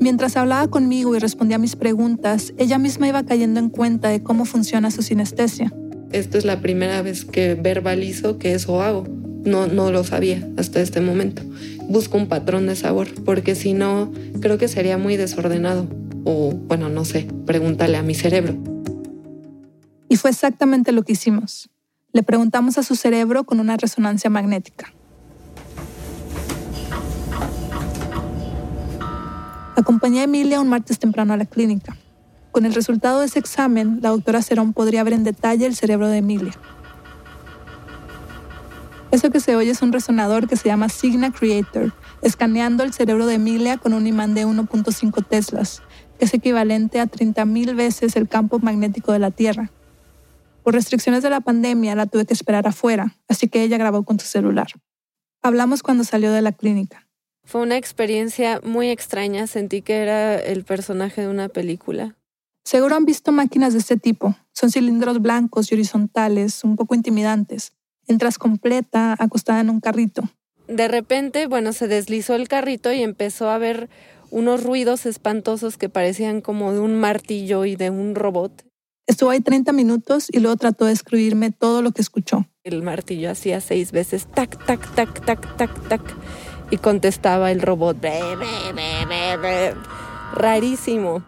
Mientras 0.00 0.36
hablaba 0.36 0.68
conmigo 0.68 1.14
y 1.14 1.18
respondía 1.18 1.56
a 1.56 1.58
mis 1.58 1.76
preguntas, 1.76 2.52
ella 2.58 2.78
misma 2.78 3.08
iba 3.08 3.22
cayendo 3.24 3.60
en 3.60 3.70
cuenta 3.70 4.08
de 4.08 4.22
cómo 4.22 4.44
funciona 4.44 4.90
su 4.90 5.02
sinestesia. 5.02 5.72
Esta 6.12 6.38
es 6.38 6.44
la 6.44 6.60
primera 6.60 7.02
vez 7.02 7.24
que 7.24 7.54
verbalizo 7.54 8.38
que 8.38 8.54
eso 8.54 8.82
hago. 8.82 9.04
No, 9.44 9.66
no 9.66 9.90
lo 9.90 10.04
sabía 10.04 10.46
hasta 10.56 10.80
este 10.80 11.00
momento. 11.00 11.42
Busco 11.88 12.18
un 12.18 12.28
patrón 12.28 12.66
de 12.66 12.76
sabor, 12.76 13.08
porque 13.24 13.54
si 13.54 13.72
no, 13.72 14.10
creo 14.40 14.58
que 14.58 14.68
sería 14.68 14.98
muy 14.98 15.16
desordenado. 15.16 15.86
O, 16.24 16.52
bueno, 16.52 16.88
no 16.88 17.04
sé, 17.04 17.26
pregúntale 17.46 17.96
a 17.96 18.02
mi 18.02 18.14
cerebro. 18.14 18.56
Y 20.10 20.16
fue 20.16 20.30
exactamente 20.30 20.90
lo 20.90 21.04
que 21.04 21.12
hicimos. 21.12 21.70
Le 22.12 22.24
preguntamos 22.24 22.76
a 22.78 22.82
su 22.82 22.96
cerebro 22.96 23.44
con 23.44 23.60
una 23.60 23.76
resonancia 23.76 24.28
magnética. 24.28 24.92
Acompañé 29.76 30.20
a 30.20 30.24
Emilia 30.24 30.60
un 30.60 30.68
martes 30.68 30.98
temprano 30.98 31.32
a 31.32 31.36
la 31.36 31.44
clínica. 31.44 31.96
Con 32.50 32.66
el 32.66 32.74
resultado 32.74 33.20
de 33.20 33.26
ese 33.26 33.38
examen, 33.38 34.00
la 34.02 34.08
doctora 34.08 34.42
Cerón 34.42 34.72
podría 34.72 35.04
ver 35.04 35.12
en 35.12 35.22
detalle 35.22 35.64
el 35.64 35.76
cerebro 35.76 36.08
de 36.08 36.18
Emilia. 36.18 36.54
Eso 39.12 39.30
que 39.30 39.38
se 39.38 39.54
oye 39.54 39.70
es 39.70 39.80
un 39.80 39.92
resonador 39.92 40.48
que 40.48 40.56
se 40.56 40.68
llama 40.68 40.88
Signa 40.88 41.30
Creator, 41.30 41.94
escaneando 42.20 42.82
el 42.82 42.92
cerebro 42.92 43.26
de 43.26 43.34
Emilia 43.34 43.78
con 43.78 43.94
un 43.94 44.08
imán 44.08 44.34
de 44.34 44.44
1.5 44.44 45.24
teslas, 45.24 45.82
que 46.18 46.24
es 46.24 46.34
equivalente 46.34 46.98
a 46.98 47.06
30.000 47.06 47.76
veces 47.76 48.16
el 48.16 48.28
campo 48.28 48.58
magnético 48.58 49.12
de 49.12 49.20
la 49.20 49.30
Tierra. 49.30 49.70
Por 50.62 50.74
restricciones 50.74 51.22
de 51.22 51.30
la 51.30 51.40
pandemia 51.40 51.94
la 51.94 52.06
tuve 52.06 52.26
que 52.26 52.34
esperar 52.34 52.66
afuera, 52.66 53.16
así 53.28 53.48
que 53.48 53.62
ella 53.62 53.78
grabó 53.78 54.04
con 54.04 54.20
su 54.20 54.26
celular. 54.26 54.68
Hablamos 55.42 55.82
cuando 55.82 56.04
salió 56.04 56.32
de 56.32 56.42
la 56.42 56.52
clínica. 56.52 57.08
Fue 57.44 57.62
una 57.62 57.78
experiencia 57.78 58.60
muy 58.62 58.90
extraña, 58.90 59.46
sentí 59.46 59.82
que 59.82 59.96
era 59.96 60.36
el 60.36 60.64
personaje 60.64 61.22
de 61.22 61.28
una 61.28 61.48
película. 61.48 62.16
Seguro 62.64 62.94
han 62.94 63.06
visto 63.06 63.32
máquinas 63.32 63.72
de 63.72 63.78
este 63.78 63.96
tipo. 63.96 64.36
Son 64.52 64.70
cilindros 64.70 65.20
blancos 65.20 65.70
y 65.70 65.74
horizontales, 65.74 66.62
un 66.62 66.76
poco 66.76 66.94
intimidantes. 66.94 67.72
Entras 68.06 68.38
completa, 68.38 69.16
acostada 69.18 69.60
en 69.60 69.70
un 69.70 69.80
carrito. 69.80 70.22
De 70.68 70.86
repente, 70.86 71.46
bueno, 71.46 71.72
se 71.72 71.88
deslizó 71.88 72.34
el 72.34 72.48
carrito 72.48 72.92
y 72.92 73.02
empezó 73.02 73.48
a 73.48 73.58
ver 73.58 73.88
unos 74.30 74.62
ruidos 74.62 75.06
espantosos 75.06 75.78
que 75.78 75.88
parecían 75.88 76.40
como 76.42 76.72
de 76.72 76.80
un 76.80 76.94
martillo 77.00 77.64
y 77.64 77.74
de 77.74 77.90
un 77.90 78.14
robot. 78.14 78.69
Estuvo 79.10 79.30
ahí 79.30 79.40
30 79.40 79.72
minutos 79.72 80.28
y 80.30 80.38
luego 80.38 80.56
trató 80.56 80.84
de 80.84 80.92
escribirme 80.92 81.50
todo 81.50 81.82
lo 81.82 81.90
que 81.90 82.00
escuchó. 82.00 82.46
El 82.62 82.84
martillo 82.84 83.32
hacía 83.32 83.60
seis 83.60 83.90
veces 83.90 84.28
tac, 84.32 84.64
tac, 84.66 84.88
tac, 84.94 85.26
tac, 85.26 85.56
tac, 85.56 85.88
tac 85.88 86.00
y 86.70 86.76
contestaba 86.76 87.50
el 87.50 87.60
robot. 87.60 87.96
Rarísimo. 90.32 91.24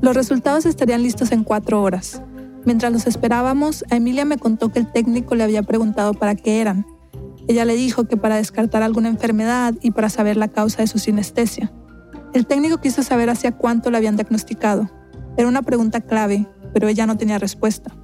Los 0.00 0.16
resultados 0.16 0.64
estarían 0.64 1.02
listos 1.02 1.30
en 1.30 1.44
cuatro 1.44 1.82
horas. 1.82 2.22
Mientras 2.64 2.90
los 2.90 3.06
esperábamos, 3.06 3.84
a 3.90 3.96
Emilia 3.96 4.24
me 4.24 4.38
contó 4.38 4.70
que 4.70 4.78
el 4.78 4.90
técnico 4.90 5.34
le 5.34 5.44
había 5.44 5.62
preguntado 5.62 6.14
para 6.14 6.34
qué 6.36 6.62
eran. 6.62 6.86
Ella 7.48 7.66
le 7.66 7.76
dijo 7.76 8.04
que 8.04 8.16
para 8.16 8.36
descartar 8.36 8.82
alguna 8.82 9.08
enfermedad 9.08 9.74
y 9.82 9.90
para 9.90 10.08
saber 10.08 10.38
la 10.38 10.48
causa 10.48 10.78
de 10.78 10.86
su 10.86 10.98
sinestesia. 10.98 11.70
El 12.32 12.46
técnico 12.46 12.78
quiso 12.78 13.02
saber 13.02 13.28
hacia 13.28 13.52
cuánto 13.52 13.90
la 13.90 13.98
habían 13.98 14.16
diagnosticado. 14.16 14.88
Era 15.38 15.48
una 15.48 15.62
pregunta 15.62 16.02
clave, 16.02 16.46
pero 16.74 16.88
ella 16.88 17.06
no 17.06 17.16
tenía 17.16 17.38
respuesta. 17.38 17.96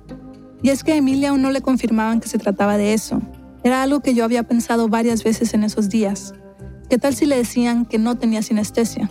Y 0.62 0.70
es 0.70 0.84
que 0.84 0.92
a 0.92 0.96
Emilia 0.96 1.30
aún 1.30 1.42
no 1.42 1.50
le 1.50 1.60
confirmaban 1.60 2.20
que 2.20 2.28
se 2.28 2.38
trataba 2.38 2.78
de 2.78 2.94
eso, 2.94 3.20
era 3.64 3.82
algo 3.82 4.00
que 4.00 4.14
yo 4.14 4.24
había 4.24 4.42
pensado 4.42 4.88
varias 4.88 5.24
veces 5.24 5.52
en 5.54 5.64
esos 5.64 5.88
días. 5.88 6.34
¿Qué 6.88 6.98
tal 6.98 7.14
si 7.14 7.24
le 7.24 7.36
decían 7.36 7.86
que 7.86 7.98
no 7.98 8.16
tenía 8.16 8.42
sinestesia? 8.42 9.10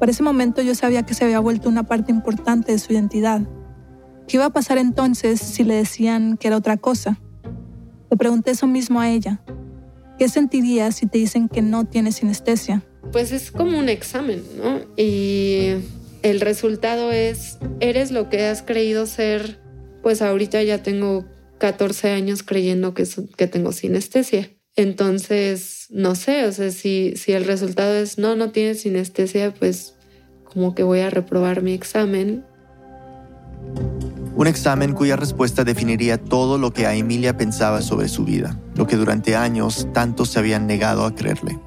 Para 0.00 0.10
ese 0.10 0.22
momento 0.22 0.62
yo 0.62 0.74
sabía 0.74 1.04
que 1.04 1.12
se 1.12 1.24
había 1.24 1.38
vuelto 1.40 1.68
una 1.68 1.84
parte 1.84 2.10
importante 2.10 2.72
de 2.72 2.78
su 2.78 2.92
identidad. 2.94 3.42
¿Qué 4.26 4.38
iba 4.38 4.46
a 4.46 4.50
pasar 4.50 4.78
entonces 4.78 5.40
si 5.40 5.62
le 5.62 5.74
decían 5.74 6.38
que 6.38 6.48
era 6.48 6.56
otra 6.56 6.78
cosa? 6.78 7.20
Le 8.10 8.16
pregunté 8.16 8.50
eso 8.50 8.66
mismo 8.66 8.98
a 8.98 9.10
ella. 9.10 9.40
¿Qué 10.18 10.28
sentirías 10.28 10.96
si 10.96 11.06
te 11.06 11.18
dicen 11.18 11.48
que 11.48 11.62
no 11.62 11.84
tienes 11.84 12.16
sinestesia? 12.16 12.82
Pues 13.12 13.30
es 13.30 13.52
como 13.52 13.78
un 13.78 13.88
examen, 13.88 14.42
¿no? 14.56 14.80
Y 14.96 15.74
el 16.22 16.40
resultado 16.40 17.12
es, 17.12 17.58
eres 17.80 18.10
lo 18.10 18.28
que 18.28 18.44
has 18.46 18.62
creído 18.62 19.06
ser, 19.06 19.60
pues 20.02 20.22
ahorita 20.22 20.62
ya 20.62 20.82
tengo 20.82 21.24
14 21.58 22.10
años 22.10 22.42
creyendo 22.42 22.94
que, 22.94 23.06
que 23.36 23.46
tengo 23.46 23.72
sinestesia. 23.72 24.50
Entonces, 24.74 25.86
no 25.90 26.14
sé, 26.14 26.46
o 26.46 26.52
sea, 26.52 26.70
si, 26.70 27.14
si 27.16 27.32
el 27.32 27.44
resultado 27.44 27.94
es 27.94 28.18
no, 28.18 28.36
no 28.36 28.50
tienes 28.50 28.80
sinestesia, 28.80 29.52
pues 29.52 29.94
como 30.44 30.74
que 30.74 30.82
voy 30.82 31.00
a 31.00 31.10
reprobar 31.10 31.62
mi 31.62 31.72
examen. 31.72 32.44
Un 34.34 34.46
examen 34.46 34.94
cuya 34.94 35.16
respuesta 35.16 35.62
definiría 35.62 36.16
todo 36.16 36.56
lo 36.56 36.72
que 36.72 36.86
a 36.86 36.94
Emilia 36.94 37.36
pensaba 37.36 37.82
sobre 37.82 38.08
su 38.08 38.24
vida, 38.24 38.58
lo 38.74 38.86
que 38.86 38.96
durante 38.96 39.36
años 39.36 39.86
tantos 39.92 40.30
se 40.30 40.38
habían 40.38 40.66
negado 40.66 41.04
a 41.04 41.14
creerle. 41.14 41.58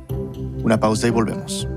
Una 0.63 0.79
pausa 0.79 1.07
y 1.07 1.11
volvemos. 1.11 1.67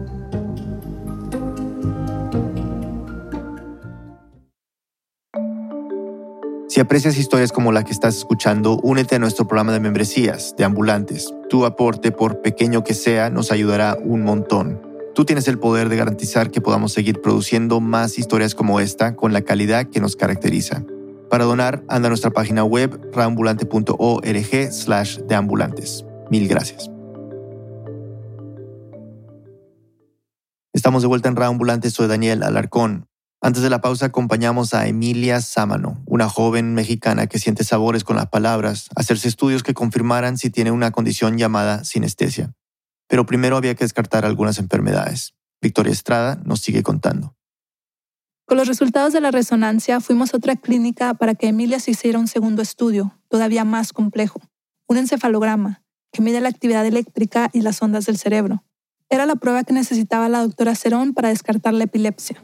Si 6.79 6.83
aprecias 6.83 7.19
historias 7.19 7.51
como 7.51 7.73
la 7.73 7.83
que 7.83 7.91
estás 7.91 8.19
escuchando, 8.19 8.79
únete 8.85 9.17
a 9.17 9.19
nuestro 9.19 9.49
programa 9.49 9.73
de 9.73 9.81
membresías 9.81 10.55
de 10.57 10.63
ambulantes. 10.63 11.35
Tu 11.49 11.65
aporte, 11.65 12.13
por 12.13 12.41
pequeño 12.41 12.85
que 12.85 12.95
sea, 12.95 13.31
nos 13.31 13.51
ayudará 13.51 13.99
un 14.01 14.23
montón. 14.23 14.81
Tú 15.13 15.25
tienes 15.25 15.49
el 15.49 15.59
poder 15.59 15.89
de 15.89 15.97
garantizar 15.97 16.53
que 16.53 16.61
podamos 16.61 16.93
seguir 16.93 17.21
produciendo 17.21 17.81
más 17.81 18.17
historias 18.17 18.55
como 18.55 18.79
esta 18.79 19.17
con 19.17 19.33
la 19.33 19.43
calidad 19.43 19.87
que 19.87 19.99
nos 20.01 20.15
caracteriza. 20.15 20.85
Para 21.29 21.47
donar, 21.47 21.83
anda 21.89 22.07
a 22.07 22.11
nuestra 22.11 22.31
página 22.31 22.63
web 22.63 23.11
raambulante.org 23.13 24.73
slash 24.73 25.19
deambulantes. 25.27 26.05
Mil 26.31 26.47
gracias. 26.47 26.89
Estamos 30.73 31.03
de 31.03 31.09
vuelta 31.09 31.29
en 31.29 31.35
Raambulante, 31.35 31.91
soy 31.91 32.07
Daniel 32.07 32.45
Alarcón. 32.45 33.09
Antes 33.41 33.63
de 33.63 33.71
la 33.71 33.81
pausa 33.81 34.07
acompañamos 34.07 34.75
a 34.75 34.89
Emilia 34.89 35.41
Sámano, 35.41 36.03
una 36.07 36.29
joven 36.29 36.75
mexicana 36.75 37.29
que 37.29 37.39
siente 37.39 37.63
sabores 37.63 38.03
con 38.03 38.17
las 38.17 38.27
palabras, 38.27 38.89
hacerse 38.97 39.29
estudios 39.29 39.63
que 39.63 39.75
confirmaran 39.75 40.37
si 40.37 40.51
tiene 40.51 40.73
una 40.73 40.91
condición 40.91 41.39
llamada 41.39 41.85
sinestesia. 41.85 42.53
Pero 43.07 43.27
primero 43.27 43.57
había 43.57 43.77
que 43.77 43.85
descartar 43.85 44.25
algunas 44.25 44.59
enfermedades. 44.59 45.35
Victoria 45.63 45.93
Estrada 45.93 46.41
nos 46.45 46.61
sigue 46.61 46.83
contando. 46.83 47.37
Con 48.45 48.57
los 48.57 48.67
resultados 48.67 49.13
de 49.13 49.21
la 49.21 49.31
resonancia 49.31 50.01
fuimos 50.01 50.35
a 50.35 50.39
otra 50.39 50.57
clínica 50.57 51.15
para 51.15 51.37
que 51.37 51.49
Emilia 51.49 51.79
se 51.79 51.93
hiciera 51.93 52.19
un 52.19 52.27
segundo 52.27 52.61
estudio, 52.61 53.21
todavía 53.29 53.65
más 53.65 53.93
complejo, 53.93 54.41
un 54.89 54.97
encefalograma, 54.97 55.85
que 56.11 56.23
mide 56.23 56.41
la 56.41 56.49
actividad 56.49 56.85
eléctrica 56.85 57.51
y 57.53 57.61
las 57.61 57.81
ondas 57.83 58.07
del 58.07 58.19
cerebro. 58.19 58.65
Era 59.11 59.27
la 59.27 59.37
prueba 59.37 59.63
que 59.63 59.75
necesitaba 59.75 60.29
la 60.29 60.41
doctora 60.41 60.75
Cerón 60.75 61.15
para 61.15 61.29
descartar 61.29 61.73
la 61.75 61.85
epilepsia. 61.85 62.43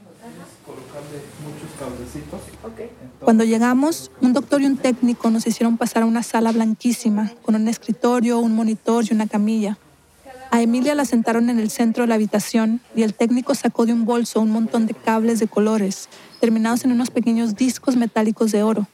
Cuando 3.20 3.44
llegamos, 3.44 4.10
un 4.20 4.32
doctor 4.32 4.60
y 4.62 4.66
un 4.66 4.76
técnico 4.76 5.30
nos 5.30 5.46
hicieron 5.46 5.76
pasar 5.76 6.02
a 6.02 6.06
una 6.06 6.22
sala 6.22 6.52
blanquísima, 6.52 7.32
con 7.42 7.54
un 7.54 7.68
escritorio, 7.68 8.38
un 8.38 8.54
monitor 8.54 9.04
y 9.08 9.14
una 9.14 9.26
camilla. 9.26 9.78
A 10.50 10.62
Emilia 10.62 10.94
la 10.94 11.04
sentaron 11.04 11.50
en 11.50 11.58
el 11.58 11.70
centro 11.70 12.04
de 12.04 12.08
la 12.08 12.14
habitación 12.14 12.80
y 12.94 13.02
el 13.02 13.14
técnico 13.14 13.54
sacó 13.54 13.86
de 13.86 13.92
un 13.92 14.04
bolso 14.04 14.40
un 14.40 14.50
montón 14.50 14.86
de 14.86 14.94
cables 14.94 15.40
de 15.40 15.48
colores, 15.48 16.08
terminados 16.38 16.84
en 16.84 16.92
unos 16.92 17.10
pequeños 17.10 17.56
discos 17.56 17.96
metálicos 17.96 18.52
de 18.52 18.62
oro. 18.62 18.86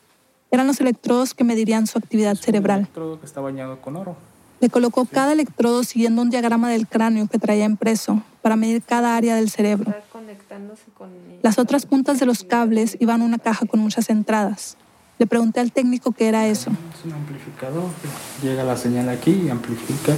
Eran 0.51 0.66
los 0.66 0.81
electrodos 0.81 1.35
que 1.35 1.45
medirían 1.45 1.87
su 1.87 1.99
actividad 1.99 2.37
cerebral. 2.37 2.89
que 3.21 3.27
está 3.27 3.41
bañado 3.41 3.81
con 3.83 3.97
oro. 3.97 4.16
Le 4.61 4.68
colocó 4.68 5.05
cada 5.07 5.33
electrodo 5.33 5.85
siguiendo 5.85 6.23
un 6.23 6.31
diagrama 6.31 6.71
del 6.71 6.87
cráneo 6.87 7.27
que 7.29 7.39
traía 7.39 7.64
impreso 7.64 8.23
para 8.43 8.57
medir 8.57 8.83
cada 8.83 9.16
área 9.16 9.37
del 9.37 9.51
cerebro. 9.51 9.95
Las 11.43 11.59
otras 11.59 11.87
puntas 11.87 12.20
de 12.20 12.26
los 12.26 12.45
cables 12.45 12.97
iban 13.01 13.22
a 13.22 13.24
una 13.24 13.39
caja 13.39 13.66
con 13.66 13.81
muchas 13.81 14.11
entradas. 14.11 14.76
Le 15.18 15.26
pregunté 15.26 15.61
al 15.61 15.72
técnico 15.72 16.12
qué 16.12 16.28
era 16.28 16.47
eso. 16.47 16.70
Es 16.99 17.05
un 17.05 17.12
amplificador. 17.12 17.91
Llega 18.43 18.64
la 18.64 18.76
señal 18.76 19.09
aquí 19.09 19.33
y 19.33 19.51
amplifica 19.51 20.14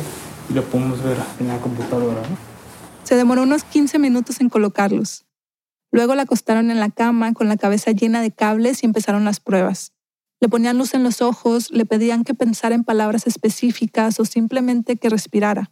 y 0.48 0.52
lo 0.52 0.62
podemos 0.64 1.02
ver 1.02 1.16
en 1.40 1.48
la 1.48 1.58
computadora. 1.60 2.22
Se 3.02 3.16
demoró 3.16 3.42
unos 3.42 3.64
15 3.64 3.98
minutos 3.98 4.40
en 4.40 4.48
colocarlos. 4.48 5.24
Luego 5.90 6.14
la 6.14 6.22
acostaron 6.22 6.70
en 6.70 6.80
la 6.80 6.90
cama 6.90 7.34
con 7.34 7.48
la 7.48 7.56
cabeza 7.56 7.90
llena 7.90 8.22
de 8.22 8.30
cables 8.30 8.82
y 8.82 8.86
empezaron 8.86 9.24
las 9.24 9.40
pruebas. 9.40 9.92
Le 10.40 10.48
ponían 10.48 10.78
luz 10.78 10.94
en 10.94 11.02
los 11.02 11.20
ojos, 11.20 11.70
le 11.70 11.84
pedían 11.84 12.24
que 12.24 12.34
pensara 12.34 12.74
en 12.74 12.84
palabras 12.84 13.26
específicas 13.26 14.18
o 14.18 14.24
simplemente 14.24 14.96
que 14.96 15.08
respirara. 15.08 15.70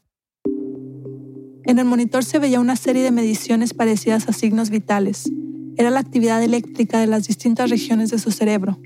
En 1.70 1.78
el 1.78 1.84
monitor 1.84 2.24
se 2.24 2.40
veía 2.40 2.58
una 2.58 2.74
serie 2.74 3.04
de 3.04 3.12
mediciones 3.12 3.74
parecidas 3.74 4.28
a 4.28 4.32
signos 4.32 4.70
vitales. 4.70 5.30
Era 5.76 5.92
la 5.92 6.00
actividad 6.00 6.42
eléctrica 6.42 6.98
de 6.98 7.06
las 7.06 7.28
distintas 7.28 7.70
regiones 7.70 8.10
de 8.10 8.18
su 8.18 8.32
cerebro. 8.32 8.80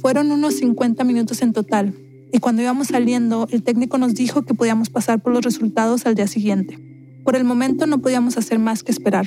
Fueron 0.00 0.30
unos 0.30 0.54
50 0.54 1.02
minutos 1.02 1.42
en 1.42 1.52
total, 1.52 1.92
y 2.32 2.38
cuando 2.38 2.62
íbamos 2.62 2.86
saliendo, 2.86 3.48
el 3.50 3.64
técnico 3.64 3.98
nos 3.98 4.14
dijo 4.14 4.42
que 4.42 4.54
podíamos 4.54 4.90
pasar 4.90 5.20
por 5.24 5.32
los 5.32 5.42
resultados 5.42 6.06
al 6.06 6.14
día 6.14 6.28
siguiente. 6.28 6.78
Por 7.24 7.34
el 7.34 7.42
momento 7.42 7.84
no 7.88 7.98
podíamos 7.98 8.38
hacer 8.38 8.60
más 8.60 8.84
que 8.84 8.92
esperar. 8.92 9.26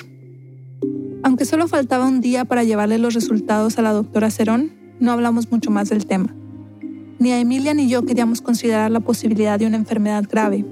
Aunque 1.24 1.44
solo 1.44 1.68
faltaba 1.68 2.08
un 2.08 2.22
día 2.22 2.46
para 2.46 2.64
llevarle 2.64 3.00
los 3.00 3.14
resultados 3.14 3.78
a 3.78 3.82
la 3.82 3.92
doctora 3.92 4.32
Cerón, 4.32 4.72
no 5.02 5.12
hablamos 5.12 5.52
mucho 5.52 5.72
más 5.72 5.90
del 5.90 6.06
tema. 6.06 6.34
Ni 7.20 7.34
a 7.34 7.40
Emilia 7.42 7.74
ni 7.74 7.90
yo 7.90 8.06
queríamos 8.06 8.40
considerar 8.40 8.92
la 8.92 9.02
posibilidad 9.02 9.60
de 9.60 9.68
una 9.68 9.76
enfermedad 9.76 10.24
grave. 10.32 10.64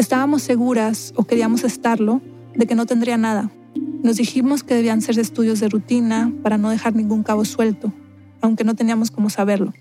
Estábamos 0.00 0.40
seguras, 0.40 1.12
o 1.14 1.24
queríamos 1.24 1.62
estarlo, 1.62 2.22
de 2.54 2.66
que 2.66 2.74
no 2.74 2.86
tendría 2.86 3.18
nada. 3.18 3.52
Nos 4.02 4.16
dijimos 4.16 4.64
que 4.64 4.74
debían 4.74 5.02
ser 5.02 5.18
estudios 5.18 5.60
de 5.60 5.68
rutina 5.68 6.32
para 6.42 6.56
no 6.56 6.70
dejar 6.70 6.94
ningún 6.94 7.22
cabo 7.22 7.44
suelto, 7.44 7.92
aunque 8.40 8.64
no 8.64 8.74
teníamos 8.74 9.10
cómo 9.10 9.28
saberlo. 9.28 9.74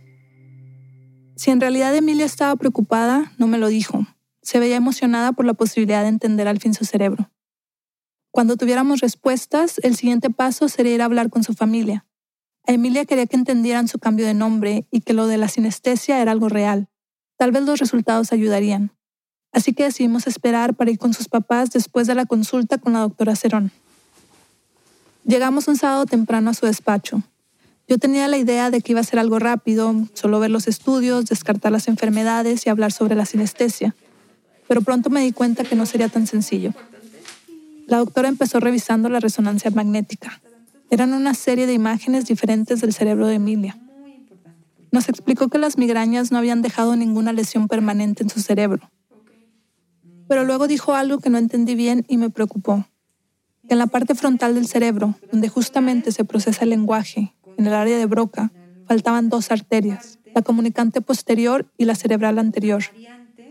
Si 1.38 1.52
en 1.52 1.62
realidad 1.62 1.96
Emilia 1.96 2.26
estaba 2.26 2.54
preocupada, 2.58 3.32
no 3.38 3.48
me 3.48 3.58
lo 3.58 3.70
dijo. 3.70 4.08
Se 4.42 4.60
veía 4.60 4.76
emocionada 4.76 5.32
por 5.32 5.46
la 5.46 5.54
posibilidad 5.54 6.02
de 6.02 6.10
entender 6.10 6.50
al 6.50 6.60
fin 6.60 6.74
su 6.74 6.84
cerebro. 6.84 7.32
Cuando 8.30 8.58
tuviéramos 8.58 9.00
respuestas, 9.00 9.80
el 9.84 9.96
siguiente 9.96 10.30
paso 10.30 10.68
sería 10.68 10.96
ir 10.96 11.02
a 11.02 11.06
hablar 11.06 11.30
con 11.30 11.46
su 11.46 11.54
familia. 11.54 12.06
A 12.68 12.74
Emilia 12.74 13.06
quería 13.06 13.26
que 13.26 13.38
entendieran 13.38 13.88
su 13.88 14.00
cambio 14.00 14.26
de 14.26 14.34
nombre 14.34 14.86
y 14.92 15.00
que 15.00 15.14
lo 15.14 15.28
de 15.28 15.38
la 15.38 15.48
sinestesia 15.48 16.22
era 16.22 16.34
algo 16.34 16.50
real. 16.50 16.90
Tal 17.38 17.54
vez 17.54 17.64
los 17.64 17.80
resultados 17.80 18.34
ayudarían. 18.34 18.99
Así 19.52 19.74
que 19.74 19.84
decidimos 19.84 20.28
esperar 20.28 20.76
para 20.76 20.92
ir 20.92 21.00
con 21.00 21.14
sus 21.14 21.28
papás 21.28 21.72
después 21.72 22.08
de 22.08 22.16
la 22.16 22.26
consulta 22.26 22.78
con 22.78 22.94
la 22.94 23.00
doctora 23.00 23.36
Cerón. 23.36 23.72
Llegamos 25.26 25.68
un 25.68 25.78
sábado 25.78 26.06
temprano 26.06 26.52
a 26.52 26.54
su 26.54 26.66
despacho. 26.66 27.24
Yo 27.88 27.98
tenía 27.98 28.28
la 28.28 28.38
idea 28.38 28.70
de 28.70 28.82
que 28.82 28.92
iba 28.92 29.02
a 29.02 29.04
ser 29.04 29.20
algo 29.20 29.40
rápido, 29.40 29.96
solo 30.14 30.40
ver 30.40 30.52
los 30.52 30.68
estudios, 30.68 31.26
descartar 31.26 31.72
las 31.72 31.88
enfermedades 31.88 32.66
y 32.66 32.70
hablar 32.70 32.92
sobre 32.92 33.16
la 33.16 33.26
sinestesia. 33.26 33.96
Pero 34.68 34.82
pronto 34.82 35.10
me 35.10 35.22
di 35.22 35.32
cuenta 35.32 35.64
que 35.64 35.76
no 35.76 35.88
sería 35.88 36.10
tan 36.10 36.28
sencillo. 36.28 36.74
La 37.88 37.98
doctora 37.98 38.28
empezó 38.28 38.60
revisando 38.60 39.10
la 39.10 39.20
resonancia 39.20 39.72
magnética. 39.72 40.40
Eran 40.92 41.14
una 41.14 41.34
serie 41.34 41.66
de 41.66 41.74
imágenes 41.74 42.28
diferentes 42.28 42.82
del 42.82 42.94
cerebro 42.94 43.26
de 43.26 43.36
Emilia. 43.36 43.78
Nos 44.92 45.10
explicó 45.10 45.48
que 45.48 45.58
las 45.58 45.78
migrañas 45.78 46.32
no 46.32 46.38
habían 46.38 46.62
dejado 46.62 46.96
ninguna 46.96 47.34
lesión 47.34 47.68
permanente 47.68 48.22
en 48.24 48.30
su 48.30 48.42
cerebro. 48.42 48.90
Pero 50.30 50.46
luego 50.46 50.68
dijo 50.68 50.94
algo 50.94 51.18
que 51.18 51.32
no 51.32 51.40
entendí 51.40 51.74
bien 51.74 52.06
y 52.08 52.18
me 52.18 52.30
preocupó. 52.30 52.86
Que 53.68 53.74
en 53.74 53.80
la 53.80 53.88
parte 53.88 54.14
frontal 54.14 54.54
del 54.54 54.68
cerebro, 54.68 55.16
donde 55.32 55.50
justamente 55.50 56.12
se 56.12 56.24
procesa 56.24 56.64
el 56.64 56.70
lenguaje, 56.70 57.34
en 57.58 57.66
el 57.66 57.74
área 57.74 57.98
de 57.98 58.06
Broca, 58.06 58.52
faltaban 58.88 59.30
dos 59.30 59.52
arterias, 59.52 60.20
la 60.36 60.44
comunicante 60.44 61.02
posterior 61.02 61.66
y 61.80 61.86
la 61.86 61.96
cerebral 61.96 62.38
anterior. 62.38 62.84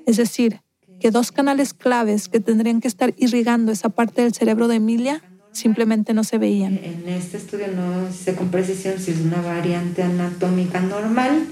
Es 0.06 0.18
decir, 0.18 0.60
que 1.00 1.10
dos 1.10 1.32
canales 1.32 1.74
claves 1.74 2.28
que 2.28 2.38
tendrían 2.38 2.80
que 2.80 2.88
estar 2.88 3.12
irrigando 3.18 3.72
esa 3.72 3.88
parte 3.88 4.22
del 4.22 4.32
cerebro 4.32 4.68
de 4.68 4.76
Emilia 4.76 5.22
simplemente 5.50 6.14
no 6.14 6.22
se 6.22 6.38
veían. 6.38 6.78
En 6.78 7.08
este 7.08 7.38
estudio 7.38 7.66
no 7.74 8.12
sé 8.12 8.36
con 8.36 8.50
precisión 8.50 9.00
si 9.00 9.10
es 9.10 9.20
una 9.20 9.42
variante 9.42 10.04
anatómica 10.04 10.80
normal 10.80 11.44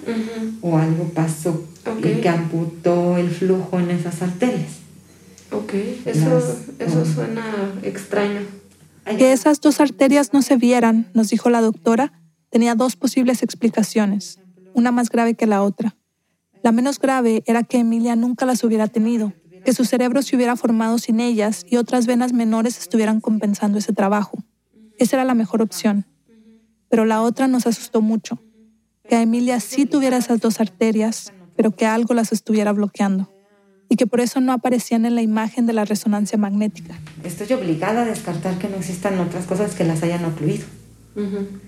o 0.61 0.79
algo 0.79 1.09
pasó 1.09 1.67
y 1.99 2.21
que 2.21 2.29
amputó 2.29 3.17
el 3.17 3.29
flujo 3.29 3.81
en 3.81 3.91
esas 3.91 4.23
arterias. 4.23 4.86
Ok, 5.53 5.75
eso, 6.05 6.59
eso 6.79 7.05
suena 7.07 7.75
extraño. 7.83 8.41
Que 9.05 9.33
esas 9.33 9.61
dos 9.61 9.81
arterias 9.81 10.33
no 10.33 10.43
se 10.43 10.57
vieran, 10.57 11.09
nos 11.15 11.29
dijo 11.31 11.51
la 11.51 11.61
doctora, 11.61 12.13
tenía 12.51 12.75
dos 12.75 12.97
posibles 12.97 13.43
explicaciones, 13.43 14.41
una 14.75 14.91
más 14.91 15.09
grave 15.09 15.35
que 15.35 15.47
la 15.47 15.63
otra. 15.63 15.97
La 16.63 16.73
menos 16.73 16.99
grave 16.99 17.45
era 17.47 17.63
que 17.63 17.79
Emilia 17.79 18.17
nunca 18.17 18.45
las 18.47 18.65
hubiera 18.65 18.89
tenido, 18.89 19.33
que 19.65 19.73
su 19.73 19.85
cerebro 19.85 20.23
se 20.23 20.35
hubiera 20.35 20.57
formado 20.57 20.99
sin 20.99 21.21
ellas 21.21 21.65
y 21.69 21.77
otras 21.77 22.07
venas 22.07 22.33
menores 22.33 22.79
estuvieran 22.79 23.21
compensando 23.21 23.79
ese 23.79 23.93
trabajo. 23.93 24.39
Esa 24.99 25.17
era 25.17 25.25
la 25.25 25.35
mejor 25.35 25.63
opción. 25.63 26.07
Pero 26.89 27.05
la 27.05 27.23
otra 27.23 27.47
nos 27.47 27.67
asustó 27.67 28.01
mucho, 28.01 28.41
que 29.09 29.15
a 29.15 29.23
Emilia 29.23 29.61
sí 29.61 29.87
tuviera 29.87 30.17
esas 30.17 30.41
dos 30.41 30.61
arterias, 30.61 31.33
pero 31.55 31.71
que 31.71 31.87
algo 31.87 32.15
las 32.15 32.33
estuviera 32.33 32.73
bloqueando 32.73 33.36
y 33.89 33.97
que 33.97 34.07
por 34.07 34.21
eso 34.21 34.41
no 34.41 34.53
aparecían 34.53 35.07
en 35.07 35.15
la 35.15 35.23
imagen 35.23 35.67
de 35.67 35.73
la 35.73 35.85
resonancia 35.85 36.39
magnética. 36.39 36.95
Estoy 37.25 37.53
obligada 37.53 38.03
a 38.03 38.05
descartar 38.05 38.59
que 38.59 38.69
no 38.69 38.77
existan 38.77 39.19
otras 39.21 39.47
cosas 39.47 39.75
que 39.75 39.85
las 39.85 40.03
hayan 40.03 40.25
ocluido. 40.25 40.65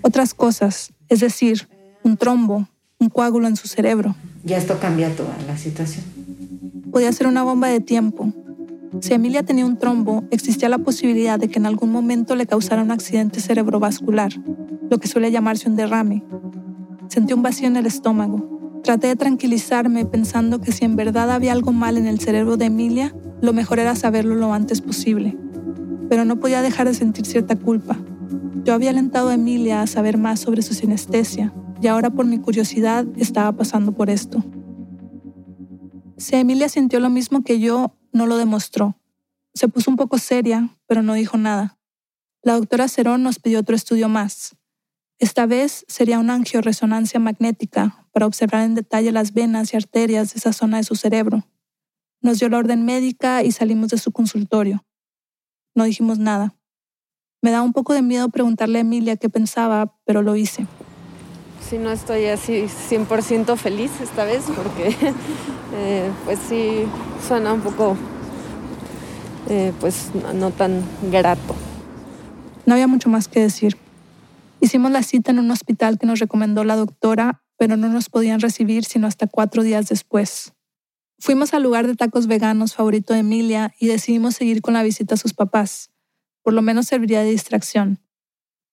Otras 0.01 0.33
cosas, 0.33 0.93
es 1.07 1.21
decir, 1.21 1.67
un 2.03 2.17
trombo, 2.17 2.67
un 2.99 3.09
coágulo 3.09 3.47
en 3.47 3.55
su 3.55 3.67
cerebro, 3.67 4.15
ya 4.43 4.57
esto 4.57 4.79
cambia 4.79 5.15
toda 5.15 5.35
la 5.47 5.57
situación. 5.57 6.05
Podía 6.91 7.11
ser 7.11 7.27
una 7.27 7.43
bomba 7.43 7.67
de 7.67 7.81
tiempo. 7.81 8.31
Si 9.01 9.13
Emilia 9.13 9.43
tenía 9.43 9.65
un 9.65 9.77
trombo, 9.77 10.23
existía 10.31 10.69
la 10.69 10.79
posibilidad 10.79 11.37
de 11.37 11.49
que 11.49 11.59
en 11.59 11.65
algún 11.65 11.91
momento 11.91 12.35
le 12.35 12.47
causara 12.47 12.81
un 12.81 12.91
accidente 12.91 13.41
cerebrovascular, 13.41 14.31
lo 14.89 14.97
que 14.97 15.07
suele 15.07 15.31
llamarse 15.31 15.69
un 15.69 15.75
derrame. 15.75 16.23
Sentí 17.07 17.33
un 17.33 17.43
vacío 17.43 17.67
en 17.67 17.75
el 17.75 17.85
estómago. 17.85 18.58
Traté 18.83 19.07
de 19.07 19.15
tranquilizarme 19.17 20.05
pensando 20.05 20.61
que 20.61 20.71
si 20.71 20.85
en 20.85 20.95
verdad 20.95 21.31
había 21.31 21.51
algo 21.51 21.73
mal 21.73 21.97
en 21.97 22.07
el 22.07 22.19
cerebro 22.19 22.55
de 22.55 22.65
Emilia, 22.65 23.13
lo 23.41 23.51
mejor 23.51 23.79
era 23.79 23.95
saberlo 23.95 24.35
lo 24.35 24.53
antes 24.53 24.81
posible. 24.81 25.37
Pero 26.09 26.23
no 26.25 26.39
podía 26.39 26.61
dejar 26.61 26.87
de 26.87 26.93
sentir 26.93 27.25
cierta 27.25 27.55
culpa. 27.55 27.97
Yo 28.63 28.73
había 28.73 28.91
alentado 28.91 29.29
a 29.29 29.33
Emilia 29.33 29.81
a 29.81 29.87
saber 29.87 30.17
más 30.17 30.39
sobre 30.39 30.61
su 30.61 30.73
sinestesia, 30.73 31.53
y 31.81 31.87
ahora 31.87 32.09
por 32.09 32.25
mi 32.25 32.39
curiosidad 32.39 33.05
estaba 33.17 33.51
pasando 33.51 33.91
por 33.91 34.09
esto. 34.09 34.43
Si 36.17 36.35
Emilia 36.35 36.69
sintió 36.69 36.99
lo 36.99 37.09
mismo 37.09 37.43
que 37.43 37.59
yo, 37.59 37.95
no 38.11 38.27
lo 38.27 38.37
demostró. 38.37 38.97
Se 39.53 39.67
puso 39.67 39.91
un 39.91 39.97
poco 39.97 40.17
seria, 40.17 40.77
pero 40.87 41.03
no 41.03 41.13
dijo 41.13 41.37
nada. 41.37 41.77
La 42.41 42.53
doctora 42.53 42.87
Cerón 42.87 43.23
nos 43.23 43.39
pidió 43.39 43.59
otro 43.59 43.75
estudio 43.75 44.07
más. 44.09 44.55
Esta 45.19 45.45
vez 45.45 45.85
sería 45.87 46.19
una 46.19 46.33
angioresonancia 46.33 47.19
magnética 47.19 47.98
para 48.19 48.27
observar 48.27 48.63
en 48.63 48.75
detalle 48.75 49.13
las 49.13 49.33
venas 49.33 49.73
y 49.73 49.77
arterias 49.77 50.33
de 50.33 50.39
esa 50.39 50.51
zona 50.51 50.75
de 50.75 50.83
su 50.83 50.95
cerebro. 50.95 51.47
Nos 52.21 52.37
dio 52.39 52.49
la 52.49 52.57
orden 52.57 52.83
médica 52.83 53.43
y 53.43 53.53
salimos 53.53 53.87
de 53.87 53.97
su 53.97 54.11
consultorio. 54.11 54.83
No 55.73 55.85
dijimos 55.85 56.19
nada. 56.19 56.53
Me 57.41 57.49
da 57.49 57.61
un 57.61 57.71
poco 57.71 57.93
de 57.93 58.01
miedo 58.01 58.27
preguntarle 58.27 58.79
a 58.79 58.81
Emilia 58.81 59.15
qué 59.15 59.29
pensaba, 59.29 59.97
pero 60.03 60.21
lo 60.21 60.35
hice 60.35 60.67
sí 61.69 61.77
no 61.77 61.91
estoy 61.91 62.25
así 62.25 62.65
100% 62.89 63.55
feliz 63.55 63.91
esta 64.01 64.25
vez 64.25 64.43
porque 64.55 64.87
eh, 65.75 66.11
pues 66.25 66.39
sí 66.49 66.85
suena 67.27 67.53
un 67.53 67.61
poco 67.61 67.95
eh, 69.47 69.71
pues 69.79 70.09
no 70.33 70.51
tan 70.51 70.83
grato. 71.11 71.55
No 72.65 72.73
había 72.73 72.87
mucho 72.87 73.07
más 73.09 73.27
que 73.27 73.39
decir. 73.39 73.77
Hicimos 74.59 74.91
la 74.91 75.03
cita 75.03 75.31
en 75.31 75.39
un 75.39 75.51
hospital 75.51 75.99
que 75.99 76.07
nos 76.07 76.19
recomendó 76.19 76.63
la 76.63 76.75
doctora, 76.75 77.43
pero 77.59 77.75
no 77.75 77.89
nos 77.89 78.09
podían 78.09 78.39
recibir 78.39 78.85
sino 78.85 79.05
hasta 79.05 79.27
cuatro 79.27 79.63
días 79.63 79.89
después. 79.89 80.53
Fuimos 81.19 81.53
al 81.53 81.61
lugar 81.61 81.85
de 81.85 81.95
tacos 81.95 82.25
veganos 82.25 82.73
favorito 82.73 83.13
de 83.13 83.19
Emilia 83.19 83.73
y 83.77 83.87
decidimos 83.87 84.35
seguir 84.35 84.61
con 84.61 84.73
la 84.73 84.81
visita 84.81 85.15
a 85.15 85.17
sus 85.17 85.33
papás. 85.33 85.91
Por 86.41 86.53
lo 86.53 86.61
menos 86.61 86.87
serviría 86.87 87.21
de 87.21 87.31
distracción. 87.31 87.99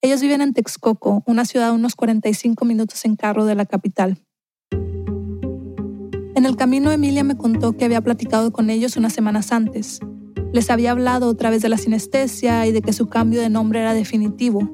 Ellos 0.01 0.21
viven 0.21 0.39
en 0.39 0.53
Texcoco, 0.53 1.21
una 1.27 1.43
ciudad 1.43 1.69
a 1.69 1.73
unos 1.73 1.95
45 1.95 2.63
minutos 2.63 3.03
en 3.03 3.17
carro 3.17 3.43
de 3.43 3.55
la 3.55 3.65
capital. 3.65 4.23
En 4.71 6.45
el 6.45 6.55
camino 6.55 6.89
Emilia 6.89 7.25
me 7.25 7.35
contó 7.35 7.73
que 7.75 7.83
había 7.83 7.99
platicado 7.99 8.53
con 8.53 8.69
ellos 8.69 8.95
unas 8.95 9.11
semanas 9.11 9.51
antes. 9.51 9.99
Les 10.53 10.69
había 10.69 10.91
hablado 10.91 11.27
otra 11.27 11.49
vez 11.49 11.61
de 11.61 11.67
la 11.67 11.77
sinestesia 11.77 12.65
y 12.65 12.71
de 12.71 12.81
que 12.81 12.93
su 12.93 13.07
cambio 13.07 13.41
de 13.41 13.49
nombre 13.49 13.81
era 13.81 13.93
definitivo, 13.93 14.73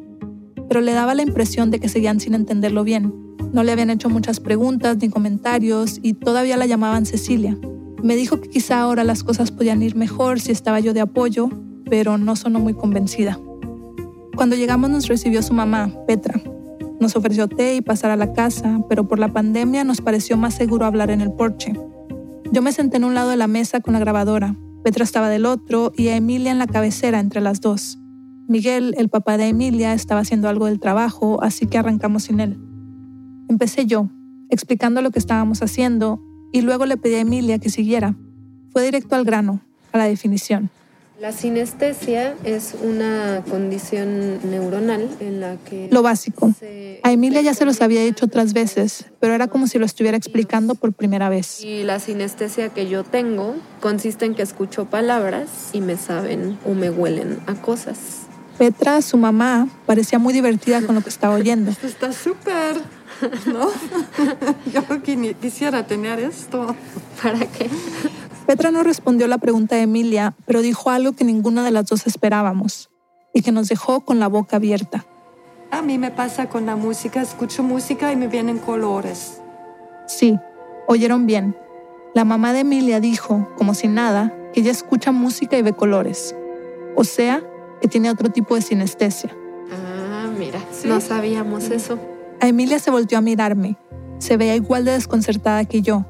pero 0.68 0.82
le 0.82 0.93
daba 0.93 1.16
la 1.16 1.24
impresión 1.24 1.72
de 1.72 1.80
que 1.80 1.89
seguían 1.89 2.20
sin 2.20 2.36
entenderlo 2.36 2.84
bien. 2.84 3.22
No 3.54 3.64
le 3.64 3.72
habían 3.72 3.91
hecho 3.91 4.10
muchas 4.10 4.39
preguntas 4.39 4.97
ni 4.97 5.10
comentarios 5.10 5.99
y 6.01 6.14
todavía 6.14 6.58
la 6.58 6.66
llamaban 6.66 7.06
Cecilia. 7.06 7.58
Me 8.01 8.16
dijo 8.16 8.41
que 8.41 8.49
quizá 8.49 8.82
ahora 8.82 9.04
las 9.04 9.24
cosas 9.24 9.51
podían 9.51 9.82
ir 9.82 9.95
mejor 9.95 10.41
si 10.41 10.51
estaba 10.51 10.80
yo 10.80 10.93
de 10.93 11.01
apoyo, 11.01 11.49
pero 11.89 12.18
no 12.18 12.36
sonó 12.36 12.60
muy 12.60 12.74
convencida. 12.74 13.39
Cuando 14.36 14.56
llegamos 14.56 14.89
nos 14.89 15.08
recibió 15.08 15.43
su 15.43 15.54
mamá, 15.54 15.93
Petra. 16.08 16.41
Nos 16.99 17.16
ofreció 17.16 17.47
té 17.47 17.76
y 17.76 17.82
pasar 17.82 18.12
a 18.12 18.18
la 18.18 18.34
casa, 18.34 18.80
pero 18.89 19.08
por 19.08 19.20
la 19.20 19.32
pandemia 19.32 19.84
nos 19.84 20.01
pareció 20.01 20.36
más 20.36 20.56
seguro 20.56 20.86
hablar 20.86 21.12
en 21.12 21.22
el 21.22 21.32
porche. 21.32 21.74
Yo 22.51 22.62
me 22.62 22.72
senté 22.72 22.97
en 22.97 23.04
un 23.04 23.14
lado 23.14 23.30
de 23.30 23.38
la 23.38 23.47
mesa 23.47 23.80
con 23.80 23.93
la 23.93 23.99
grabadora, 23.99 24.56
Petra 24.84 25.06
estaba 25.06 25.30
del 25.30 25.45
otro 25.45 25.93
y 25.95 26.10
a 26.10 26.18
Emilia 26.18 26.51
en 26.51 26.60
la 26.60 26.68
cabecera 26.68 27.22
entre 27.22 27.39
las 27.39 27.62
dos. 27.62 27.99
Miguel, 28.49 28.93
el 28.97 29.08
papá 29.08 29.38
de 29.38 29.47
Emilia, 29.47 29.93
estaba 29.93 30.22
haciendo 30.22 30.49
algo 30.49 30.66
del 30.66 30.82
trabajo, 30.82 31.41
así 31.41 31.68
que 31.68 31.78
arrancamos 31.78 32.24
sin 32.24 32.41
él. 32.41 32.60
Empecé 33.50 33.86
yo, 33.86 34.10
explicando 34.50 35.02
lo 35.02 35.12
que 35.12 35.20
estábamos 35.20 35.62
haciendo, 35.62 36.22
y 36.52 36.62
luego 36.62 36.86
le 36.86 36.98
pedí 36.98 37.16
a 37.16 37.20
Emilia 37.20 37.60
que 37.60 37.70
siguiera. 37.70 38.16
Fue 38.72 38.84
directo 38.84 39.16
al 39.16 39.26
grano, 39.26 39.62
a 39.91 39.98
la 39.98 40.06
definición. 40.06 40.70
La 41.24 41.32
sinestesia 41.32 42.36
es 42.44 42.76
una 42.82 43.44
condición 43.50 44.39
neuronal 44.52 45.08
en 45.22 45.39
la 45.39 45.56
que... 45.56 45.88
Lo 45.89 46.02
básico. 46.02 46.54
A 47.04 47.12
Emilia 47.12 47.41
ya 47.41 47.54
se 47.54 47.64
los 47.64 47.82
había 47.82 48.04
dicho 48.04 48.26
otras 48.26 48.54
veces, 48.54 49.06
pero 49.22 49.34
era 49.34 49.48
como 49.48 49.68
si 49.68 49.80
lo 49.80 49.86
estuviera 49.86 50.18
explicando 50.18 50.76
por 50.76 50.91
primera 50.91 51.30
vez. 51.30 51.64
Y 51.64 51.84
la 51.84 52.00
sinestesia 52.00 52.70
que 52.70 52.89
yo 52.89 53.04
tengo 53.04 53.56
consiste 53.80 54.26
en 54.26 54.36
que 54.36 54.41
escucho 54.41 54.86
palabras 54.86 55.70
y 55.72 55.82
me 55.82 55.96
saben 55.96 56.58
o 56.66 56.74
me 56.74 56.89
huelen 56.89 57.39
a 57.48 57.54
cosas. 57.54 58.24
Petra, 58.58 59.02
su 59.02 59.18
mamá, 59.18 59.70
parecía 59.86 60.20
muy 60.20 60.34
divertida 60.34 60.82
con 60.82 60.96
lo 60.96 61.02
que 61.02 61.10
estaba 61.10 61.36
oyendo. 61.36 61.72
Esto 61.72 61.88
está 61.96 62.12
súper, 62.12 62.82
¿no? 63.47 63.68
Yo 64.74 65.01
quisiera 65.39 65.86
tener 65.86 66.20
esto. 66.20 66.76
¿Para 67.22 67.39
qué? 67.39 67.70
Petra 68.45 68.72
no 68.72 68.84
respondió 68.84 69.28
la 69.28 69.38
pregunta 69.38 69.76
de 69.76 69.84
Emilia, 69.84 70.36
pero 70.45 70.61
dijo 70.61 70.89
algo 70.89 71.14
que 71.14 71.24
ninguna 71.24 71.64
de 71.64 71.72
las 71.72 71.86
dos 71.86 72.07
esperábamos 72.07 72.89
y 73.34 73.41
que 73.41 73.51
nos 73.51 73.70
dejó 73.70 74.01
con 74.01 74.20
la 74.20 74.28
boca 74.28 74.57
abierta. 74.57 75.05
A 75.72 75.82
mí 75.82 75.97
me 75.97 76.11
pasa 76.11 76.49
con 76.49 76.66
la 76.66 76.76
música, 76.76 77.22
escucho 77.22 77.64
música 77.64 78.11
y 78.11 78.16
me 78.16 78.28
vienen 78.28 78.59
colores. 78.59 79.41
Sí, 80.07 80.38
oyeron 80.88 81.26
bien. 81.26 81.57
La 82.14 82.26
mamá 82.26 82.53
de 82.53 82.59
Emilia 82.59 82.99
dijo, 82.99 83.49
como 83.57 83.74
si 83.74 83.88
nada, 83.88 84.34
que 84.53 84.59
ella 84.59 84.72
escucha 84.72 85.11
música 85.11 85.57
y 85.57 85.64
ve 85.64 85.74
colores. 85.74 86.36
O 86.95 87.03
sea, 87.03 87.41
que 87.82 87.88
tiene 87.88 88.11
otro 88.11 88.30
tipo 88.30 88.55
de 88.55 88.61
sinestesia. 88.61 89.36
Ah, 89.72 90.30
mira, 90.38 90.59
no 90.86 91.01
sabíamos 91.01 91.72
eso. 91.72 91.97
A 92.44 92.48
Emilia 92.50 92.78
se 92.78 92.91
volvió 92.91 93.18
a 93.18 93.22
mirarme. 93.22 93.78
Se 94.18 94.36
veía 94.36 94.54
igual 94.54 94.84
de 94.84 94.91
desconcertada 94.91 95.64
que 95.64 95.82
yo, 95.82 96.06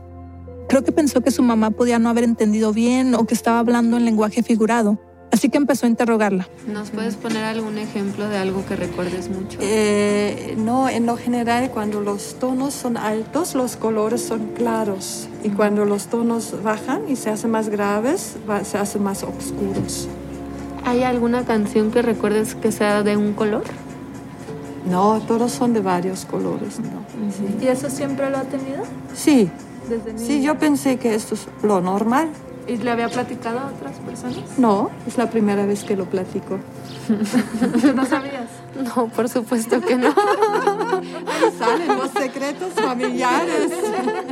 Creo 0.68 0.84
que 0.84 0.92
pensó 0.92 1.22
que 1.22 1.30
su 1.30 1.44
mamá 1.44 1.70
podía 1.70 2.00
no 2.00 2.10
haber 2.10 2.24
entendido 2.24 2.74
bien 2.74 3.14
o 3.14 3.28
que 3.28 3.36
estaba 3.36 3.60
hablando 3.60 3.98
en 3.98 4.06
lenguaje 4.06 4.42
figurado. 4.42 4.98
Así 5.32 5.50
que 5.50 5.58
empezó 5.58 5.86
a 5.86 5.90
interrogarla. 5.90 6.48
¿Nos 6.66 6.90
puedes 6.90 7.18
poner 7.18 7.44
algún 7.44 7.78
ejemplo 7.78 8.28
de 8.28 8.38
algo 8.38 8.66
que 8.66 8.76
recuerdes 8.76 9.30
mucho? 9.30 9.60
Eh, 9.62 10.56
no, 10.58 10.90
en 10.90 11.06
lo 11.06 11.18
general 11.18 11.70
cuando 11.70 12.02
los 12.02 12.40
tonos 12.40 12.74
son 12.74 12.98
altos, 12.98 13.54
los 13.54 13.76
colores 13.76 14.24
son 14.24 14.54
claros. 14.56 15.28
Y 15.44 15.50
cuando 15.50 15.86
los 15.86 16.08
tonos 16.08 16.64
bajan 16.64 17.04
y 17.08 17.16
se 17.16 17.30
hacen 17.30 17.52
más 17.52 17.70
graves, 17.70 18.38
se 18.64 18.80
hacen 18.80 19.04
más 19.04 19.22
oscuros. 19.22 20.08
¿Hay 20.84 21.04
alguna 21.04 21.46
canción 21.46 21.92
que 21.92 22.02
recuerdes 22.02 22.56
que 22.56 22.72
sea 22.72 23.04
de 23.04 23.18
un 23.18 23.34
color? 23.34 23.64
No, 24.90 25.22
todos 25.22 25.52
son 25.52 25.74
de 25.74 25.82
varios 25.82 26.26
colores. 26.26 26.80
¿Y 27.62 27.68
eso 27.68 27.90
siempre 27.90 28.30
lo 28.30 28.38
ha 28.38 28.44
tenido? 28.44 28.84
Sí, 29.14 29.50
Sí, 30.16 30.42
yo 30.42 30.58
pensé 30.58 30.98
que 30.98 31.14
esto 31.16 31.36
es 31.36 31.48
lo 31.62 31.82
normal. 31.82 32.30
¿Y 32.68 32.78
le 32.78 32.92
había 32.92 33.10
platicado 33.10 33.60
a 33.60 33.66
otras 33.68 33.98
personas? 33.98 34.58
No, 34.58 34.90
es 35.06 35.18
la 35.18 35.30
primera 35.30 35.66
vez 35.66 35.84
que 35.84 35.98
lo 35.98 36.06
platico. 36.06 36.60
¿No 37.96 38.06
sabías? 38.06 38.48
No, 38.82 39.08
por 39.10 39.28
supuesto 39.28 39.82
que 39.82 39.98
no. 39.98 40.08
Ahí 41.28 41.52
salen 41.58 41.88
los 41.90 42.12
secretos 42.12 42.72
familiares. 42.74 43.72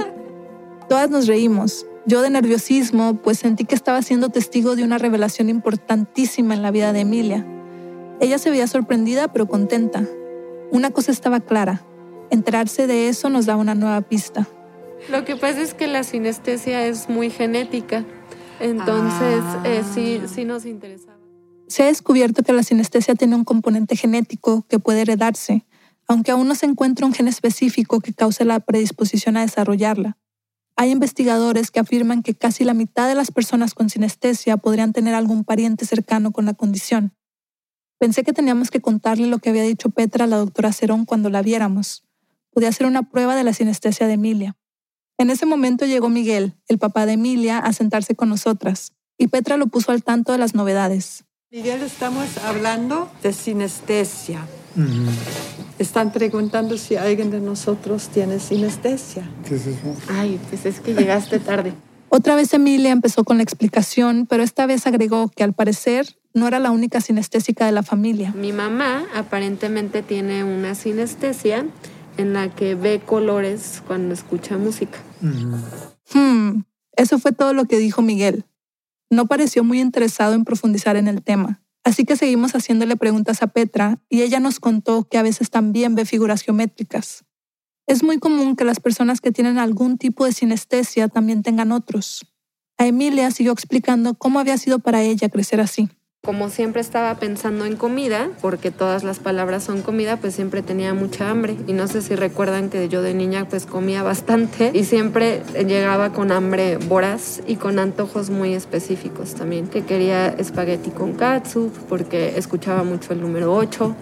Todas 0.90 1.10
nos 1.10 1.28
reímos. 1.28 1.86
Yo 2.06 2.22
de 2.22 2.30
nerviosismo, 2.30 3.16
pues 3.16 3.40
sentí 3.40 3.66
que 3.66 3.76
estaba 3.76 4.02
siendo 4.02 4.30
testigo 4.30 4.76
de 4.76 4.84
una 4.84 4.98
revelación 4.98 5.50
importantísima 5.50 6.54
en 6.54 6.62
la 6.62 6.72
vida 6.72 6.94
de 6.94 7.02
Emilia. 7.02 7.46
Ella 8.22 8.38
se 8.38 8.50
veía 8.50 8.68
sorprendida 8.68 9.28
pero 9.28 9.48
contenta. 9.48 10.06
Una 10.72 10.92
cosa 10.92 11.12
estaba 11.12 11.42
clara. 11.42 11.86
Enterarse 12.30 12.88
de 12.88 13.10
eso 13.10 13.30
nos 13.30 13.46
da 13.46 13.58
una 13.58 13.76
nueva 13.76 14.02
pista. 14.02 14.48
Lo 15.10 15.26
que 15.26 15.36
pasa 15.36 15.62
es 15.62 15.74
que 15.74 15.88
la 15.88 16.04
sinestesia 16.04 16.86
es 16.86 17.10
muy 17.10 17.30
genética, 17.30 18.06
entonces 18.60 19.44
eh, 19.66 19.84
sí, 19.94 20.22
sí 20.34 20.46
nos 20.46 20.66
interesaba. 20.66 21.18
Se 21.68 21.84
ha 21.84 21.88
descubierto 21.88 22.44
que 22.44 22.54
la 22.54 22.64
sinestesia 22.64 23.16
tiene 23.16 23.36
un 23.36 23.44
componente 23.44 23.96
genético 23.96 24.66
que 24.70 24.80
puede 24.80 25.02
heredarse, 25.02 25.66
aunque 26.08 26.32
aún 26.32 26.48
no 26.48 26.56
se 26.56 26.68
encuentra 26.68 27.06
un 27.06 27.14
gen 27.14 27.28
específico 27.28 28.00
que 28.00 28.14
cause 28.14 28.46
la 28.46 28.60
predisposición 28.60 29.38
a 29.38 29.42
desarrollarla. 29.42 30.18
Hay 30.78 30.92
investigadores 30.92 31.70
que 31.70 31.80
afirman 31.80 32.24
que 32.24 32.34
casi 32.34 32.64
la 32.64 32.74
mitad 32.74 33.08
de 33.08 33.16
las 33.16 33.32
personas 33.32 33.74
con 33.74 33.90
sinestesia 33.90 34.58
podrían 34.58 34.94
tener 34.94 35.16
algún 35.16 35.44
pariente 35.44 35.86
cercano 35.86 36.32
con 36.32 36.46
la 36.46 36.54
condición. 36.54 37.14
Pensé 38.02 38.24
que 38.24 38.34
teníamos 38.34 38.72
que 38.72 38.82
contarle 38.82 39.28
lo 39.28 39.38
que 39.38 39.52
había 39.52 39.62
dicho 39.62 39.92
Petra 39.92 40.24
a 40.24 40.28
la 40.28 40.38
doctora 40.38 40.74
Cerón 40.74 41.06
cuando 41.06 41.30
la 41.30 41.44
viéramos. 41.44 42.04
Podía 42.50 42.72
ser 42.72 42.88
una 42.88 43.04
prueba 43.04 43.36
de 43.36 43.44
la 43.44 43.54
sinestesia 43.54 44.08
de 44.08 44.14
Emilia. 44.14 44.58
En 45.20 45.30
ese 45.30 45.46
momento 45.46 45.86
llegó 45.86 46.10
Miguel, 46.10 46.56
el 46.68 46.80
papá 46.80 47.06
de 47.06 47.14
Emilia, 47.14 47.60
a 47.60 47.74
sentarse 47.74 48.16
con 48.16 48.30
nosotras, 48.30 48.94
y 49.20 49.28
Petra 49.28 49.56
lo 49.56 49.68
puso 49.68 49.92
al 49.92 50.04
tanto 50.04 50.32
de 50.32 50.40
las 50.40 50.56
novedades. 50.56 51.26
Miguel, 51.52 51.84
estamos 51.84 52.40
hablando 52.40 53.08
de 53.22 53.34
sinestesia. 53.34 54.48
Están 55.78 56.12
preguntando 56.12 56.80
si 56.80 56.96
alguien 56.96 57.30
de 57.30 57.40
nosotros 57.40 58.10
tiene 58.10 58.40
sinestesia. 58.40 59.30
¿Qué 59.48 59.58
es 59.58 59.68
eso? 59.68 59.96
Ay, 60.10 60.40
pues 60.50 60.66
es 60.66 60.80
que 60.80 60.96
llegaste 60.96 61.38
tarde. 61.38 61.76
Otra 62.14 62.36
vez 62.36 62.54
Emilia 62.54 62.92
empezó 62.92 63.24
con 63.24 63.38
la 63.38 63.44
explicación, 63.44 64.26
pero 64.30 64.44
esta 64.44 64.66
vez 64.66 64.86
agregó 64.86 65.30
que 65.30 65.46
al 65.46 65.54
parecer 65.54 66.18
no 66.34 66.46
era 66.46 66.60
la 66.60 66.72
única 66.72 67.00
sinestésica 67.00 67.66
de 67.66 67.72
la 67.72 67.84
familia. 67.84 68.34
Mi 68.34 68.52
mamá 68.52 69.06
aparentemente 69.16 70.04
tiene 70.04 70.44
una 70.44 70.76
sinestesia 70.76 71.66
en 72.18 72.34
la 72.34 72.54
que 72.54 72.76
ve 72.76 73.00
colores 73.00 73.82
cuando 73.88 74.14
escucha 74.14 74.58
música. 74.58 75.00
Hmm, 76.14 76.64
eso 76.98 77.18
fue 77.18 77.32
todo 77.32 77.54
lo 77.54 77.64
que 77.64 77.80
dijo 77.80 78.02
Miguel. 78.02 78.44
No 79.10 79.28
pareció 79.28 79.64
muy 79.64 79.80
interesado 79.80 80.34
en 80.34 80.44
profundizar 80.44 80.98
en 80.98 81.08
el 81.08 81.24
tema, 81.24 81.62
así 81.86 82.04
que 82.04 82.18
seguimos 82.18 82.56
haciéndole 82.56 82.98
preguntas 82.98 83.42
a 83.42 83.48
Petra 83.48 84.02
y 84.10 84.22
ella 84.22 84.42
nos 84.42 84.60
contó 84.60 85.08
que 85.08 85.18
a 85.18 85.24
veces 85.24 85.50
también 85.50 85.96
ve 85.96 86.04
figuras 86.04 86.42
geométricas. 86.42 87.24
Es 87.92 88.04
muy 88.04 88.20
común 88.20 88.56
que 88.56 88.64
las 88.64 88.80
personas 88.80 89.20
que 89.20 89.34
tienen 89.34 89.58
algún 89.58 89.98
tipo 89.98 90.24
de 90.24 90.32
sinestesia 90.32 91.10
también 91.10 91.44
tengan 91.44 91.74
otros. 91.74 92.26
A 92.78 92.88
Emilia 92.88 93.30
siguió 93.32 93.52
explicando 93.52 94.14
cómo 94.14 94.40
había 94.40 94.58
sido 94.58 94.80
para 94.80 95.02
ella 95.02 95.28
crecer 95.28 95.60
así. 95.60 95.90
Como 96.24 96.50
siempre 96.50 96.80
estaba 96.80 97.14
pensando 97.16 97.66
en 97.66 97.76
comida, 97.76 98.30
porque 98.42 98.72
todas 98.72 99.04
las 99.04 99.20
palabras 99.20 99.66
son 99.66 99.82
comida, 99.82 100.16
pues 100.16 100.34
siempre 100.34 100.62
tenía 100.62 100.94
mucha 100.94 101.30
hambre. 101.30 101.58
Y 101.68 101.74
no 101.74 101.90
sé 101.90 102.02
si 102.02 102.16
recuerdan 102.16 102.70
que 102.70 102.88
yo 102.88 103.02
de 103.02 103.14
niña 103.14 103.50
pues 103.50 103.66
comía 103.66 104.04
bastante 104.04 104.72
y 104.74 104.86
siempre 104.86 105.44
llegaba 105.68 106.14
con 106.14 106.32
hambre 106.32 106.78
voraz 106.78 107.42
y 107.46 107.58
con 107.58 107.78
antojos 107.78 108.30
muy 108.30 108.54
específicos 108.54 109.36
también. 109.36 109.68
Que 109.68 109.84
quería 109.84 110.28
espagueti 110.28 110.92
con 110.92 111.12
katsu, 111.12 111.74
porque 111.90 112.38
escuchaba 112.38 112.86
mucho 112.86 113.12
el 113.12 113.20
número 113.20 113.54
8. 113.54 113.94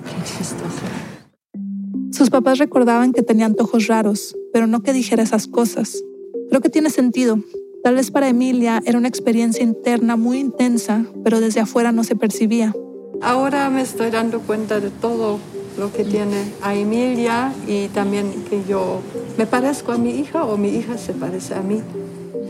Sus 2.12 2.30
papás 2.30 2.58
recordaban 2.58 3.14
que 3.14 3.24
tenía 3.24 3.46
antojos 3.46 3.88
raros, 3.88 4.36
pero 4.52 4.68
no 4.68 4.82
que 4.82 4.94
dijera 4.94 5.24
esas 5.24 5.48
cosas. 5.48 6.04
Creo 6.50 6.62
que 6.62 6.70
tiene 6.70 6.90
sentido, 6.90 7.40
Tal 7.82 7.96
vez 7.96 8.12
para 8.12 8.28
Emilia 8.28 8.82
era 8.86 8.98
una 8.98 9.08
experiencia 9.08 9.64
interna 9.64 10.18
muy 10.18 10.40
intensa, 10.40 11.06
pero 11.24 11.40
desde 11.40 11.62
afuera 11.62 11.94
no 11.94 12.04
se 12.04 12.16
percibía. 12.16 12.76
Ahora 13.22 13.70
me 13.70 13.82
estoy 13.82 14.12
dando 14.12 14.42
cuenta 14.42 14.82
de 14.82 14.90
todo 14.90 15.40
lo 15.78 15.92
que 15.94 16.04
tiene 16.04 16.44
a 16.62 16.76
Emilia 16.76 17.54
y 17.68 17.88
también 17.88 18.44
que 18.50 18.64
yo 18.68 19.00
me 19.38 19.46
parezco 19.46 19.94
a 19.94 19.98
mi 19.98 20.12
hija 20.12 20.44
o 20.44 20.58
mi 20.58 20.70
hija 20.70 20.98
se 20.98 21.14
parece 21.14 21.56
a 21.56 21.62
mí. 21.62 21.82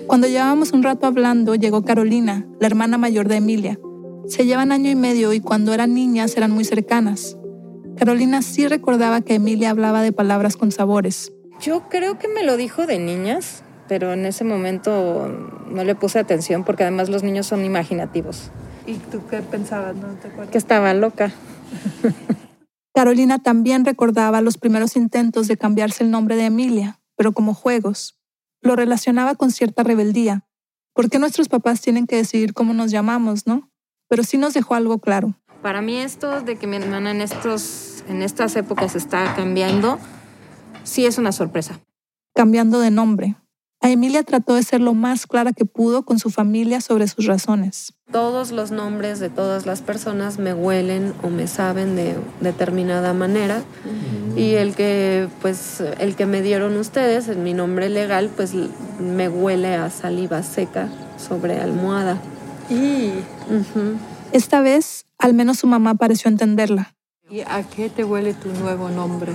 Cuando 0.07 0.27
llevábamos 0.27 0.71
un 0.71 0.81
rato 0.81 1.05
hablando, 1.05 1.53
llegó 1.53 1.83
Carolina, 1.83 2.47
la 2.59 2.65
hermana 2.65 2.97
mayor 2.97 3.27
de 3.27 3.35
Emilia. 3.35 3.79
Se 4.27 4.45
llevan 4.45 4.71
año 4.71 4.89
y 4.89 4.95
medio 4.95 5.31
y 5.33 5.41
cuando 5.41 5.73
eran 5.73 5.93
niñas 5.93 6.35
eran 6.37 6.51
muy 6.51 6.65
cercanas. 6.65 7.37
Carolina 7.99 8.41
sí 8.41 8.65
recordaba 8.65 9.19
que 9.19 9.35
Emilia 9.35 9.71
hablaba 9.71 10.01
de 10.01 10.13
palabras 10.13 10.55
con 10.55 10.71
sabores. 10.71 11.33
Yo 11.59 11.89
creo 11.89 12.17
que 12.17 12.29
me 12.29 12.43
lo 12.43 12.55
dijo 12.55 12.87
de 12.87 12.97
niñas, 12.97 13.61
pero 13.89 14.13
en 14.13 14.25
ese 14.25 14.45
momento 14.45 15.27
no 15.69 15.83
le 15.83 15.95
puse 15.95 16.17
atención 16.17 16.63
porque 16.63 16.83
además 16.83 17.09
los 17.09 17.23
niños 17.23 17.47
son 17.47 17.65
imaginativos. 17.65 18.51
¿Y 18.87 18.93
tú 18.93 19.27
qué 19.29 19.41
pensabas? 19.41 19.97
¿No 19.97 20.07
te 20.13 20.29
acuerdas? 20.29 20.49
Que 20.49 20.57
estaba 20.57 20.93
loca. 20.93 21.33
Carolina 22.95 23.39
también 23.39 23.83
recordaba 23.83 24.39
los 24.39 24.57
primeros 24.57 24.95
intentos 24.95 25.49
de 25.49 25.57
cambiarse 25.57 26.05
el 26.05 26.09
nombre 26.09 26.37
de 26.37 26.45
Emilia, 26.45 27.01
pero 27.17 27.33
como 27.33 27.53
juegos. 27.53 28.17
Lo 28.61 28.77
relacionaba 28.77 29.35
con 29.35 29.51
cierta 29.51 29.83
rebeldía. 29.83 30.47
¿Por 30.93 31.09
qué 31.09 31.19
nuestros 31.19 31.49
papás 31.49 31.81
tienen 31.81 32.07
que 32.07 32.15
decidir 32.15 32.53
cómo 32.53 32.73
nos 32.73 32.91
llamamos, 32.91 33.45
no? 33.45 33.69
Pero 34.07 34.23
sí 34.23 34.37
nos 34.37 34.53
dejó 34.53 34.75
algo 34.75 34.99
claro. 34.99 35.35
Para 35.61 35.81
mí 35.81 35.97
esto 35.97 36.41
de 36.41 36.55
que 36.55 36.67
mi 36.67 36.77
hermana 36.77 37.11
en, 37.11 37.21
estos, 37.21 38.03
en 38.07 38.21
estas 38.21 38.55
épocas 38.55 38.95
está 38.95 39.35
cambiando, 39.35 39.99
sí 40.83 41.05
es 41.05 41.17
una 41.17 41.31
sorpresa. 41.31 41.79
Cambiando 42.33 42.79
de 42.79 42.91
nombre, 42.91 43.35
a 43.81 43.89
Emilia 43.89 44.23
trató 44.23 44.55
de 44.55 44.63
ser 44.63 44.81
lo 44.81 44.93
más 44.93 45.25
clara 45.25 45.53
que 45.53 45.63
pudo 45.63 46.03
con 46.03 46.19
su 46.19 46.29
familia 46.29 46.81
sobre 46.81 47.07
sus 47.07 47.25
razones. 47.25 47.93
Todos 48.11 48.51
los 48.51 48.71
nombres 48.71 49.19
de 49.19 49.29
todas 49.29 49.65
las 49.65 49.81
personas 49.81 50.37
me 50.37 50.53
huelen 50.53 51.13
o 51.23 51.29
me 51.29 51.47
saben 51.47 51.95
de 51.95 52.15
determinada 52.41 53.13
manera 53.13 53.63
y 54.35 54.55
el 54.55 54.75
que 54.75 55.29
pues 55.41 55.81
el 55.99 56.15
que 56.15 56.25
me 56.25 56.41
dieron 56.41 56.75
ustedes, 56.75 57.29
en 57.29 57.43
mi 57.43 57.53
nombre 57.53 57.89
legal, 57.89 58.29
pues 58.35 58.53
me 58.99 59.29
huele 59.29 59.75
a 59.75 59.89
saliva 59.89 60.43
seca 60.43 60.89
sobre 61.17 61.59
almohada. 61.59 62.17
Y 62.69 63.11
Esta 64.33 64.61
vez, 64.61 65.05
al 65.19 65.33
menos 65.33 65.59
su 65.59 65.67
mamá 65.67 65.95
pareció 65.95 66.29
entenderla. 66.29 66.95
¿Y 67.29 67.41
a 67.41 67.63
qué 67.69 67.89
te 67.89 68.03
huele 68.03 68.33
tu 68.33 68.49
nuevo 68.53 68.89
nombre? 68.89 69.33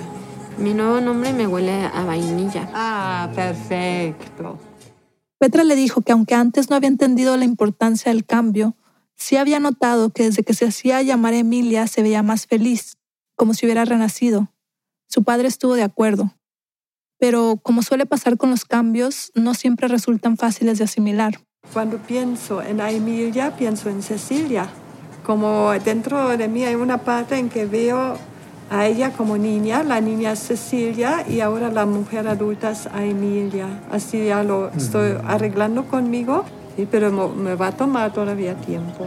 Mi 0.59 0.73
nuevo 0.73 1.01
nombre 1.01 1.33
me 1.33 1.47
huele 1.47 1.85
a 1.85 2.05
vainilla. 2.05 2.69
Ah, 2.75 3.31
perfecto. 3.35 4.59
Petra 5.39 5.63
le 5.63 5.77
dijo 5.77 6.01
que 6.01 6.13
aunque 6.13 6.35
antes 6.35 6.71
no 6.71 6.77
había 6.77 6.89
entendido 6.89 7.37
la 7.37 7.45
importancia 7.45 8.11
del 8.11 8.25
cambio, 8.25 8.77
sí 9.15 9.37
había 9.37 9.61
notado 9.61 10.11
que 10.11 10.25
desde 10.25 10.43
que 10.43 10.55
se 10.55 10.67
hacía 10.67 11.03
llamar 11.03 11.35
Emilia 11.35 11.87
se 11.87 12.03
veía 12.03 12.23
más 12.23 12.47
feliz, 12.47 12.97
como 13.37 13.53
si 13.53 13.67
hubiera 13.67 13.85
renacido. 13.85 14.49
Su 15.07 15.23
padre 15.23 15.49
estuvo 15.49 15.75
de 15.75 15.83
acuerdo. 15.83 16.33
Pero, 17.19 17.61
como 17.63 17.83
suele 17.83 18.07
pasar 18.07 18.37
con 18.37 18.51
los 18.51 18.65
cambios, 18.65 19.33
no 19.35 19.55
siempre 19.55 19.87
resultan 19.87 20.37
fáciles 20.37 20.79
de 20.79 20.85
asimilar. 20.85 21.41
Cuando 21.73 21.99
pienso 21.99 22.63
en 22.63 22.81
Emilia, 22.81 23.57
pienso 23.57 23.89
en 23.89 24.03
Cecilia. 24.03 24.69
Como 25.25 25.73
dentro 25.85 26.37
de 26.37 26.49
mí 26.49 26.65
hay 26.65 26.75
una 26.75 26.99
parte 26.99 27.39
en 27.39 27.49
que 27.49 27.65
veo 27.65 28.19
a 28.71 28.87
ella 28.87 29.13
como 29.13 29.39
niña, 29.39 29.83
la 29.83 30.03
niña 30.03 30.33
es 30.33 30.41
Cecilia 30.41 31.25
y 31.27 31.41
ahora 31.41 31.71
la 31.71 31.87
mujer 31.87 32.29
adulta 32.29 32.71
es 32.71 32.87
a 32.89 33.03
Emilia. 33.05 33.81
Así 33.91 34.27
ya 34.27 34.43
lo 34.43 34.69
estoy 34.71 35.17
arreglando 35.27 35.87
conmigo, 35.87 36.45
pero 36.91 37.11
me 37.11 37.55
va 37.55 37.69
a 37.69 37.73
tomar 37.73 38.13
todavía 38.13 38.55
tiempo, 38.55 39.07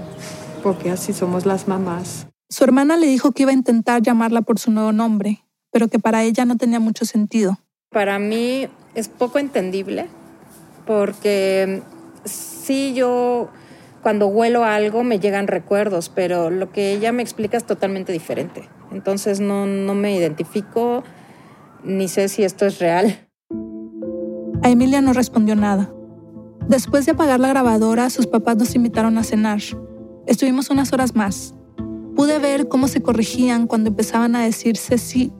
porque 0.63 0.89
así 0.89 1.13
somos 1.13 1.45
las 1.45 1.67
mamás. 1.67 2.25
Su 2.49 2.63
hermana 2.63 2.97
le 2.97 3.05
dijo 3.05 3.31
que 3.31 3.43
iba 3.43 3.51
a 3.51 3.55
intentar 3.55 4.01
llamarla 4.01 4.41
por 4.41 4.57
su 4.57 4.71
nuevo 4.71 4.91
nombre, 4.91 5.43
pero 5.71 5.87
que 5.87 5.99
para 5.99 6.23
ella 6.23 6.45
no 6.45 6.57
tenía 6.57 6.79
mucho 6.79 7.05
sentido. 7.05 7.59
Para 7.91 8.17
mí 8.17 8.67
es 8.95 9.07
poco 9.07 9.37
entendible, 9.37 10.07
porque 10.87 11.83
sí 12.25 12.93
yo 12.95 13.49
cuando 14.01 14.27
huelo 14.27 14.63
algo 14.63 15.03
me 15.03 15.19
llegan 15.19 15.47
recuerdos, 15.47 16.09
pero 16.09 16.49
lo 16.49 16.71
que 16.71 16.93
ella 16.93 17.11
me 17.11 17.23
explica 17.23 17.57
es 17.57 17.65
totalmente 17.65 18.11
diferente. 18.11 18.69
Entonces 18.91 19.39
no, 19.39 19.65
no 19.65 19.95
me 19.95 20.15
identifico 20.15 21.03
ni 21.83 22.07
sé 22.07 22.29
si 22.29 22.43
esto 22.43 22.65
es 22.65 22.79
real. 22.79 23.27
A 24.63 24.69
Emilia 24.69 25.01
no 25.01 25.13
respondió 25.13 25.55
nada. 25.55 25.91
Después 26.67 27.05
de 27.05 27.13
apagar 27.13 27.39
la 27.39 27.47
grabadora, 27.47 28.09
sus 28.09 28.27
papás 28.27 28.57
nos 28.57 28.75
invitaron 28.75 29.17
a 29.17 29.23
cenar. 29.23 29.61
Estuvimos 30.25 30.69
unas 30.69 30.91
horas 30.91 31.15
más. 31.15 31.55
Pude 32.15 32.39
ver 32.39 32.67
cómo 32.67 32.87
se 32.87 33.01
corregían 33.01 33.67
cuando 33.67 33.89
empezaban 33.89 34.35
a 34.35 34.43
decirse 34.43 34.97
sí 34.97 35.31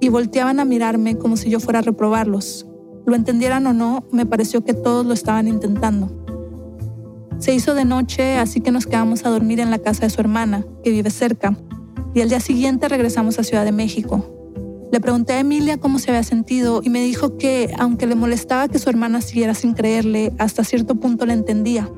y 0.00 0.08
volteaban 0.08 0.58
a 0.58 0.64
mirarme 0.64 1.16
como 1.16 1.36
si 1.36 1.50
yo 1.50 1.60
fuera 1.60 1.80
a 1.80 1.82
reprobarlos. 1.82 2.66
Lo 3.06 3.14
entendieran 3.14 3.66
o 3.66 3.72
no, 3.72 4.04
me 4.10 4.26
pareció 4.26 4.64
que 4.64 4.74
todos 4.74 5.06
lo 5.06 5.12
estaban 5.12 5.46
intentando. 5.46 6.21
Se 7.42 7.52
hizo 7.52 7.74
de 7.74 7.84
noche, 7.84 8.38
así 8.38 8.60
que 8.60 8.70
nos 8.70 8.86
quedamos 8.86 9.26
a 9.26 9.30
dormir 9.30 9.58
en 9.58 9.72
la 9.72 9.80
casa 9.80 10.02
de 10.02 10.10
su 10.10 10.20
hermana, 10.20 10.64
que 10.84 10.90
vive 10.90 11.10
cerca, 11.10 11.58
y 12.14 12.20
al 12.20 12.28
día 12.28 12.38
siguiente 12.38 12.88
regresamos 12.88 13.36
a 13.40 13.42
Ciudad 13.42 13.64
de 13.64 13.72
México. 13.72 14.24
Le 14.92 15.00
pregunté 15.00 15.32
a 15.32 15.40
Emilia 15.40 15.76
cómo 15.76 15.98
se 15.98 16.12
había 16.12 16.22
sentido 16.22 16.82
y 16.84 16.88
me 16.88 17.02
dijo 17.02 17.38
que, 17.38 17.74
aunque 17.80 18.06
le 18.06 18.14
molestaba 18.14 18.68
que 18.68 18.78
su 18.78 18.88
hermana 18.90 19.20
siguiera 19.22 19.54
sin 19.54 19.72
creerle, 19.72 20.32
hasta 20.38 20.62
cierto 20.62 20.94
punto 20.94 21.26
le 21.26 21.32
entendía. 21.32 21.90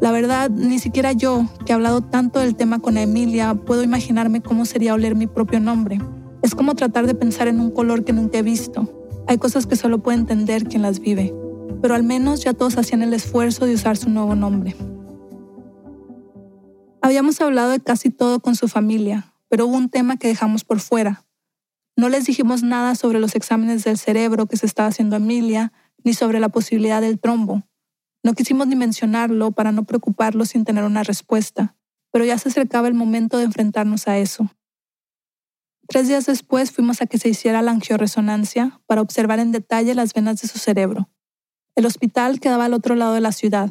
La 0.00 0.10
verdad, 0.10 0.50
ni 0.50 0.80
siquiera 0.80 1.12
yo, 1.12 1.46
que 1.64 1.70
he 1.70 1.74
hablado 1.76 2.00
tanto 2.00 2.40
del 2.40 2.56
tema 2.56 2.80
con 2.80 2.96
Emilia, 2.96 3.54
puedo 3.54 3.84
imaginarme 3.84 4.40
cómo 4.40 4.64
sería 4.64 4.94
oler 4.94 5.14
mi 5.14 5.28
propio 5.28 5.60
nombre. 5.60 6.00
Es 6.42 6.56
como 6.56 6.74
tratar 6.74 7.06
de 7.06 7.14
pensar 7.14 7.46
en 7.46 7.60
un 7.60 7.70
color 7.70 8.02
que 8.02 8.12
nunca 8.12 8.38
he 8.38 8.42
visto. 8.42 8.92
Hay 9.28 9.38
cosas 9.38 9.68
que 9.68 9.76
solo 9.76 10.02
puede 10.02 10.18
entender 10.18 10.64
quien 10.64 10.82
las 10.82 10.98
vive 10.98 11.32
pero 11.80 11.94
al 11.94 12.02
menos 12.02 12.44
ya 12.44 12.52
todos 12.52 12.76
hacían 12.78 13.02
el 13.02 13.14
esfuerzo 13.14 13.66
de 13.66 13.74
usar 13.74 13.96
su 13.96 14.10
nuevo 14.10 14.34
nombre. 14.34 14.76
Habíamos 17.02 17.40
hablado 17.40 17.70
de 17.70 17.80
casi 17.80 18.10
todo 18.10 18.40
con 18.40 18.56
su 18.56 18.68
familia, 18.68 19.32
pero 19.48 19.66
hubo 19.66 19.76
un 19.76 19.88
tema 19.88 20.16
que 20.16 20.28
dejamos 20.28 20.64
por 20.64 20.80
fuera. 20.80 21.24
No 21.96 22.08
les 22.08 22.24
dijimos 22.24 22.62
nada 22.62 22.94
sobre 22.94 23.20
los 23.20 23.34
exámenes 23.34 23.84
del 23.84 23.98
cerebro 23.98 24.46
que 24.46 24.56
se 24.56 24.66
estaba 24.66 24.88
haciendo 24.88 25.16
Emilia, 25.16 25.72
ni 26.04 26.14
sobre 26.14 26.40
la 26.40 26.48
posibilidad 26.48 27.00
del 27.00 27.18
trombo. 27.18 27.62
No 28.22 28.34
quisimos 28.34 28.66
ni 28.66 28.76
mencionarlo 28.76 29.50
para 29.50 29.72
no 29.72 29.84
preocuparlos 29.84 30.50
sin 30.50 30.64
tener 30.64 30.84
una 30.84 31.02
respuesta, 31.02 31.74
pero 32.10 32.24
ya 32.24 32.38
se 32.38 32.50
acercaba 32.50 32.88
el 32.88 32.94
momento 32.94 33.38
de 33.38 33.44
enfrentarnos 33.44 34.08
a 34.08 34.18
eso. 34.18 34.50
Tres 35.88 36.06
días 36.06 36.26
después 36.26 36.70
fuimos 36.70 37.02
a 37.02 37.06
que 37.06 37.18
se 37.18 37.28
hiciera 37.28 37.62
la 37.62 37.72
angioresonancia 37.72 38.80
para 38.86 39.00
observar 39.00 39.40
en 39.40 39.52
detalle 39.52 39.94
las 39.94 40.14
venas 40.14 40.40
de 40.40 40.48
su 40.48 40.58
cerebro. 40.58 41.08
El 41.76 41.86
hospital 41.86 42.40
quedaba 42.40 42.64
al 42.64 42.74
otro 42.74 42.94
lado 42.94 43.14
de 43.14 43.20
la 43.20 43.32
ciudad. 43.32 43.70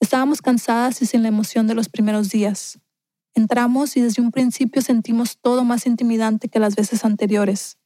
Estábamos 0.00 0.42
cansadas 0.42 1.02
y 1.02 1.06
sin 1.06 1.22
la 1.22 1.28
emoción 1.28 1.66
de 1.66 1.74
los 1.74 1.88
primeros 1.88 2.30
días. 2.30 2.78
Entramos 3.34 3.96
y 3.96 4.00
desde 4.00 4.22
un 4.22 4.30
principio 4.30 4.80
sentimos 4.80 5.38
todo 5.38 5.64
más 5.64 5.86
intimidante 5.86 6.48
que 6.48 6.60
las 6.60 6.76
veces 6.76 7.04
anteriores. 7.04 7.78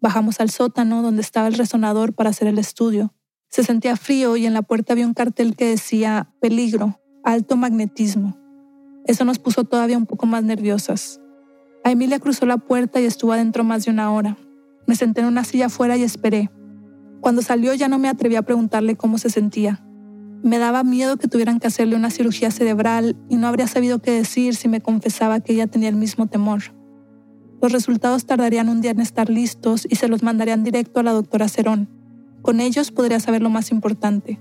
Bajamos 0.00 0.40
al 0.40 0.50
sótano 0.50 1.02
donde 1.02 1.22
estaba 1.22 1.46
el 1.46 1.54
resonador 1.54 2.12
para 2.12 2.30
hacer 2.30 2.48
el 2.48 2.58
estudio. 2.58 3.14
Se 3.48 3.62
sentía 3.62 3.96
frío 3.96 4.36
y 4.36 4.46
en 4.46 4.54
la 4.54 4.62
puerta 4.62 4.92
había 4.92 5.06
un 5.06 5.14
cartel 5.14 5.54
que 5.54 5.66
decía 5.66 6.32
peligro, 6.40 7.00
alto 7.24 7.56
magnetismo. 7.56 8.36
Eso 9.06 9.24
nos 9.24 9.38
puso 9.38 9.64
todavía 9.64 9.96
un 9.96 10.06
poco 10.06 10.26
más 10.26 10.42
nerviosas. 10.42 11.20
A 11.84 11.92
Emilia 11.92 12.18
cruzó 12.18 12.44
la 12.44 12.58
puerta 12.58 13.00
y 13.00 13.04
estuvo 13.04 13.32
adentro 13.32 13.62
más 13.62 13.84
de 13.84 13.92
una 13.92 14.10
hora. 14.12 14.36
Me 14.86 14.96
senté 14.96 15.20
en 15.20 15.28
una 15.28 15.44
silla 15.44 15.66
afuera 15.66 15.96
y 15.96 16.02
esperé. 16.02 16.50
Cuando 17.20 17.42
salió 17.42 17.74
ya 17.74 17.88
no 17.88 17.98
me 17.98 18.08
atreví 18.08 18.36
a 18.36 18.42
preguntarle 18.42 18.96
cómo 18.96 19.18
se 19.18 19.30
sentía. 19.30 19.82
Me 20.42 20.58
daba 20.58 20.84
miedo 20.84 21.16
que 21.16 21.28
tuvieran 21.28 21.58
que 21.58 21.66
hacerle 21.66 21.96
una 21.96 22.10
cirugía 22.10 22.50
cerebral 22.50 23.16
y 23.28 23.36
no 23.36 23.48
habría 23.48 23.66
sabido 23.66 24.00
qué 24.00 24.12
decir 24.12 24.54
si 24.54 24.68
me 24.68 24.80
confesaba 24.80 25.40
que 25.40 25.54
ella 25.54 25.66
tenía 25.66 25.88
el 25.88 25.96
mismo 25.96 26.26
temor. 26.26 26.62
Los 27.60 27.72
resultados 27.72 28.26
tardarían 28.26 28.68
un 28.68 28.80
día 28.80 28.90
en 28.90 29.00
estar 29.00 29.30
listos 29.30 29.86
y 29.90 29.96
se 29.96 30.08
los 30.08 30.22
mandarían 30.22 30.62
directo 30.62 31.00
a 31.00 31.02
la 31.02 31.12
doctora 31.12 31.48
Cerón. 31.48 31.88
Con 32.42 32.60
ellos 32.60 32.92
podría 32.92 33.18
saber 33.18 33.42
lo 33.42 33.50
más 33.50 33.72
importante. 33.72 34.38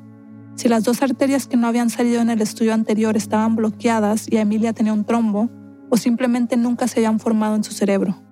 Si 0.56 0.70
las 0.70 0.84
dos 0.84 1.02
arterias 1.02 1.48
que 1.48 1.58
no 1.58 1.68
habían 1.68 1.90
salido 1.90 2.22
en 2.22 2.30
el 2.30 2.42
estudio 2.42 2.74
anterior 2.74 3.18
estaban 3.18 3.56
bloqueadas 3.56 4.28
y 4.30 4.38
Emilia 4.38 4.74
tenía 4.74 4.94
un 4.94 5.06
trombo, 5.06 5.50
o 5.90 5.98
simplemente 5.98 6.58
nunca 6.58 6.88
se 6.88 7.00
habían 7.00 7.20
formado 7.20 7.56
en 7.56 7.64
su 7.64 7.74
cerebro. 7.74 8.25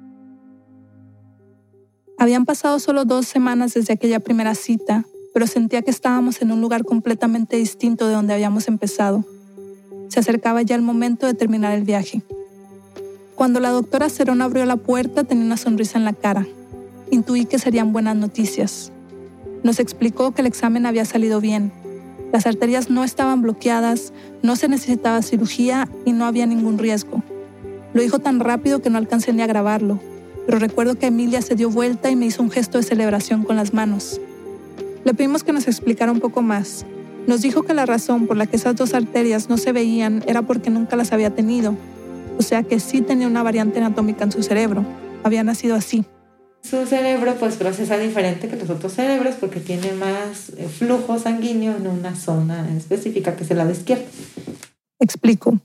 Habían 2.24 2.46
pasado 2.46 2.80
solo 2.80 3.04
dos 3.04 3.26
semanas 3.26 3.74
desde 3.74 3.92
aquella 3.92 4.22
primera 4.22 4.56
cita, 4.56 5.04
pero 5.34 5.46
sentía 5.46 5.82
que 5.82 5.92
estábamos 5.92 6.42
en 6.42 6.54
un 6.54 6.62
lugar 6.62 6.86
completamente 6.86 7.58
distinto 7.58 8.08
de 8.08 8.14
donde 8.14 8.34
habíamos 8.34 8.70
empezado. 8.70 9.26
Se 10.08 10.22
acercaba 10.22 10.62
ya 10.62 10.78
el 10.78 10.84
momento 10.84 11.26
de 11.26 11.34
terminar 11.34 11.74
el 11.74 11.84
viaje. 11.84 12.22
Cuando 13.36 13.60
la 13.60 13.72
doctora 13.72 14.08
Cerón 14.08 14.42
abrió 14.42 14.64
la 14.64 14.78
puerta 14.78 15.26
tenía 15.26 15.44
una 15.44 15.58
sonrisa 15.58 15.98
en 15.98 16.06
la 16.06 16.14
cara. 16.14 16.48
Intuí 17.12 17.44
que 17.44 17.60
serían 17.60 17.92
buenas 17.92 18.16
noticias. 18.16 18.94
Nos 19.62 19.82
explicó 19.82 20.32
que 20.32 20.44
el 20.44 20.48
examen 20.48 20.86
había 20.86 21.04
salido 21.04 21.42
bien. 21.42 21.74
Las 22.32 22.48
arterias 22.48 22.90
no 22.90 23.04
estaban 23.04 23.42
bloqueadas, 23.42 24.14
no 24.42 24.56
se 24.56 24.70
necesitaba 24.70 25.24
cirugía 25.24 25.90
y 26.06 26.14
no 26.14 26.24
había 26.24 26.46
ningún 26.46 26.78
riesgo. 26.78 27.22
Lo 27.94 28.02
dijo 28.02 28.20
tan 28.20 28.40
rápido 28.40 28.82
que 28.82 28.90
no 28.90 28.98
alcancé 28.98 29.34
ni 29.34 29.42
a 29.42 29.48
grabarlo, 29.48 30.00
pero 30.46 30.60
recuerdo 30.60 30.96
que 30.96 31.08
Emilia 31.08 31.42
se 31.42 31.56
dio 31.56 31.70
vuelta 31.70 32.10
y 32.10 32.16
me 32.16 32.26
hizo 32.26 32.44
un 32.44 32.52
gesto 32.52 32.78
de 32.78 32.84
celebración 32.84 33.44
con 33.44 33.56
las 33.56 33.74
manos. 33.74 34.20
Le 35.04 35.14
pedimos 35.14 35.44
que 35.44 35.54
nos 35.54 35.68
explicara 35.68 36.12
un 36.12 36.20
poco 36.20 36.42
más. 36.42 36.86
Nos 37.28 37.42
dijo 37.42 37.64
que 37.64 37.74
la 37.74 37.86
razón 37.86 38.28
por 38.28 38.38
la 38.38 38.48
que 38.48 38.58
esas 38.58 38.76
dos 38.76 38.94
arterias 38.94 39.50
no 39.50 39.58
se 39.58 39.72
veían 39.72 40.24
era 40.28 40.42
porque 40.42 40.70
nunca 40.70 40.96
las 40.96 41.14
había 41.14 41.30
tenido, 41.30 41.76
o 42.38 42.42
sea 42.42 42.64
que 42.64 42.80
sí 42.80 43.02
tenía 43.02 43.28
una 43.28 43.44
variante 43.44 43.80
anatómica 43.80 44.24
en 44.24 44.32
su 44.32 44.44
cerebro. 44.44 44.86
Había 45.24 45.44
nacido 45.44 45.76
así. 45.76 46.04
Su 46.62 46.86
cerebro 46.86 47.36
pues 47.40 47.56
procesa 47.56 47.98
diferente 47.98 48.48
que 48.48 48.56
los 48.56 48.70
otros 48.70 48.94
cerebros 48.94 49.36
porque 49.40 49.60
tiene 49.60 49.92
más 49.92 50.50
eh, 50.58 50.68
flujo 50.68 51.20
sanguíneo 51.20 51.76
en 51.76 51.88
una 51.88 52.16
zona 52.16 52.70
específica 52.76 53.36
que 53.36 53.44
es 53.44 53.52
el 53.52 53.58
lado 53.58 53.72
izquierdo. 53.72 54.06
Explico. 55.00 55.60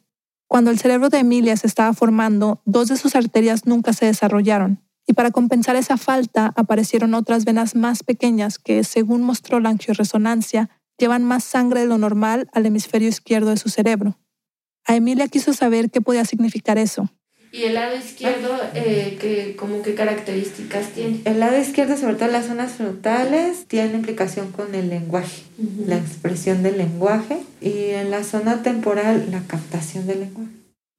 Cuando 0.49 0.71
el 0.71 0.79
cerebro 0.79 1.11
de 1.11 1.19
Emilia 1.19 1.57
se 1.57 1.67
estaba 1.67 1.93
formando, 1.93 2.63
dos 2.65 2.89
de 2.89 2.97
sus 2.97 3.15
arterias 3.15 3.67
nunca 3.67 3.93
se 3.93 4.07
desarrollaron, 4.07 4.83
y 5.07 5.13
para 5.13 5.31
compensar 5.31 5.77
esa 5.77 5.99
falta 5.99 6.53
aparecieron 6.57 7.13
otras 7.15 7.45
venas 7.45 7.75
más 7.75 8.03
pequeñas 8.03 8.59
que, 8.59 8.83
según 8.83 9.23
mostró 9.23 9.61
la 9.61 9.69
angioresonancia, 9.69 10.71
llevan 10.99 11.23
más 11.23 11.45
sangre 11.45 11.81
de 11.81 11.87
lo 11.87 11.99
normal 11.99 12.49
al 12.53 12.67
hemisferio 12.67 13.09
izquierdo 13.09 13.51
de 13.51 13.59
su 13.59 13.69
cerebro. 13.69 14.19
A 14.87 14.97
Emilia 14.97 15.29
quiso 15.29 15.53
saber 15.53 15.91
qué 15.91 16.01
podía 16.01 16.25
significar 16.25 16.79
eso, 16.79 17.11
¿Y 17.51 17.63
el 17.65 17.75
lado 17.75 17.97
izquierdo, 17.97 18.59
eh, 18.75 19.17
que, 19.21 19.57
como 19.57 19.83
qué 19.83 19.95
características 19.95 20.89
tiene? 20.91 21.23
El 21.25 21.41
lado 21.41 21.59
izquierdo, 21.59 21.97
sobre 21.97 22.17
todo 22.17 22.29
las 22.29 22.47
zonas 22.47 22.73
frontales, 22.73 23.65
tiene 23.67 23.95
implicación 23.95 24.53
con 24.53 24.75
el 24.75 24.91
lenguaje, 24.91 25.43
la 25.87 25.97
expresión 25.97 26.63
del 26.63 26.77
lenguaje, 26.77 27.43
y 27.61 27.91
en 27.91 28.11
la 28.11 28.23
zona 28.23 28.63
temporal, 28.63 29.29
la 29.31 29.41
captación 29.43 30.07
del 30.07 30.21
lenguaje. 30.21 30.51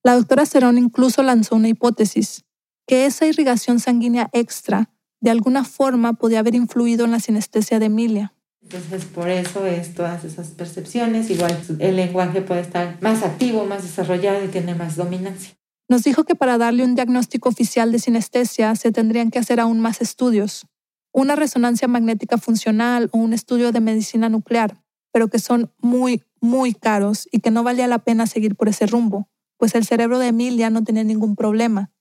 La 0.04 0.16
doctora 0.16 0.46
Cerón 0.46 0.78
incluso 0.78 1.22
lanzó 1.22 1.56
una 1.56 1.68
hipótesis, 1.68 2.46
que 2.88 3.06
esa 3.06 3.28
irrigación 3.28 3.80
sanguínea 3.80 4.30
extra 4.34 4.90
de 5.22 5.30
alguna 5.30 5.64
forma 5.64 6.14
podía 6.14 6.40
haber 6.40 6.56
influido 6.56 7.06
en 7.06 7.12
la 7.12 7.20
sinestesia 7.20 7.78
de 7.80 7.86
Emilia. 7.86 8.34
Entonces, 8.64 9.06
por 9.06 9.30
eso 9.30 9.66
es 9.66 9.94
todas 9.94 10.24
esas 10.24 10.50
percepciones. 10.50 11.30
Igual 11.30 11.60
el 11.80 11.96
lenguaje 11.96 12.42
puede 12.42 12.62
estar 12.62 12.98
más 13.02 13.24
activo, 13.24 13.66
más 13.66 13.84
desarrollado 13.84 14.44
y 14.44 14.48
tiene 14.48 14.76
más 14.76 14.96
dominancia. 14.96 15.54
Nos 15.90 16.04
dijo 16.04 16.24
que 16.24 16.36
para 16.36 16.60
darle 16.60 16.84
un 16.84 16.94
diagnóstico 16.96 17.50
oficial 17.50 17.92
de 17.92 18.00
sinestesia 18.00 18.76
se 18.76 18.92
tendrían 18.92 19.32
que 19.32 19.40
hacer 19.40 19.60
aún 19.60 19.80
más 19.80 20.02
estudios, 20.02 20.68
una 21.12 21.36
resonancia 21.36 21.88
magnética 21.88 22.38
funcional 22.38 23.10
o 23.12 23.18
un 23.18 23.34
estudio 23.34 23.72
de 23.72 23.80
medicina 23.80 24.30
nuclear, 24.30 24.78
pero 25.12 25.28
que 25.30 25.40
son 25.40 25.72
muy, 25.80 26.24
muy 26.40 26.76
caros 26.76 27.28
y 27.32 27.40
que 27.40 27.50
no 27.50 27.64
valía 27.64 27.88
la 27.88 28.00
pena 28.00 28.28
seguir 28.28 28.56
por 28.56 28.70
ese 28.70 28.86
rumbo, 28.86 29.28
pues 29.58 29.74
el 29.74 29.84
cerebro 29.84 30.20
de 30.20 30.28
Emilia 30.28 30.70
no 30.70 30.84
tenía 30.84 31.04
ningún 31.04 31.36
problema. 31.36 31.92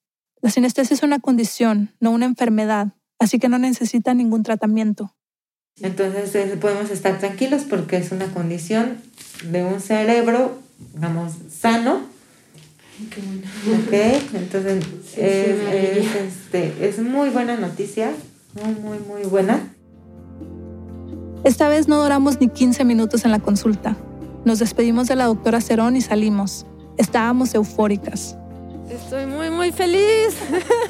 La 0.43 0.51
sinestesia 0.51 0.95
es 0.95 1.03
una 1.03 1.19
condición, 1.19 1.95
no 1.99 2.11
una 2.11 2.27
enfermedad, 2.27 2.89
así 3.19 3.39
que 3.39 3.49
no 3.49 3.59
necesita 3.59 4.13
ningún 4.13 4.43
tratamiento. 4.43 5.17
Entonces 5.81 6.57
podemos 6.59 6.91
estar 6.91 7.19
tranquilos 7.19 7.63
porque 7.63 7.97
es 7.97 8.13
una 8.13 8.27
condición 8.27 8.99
de 9.45 9.65
un 9.65 9.81
cerebro, 9.81 10.59
digamos, 10.95 11.33
sano. 11.49 12.18
Qué 13.11 13.21
bueno. 13.21 13.43
Ok, 13.85 13.93
entonces 14.35 14.85
es, 15.17 16.15
este, 16.17 16.89
es 16.89 16.99
muy 16.99 17.31
buena 17.31 17.57
noticia, 17.57 18.13
muy, 18.55 18.75
muy, 18.75 18.99
muy 18.99 19.23
buena. 19.23 19.75
Esta 21.45 21.69
vez 21.69 21.87
no 21.87 22.03
duramos 22.03 22.41
ni 22.41 22.49
15 22.49 22.85
minutos 22.85 23.25
en 23.25 23.31
la 23.31 23.39
consulta. 23.39 23.97
Nos 24.45 24.59
despedimos 24.59 25.07
de 25.07 25.17
la 25.17 25.27
doctora 25.27 25.61
Cerón 25.61 25.97
y 25.97 26.01
salimos. 26.01 26.67
Estábamos 26.97 27.55
eufóricas. 27.55 28.37
Estoy 28.91 29.27
muy, 29.27 29.51
muy 29.51 29.71
feliz. 29.71 30.35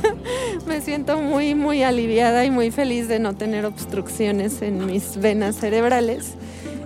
Me 0.66 0.80
siento 0.80 1.20
muy, 1.20 1.54
muy 1.54 1.82
aliviada 1.82 2.44
y 2.44 2.50
muy 2.50 2.70
feliz 2.70 3.08
de 3.08 3.18
no 3.18 3.34
tener 3.34 3.66
obstrucciones 3.66 4.62
en 4.62 4.86
mis 4.86 5.18
venas 5.18 5.56
cerebrales 5.56 6.34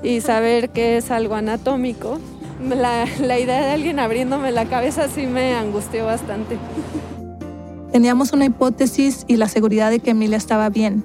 y 0.03 0.21
saber 0.21 0.71
que 0.71 0.97
es 0.97 1.11
algo 1.11 1.35
anatómico. 1.35 2.19
La, 2.63 3.39
idea 3.39 3.61
de 3.67 3.71
alguien 3.73 3.99
abriéndome 3.99 4.53
la 4.53 4.69
cabeza 4.69 5.09
sí 5.09 5.27
me 5.27 5.55
angustió 5.55 6.07
bastante. 6.07 6.57
Teníamos 7.91 8.33
una 8.33 8.45
hipótesis 8.45 9.25
y 9.27 9.37
la 9.37 9.49
seguridad 9.49 9.91
de 9.91 9.99
que 9.99 10.11
Emilia 10.11 10.37
estaba 10.37 10.71
bien, 10.71 11.05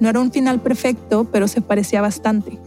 no 0.00 0.08
era 0.08 0.20
un 0.20 0.30
final 0.32 0.60
perfecto, 0.60 1.24
pero 1.30 1.48
se 1.48 1.60
parecía 1.60 2.00
bastante. 2.00 2.58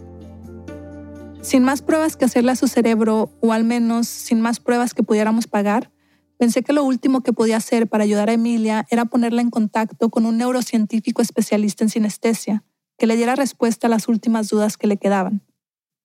Sin 1.41 1.63
más 1.63 1.81
pruebas 1.81 2.17
que 2.17 2.25
hacerle 2.25 2.51
a 2.51 2.55
su 2.55 2.67
cerebro, 2.67 3.29
o 3.39 3.53
al 3.53 3.63
menos 3.63 4.07
sin 4.07 4.41
más 4.41 4.59
pruebas 4.59 4.93
que 4.93 5.03
pudiéramos 5.03 5.47
pagar, 5.47 5.91
pensé 6.37 6.61
que 6.61 6.73
lo 6.73 6.83
último 6.83 7.21
que 7.21 7.33
podía 7.33 7.57
hacer 7.57 7.87
para 7.87 8.03
ayudar 8.03 8.29
a 8.29 8.33
Emilia 8.33 8.85
era 8.89 9.05
ponerla 9.05 9.41
en 9.41 9.49
contacto 9.49 10.09
con 10.09 10.25
un 10.25 10.37
neurocientífico 10.37 11.21
especialista 11.21 11.83
en 11.83 11.89
sinestesia, 11.89 12.63
que 12.97 13.07
le 13.07 13.15
diera 13.15 13.35
respuesta 13.35 13.87
a 13.87 13.89
las 13.89 14.07
últimas 14.07 14.49
dudas 14.49 14.77
que 14.77 14.87
le 14.87 14.97
quedaban. 14.97 15.41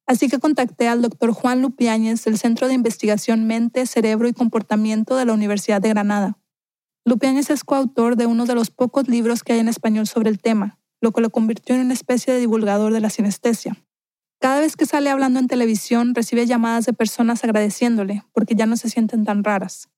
Así 0.06 0.28
que 0.28 0.38
contacté 0.38 0.88
al 0.88 1.02
doctor 1.02 1.32
Juan 1.32 1.62
Lupiáñez 1.62 2.24
del 2.24 2.38
Centro 2.38 2.68
de 2.68 2.74
Investigación 2.74 3.46
Mente, 3.46 3.86
Cerebro 3.86 4.28
y 4.28 4.32
Comportamiento 4.32 5.16
de 5.16 5.24
la 5.24 5.32
Universidad 5.32 5.80
de 5.80 5.90
Granada. 5.90 6.38
Lupiáñez 7.04 7.50
es 7.50 7.64
coautor 7.64 8.16
de 8.16 8.26
uno 8.26 8.46
de 8.46 8.54
los 8.54 8.70
pocos 8.70 9.08
libros 9.08 9.42
que 9.42 9.54
hay 9.54 9.58
en 9.58 9.68
español 9.68 10.06
sobre 10.06 10.30
el 10.30 10.40
tema, 10.40 10.78
lo 11.00 11.12
que 11.12 11.20
lo 11.20 11.30
convirtió 11.30 11.74
en 11.74 11.82
una 11.82 11.94
especie 11.94 12.32
de 12.32 12.40
divulgador 12.40 12.92
de 12.92 13.00
la 13.00 13.10
sinestesia. 13.10 13.76
Cada 14.40 14.60
vez 14.60 14.76
que 14.76 14.86
sale 14.86 15.08
hablando 15.08 15.38
en 15.38 15.46
televisión 15.46 16.14
recibe 16.14 16.46
llamadas 16.46 16.84
de 16.84 16.92
personas 16.92 17.44
agradeciéndole 17.44 18.24
porque 18.32 18.56
ya 18.56 18.66
no 18.66 18.76
se 18.76 18.90
sienten 18.90 19.24
tan 19.24 19.44
raras. 19.44 19.88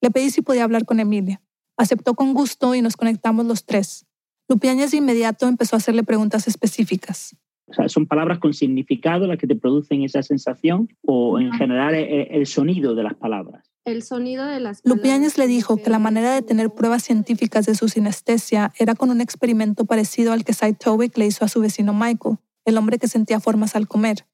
Le 0.00 0.10
pedí 0.10 0.30
si 0.30 0.42
podía 0.42 0.64
hablar 0.64 0.84
con 0.84 0.98
Emilia. 0.98 1.40
Aceptó 1.76 2.14
con 2.14 2.34
gusto 2.34 2.74
y 2.74 2.82
nos 2.82 2.96
conectamos 2.96 3.46
los 3.46 3.64
tres. 3.64 4.04
Lupiáñez 4.48 4.90
de 4.90 4.96
inmediato 4.96 5.46
empezó 5.46 5.76
a 5.76 5.78
hacerle 5.78 6.02
preguntas 6.02 6.48
específicas. 6.48 7.36
O 7.72 7.74
sea, 7.74 7.88
son 7.88 8.06
palabras 8.06 8.38
con 8.38 8.54
significado 8.54 9.26
las 9.26 9.38
que 9.38 9.46
te 9.46 9.56
producen 9.56 10.02
esa 10.02 10.22
sensación 10.22 10.88
o 11.04 11.40
en 11.40 11.52
general 11.52 11.94
el 11.94 12.46
sonido 12.46 12.94
de 12.94 13.02
las 13.02 13.14
palabras 13.14 13.72
el 13.84 14.02
sonido 14.02 14.46
de 14.46 14.60
las 14.60 14.80
Lupiáñez 14.84 15.38
le 15.38 15.46
dijo 15.46 15.76
que 15.76 15.90
la 15.90 15.98
manera 15.98 16.32
de 16.32 16.42
tener 16.42 16.70
pruebas 16.70 17.02
científicas 17.02 17.66
de 17.66 17.74
su 17.74 17.88
sinestesia 17.88 18.72
era 18.78 18.94
con 18.94 19.10
un 19.10 19.20
experimento 19.20 19.84
parecido 19.84 20.32
al 20.32 20.44
que 20.44 20.54
Towick 20.74 21.16
le 21.18 21.26
hizo 21.26 21.44
a 21.44 21.48
su 21.48 21.60
vecino 21.60 21.92
Michael, 21.92 22.38
el 22.64 22.78
hombre 22.78 22.98
que 22.98 23.08
sentía 23.08 23.40
formas 23.40 23.74
al 23.74 23.88
comer. 23.88 24.26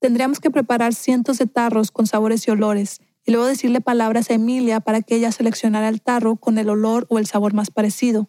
Tendríamos 0.00 0.40
que 0.40 0.50
preparar 0.50 0.94
cientos 0.94 1.38
de 1.38 1.46
tarros 1.46 1.90
con 1.90 2.06
sabores 2.06 2.46
y 2.46 2.50
olores, 2.50 3.00
y 3.24 3.32
luego 3.32 3.46
decirle 3.46 3.80
palabras 3.80 4.30
a 4.30 4.34
Emilia 4.34 4.80
para 4.80 5.02
que 5.02 5.16
ella 5.16 5.32
seleccionara 5.32 5.88
el 5.88 6.00
tarro 6.02 6.36
con 6.36 6.58
el 6.58 6.68
olor 6.68 7.06
o 7.10 7.18
el 7.18 7.26
sabor 7.26 7.54
más 7.54 7.70
parecido. 7.70 8.28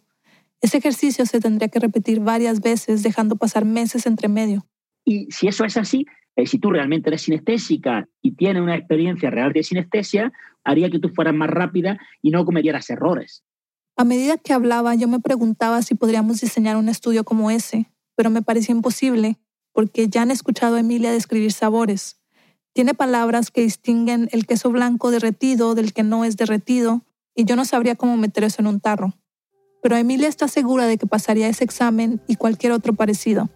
Ese 0.61 0.77
ejercicio 0.77 1.25
se 1.25 1.39
tendría 1.39 1.69
que 1.69 1.79
repetir 1.79 2.19
varias 2.19 2.61
veces, 2.61 3.03
dejando 3.03 3.35
pasar 3.35 3.65
meses 3.65 4.05
entre 4.05 4.27
medio. 4.27 4.65
Y 5.03 5.27
si 5.31 5.47
eso 5.47 5.65
es 5.65 5.75
así, 5.77 6.05
eh, 6.35 6.45
si 6.45 6.59
tú 6.59 6.69
realmente 6.69 7.09
eres 7.09 7.23
sinestésica 7.23 8.07
y 8.21 8.35
tienes 8.35 8.61
una 8.61 8.75
experiencia 8.75 9.29
real 9.29 9.51
de 9.53 9.63
sinestesia, 9.63 10.31
haría 10.63 10.89
que 10.89 10.99
tú 10.99 11.09
fueras 11.09 11.33
más 11.33 11.49
rápida 11.49 11.99
y 12.21 12.29
no 12.29 12.45
cometieras 12.45 12.89
errores. 12.89 13.43
A 13.97 14.03
medida 14.03 14.37
que 14.37 14.53
hablaba, 14.53 14.95
yo 14.95 15.07
me 15.07 15.19
preguntaba 15.19 15.81
si 15.81 15.95
podríamos 15.95 16.41
diseñar 16.41 16.77
un 16.77 16.89
estudio 16.89 17.23
como 17.23 17.51
ese, 17.51 17.91
pero 18.15 18.29
me 18.29 18.41
parecía 18.41 18.73
imposible, 18.73 19.37
porque 19.73 20.07
ya 20.07 20.21
han 20.21 20.31
escuchado 20.31 20.75
a 20.75 20.79
Emilia 20.79 21.11
describir 21.11 21.51
sabores. 21.51 22.19
Tiene 22.73 22.93
palabras 22.93 23.51
que 23.51 23.61
distinguen 23.61 24.29
el 24.31 24.45
queso 24.45 24.71
blanco 24.71 25.11
derretido 25.11 25.75
del 25.75 25.93
que 25.93 26.03
no 26.03 26.23
es 26.23 26.37
derretido, 26.37 27.01
y 27.35 27.45
yo 27.45 27.55
no 27.55 27.65
sabría 27.65 27.95
cómo 27.95 28.15
meter 28.17 28.43
eso 28.43 28.61
en 28.61 28.67
un 28.67 28.79
tarro. 28.79 29.13
Pero 29.81 29.95
Emilia 29.95 30.27
está 30.27 30.47
segura 30.47 30.85
de 30.85 30.97
que 30.97 31.07
pasaría 31.07 31.47
ese 31.47 31.63
examen 31.63 32.21
y 32.27 32.35
cualquier 32.35 32.71
otro 32.71 32.93
parecido. 32.93 33.49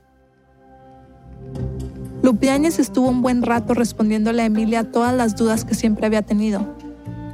Lupiáñez 2.23 2.79
estuvo 2.79 3.07
un 3.07 3.21
buen 3.21 3.43
rato 3.43 3.75
respondiéndole 3.75 4.41
a 4.41 4.45
Emilia 4.45 4.91
todas 4.91 5.13
las 5.13 5.35
dudas 5.35 5.63
que 5.63 5.75
siempre 5.75 6.07
había 6.07 6.23
tenido. 6.23 6.75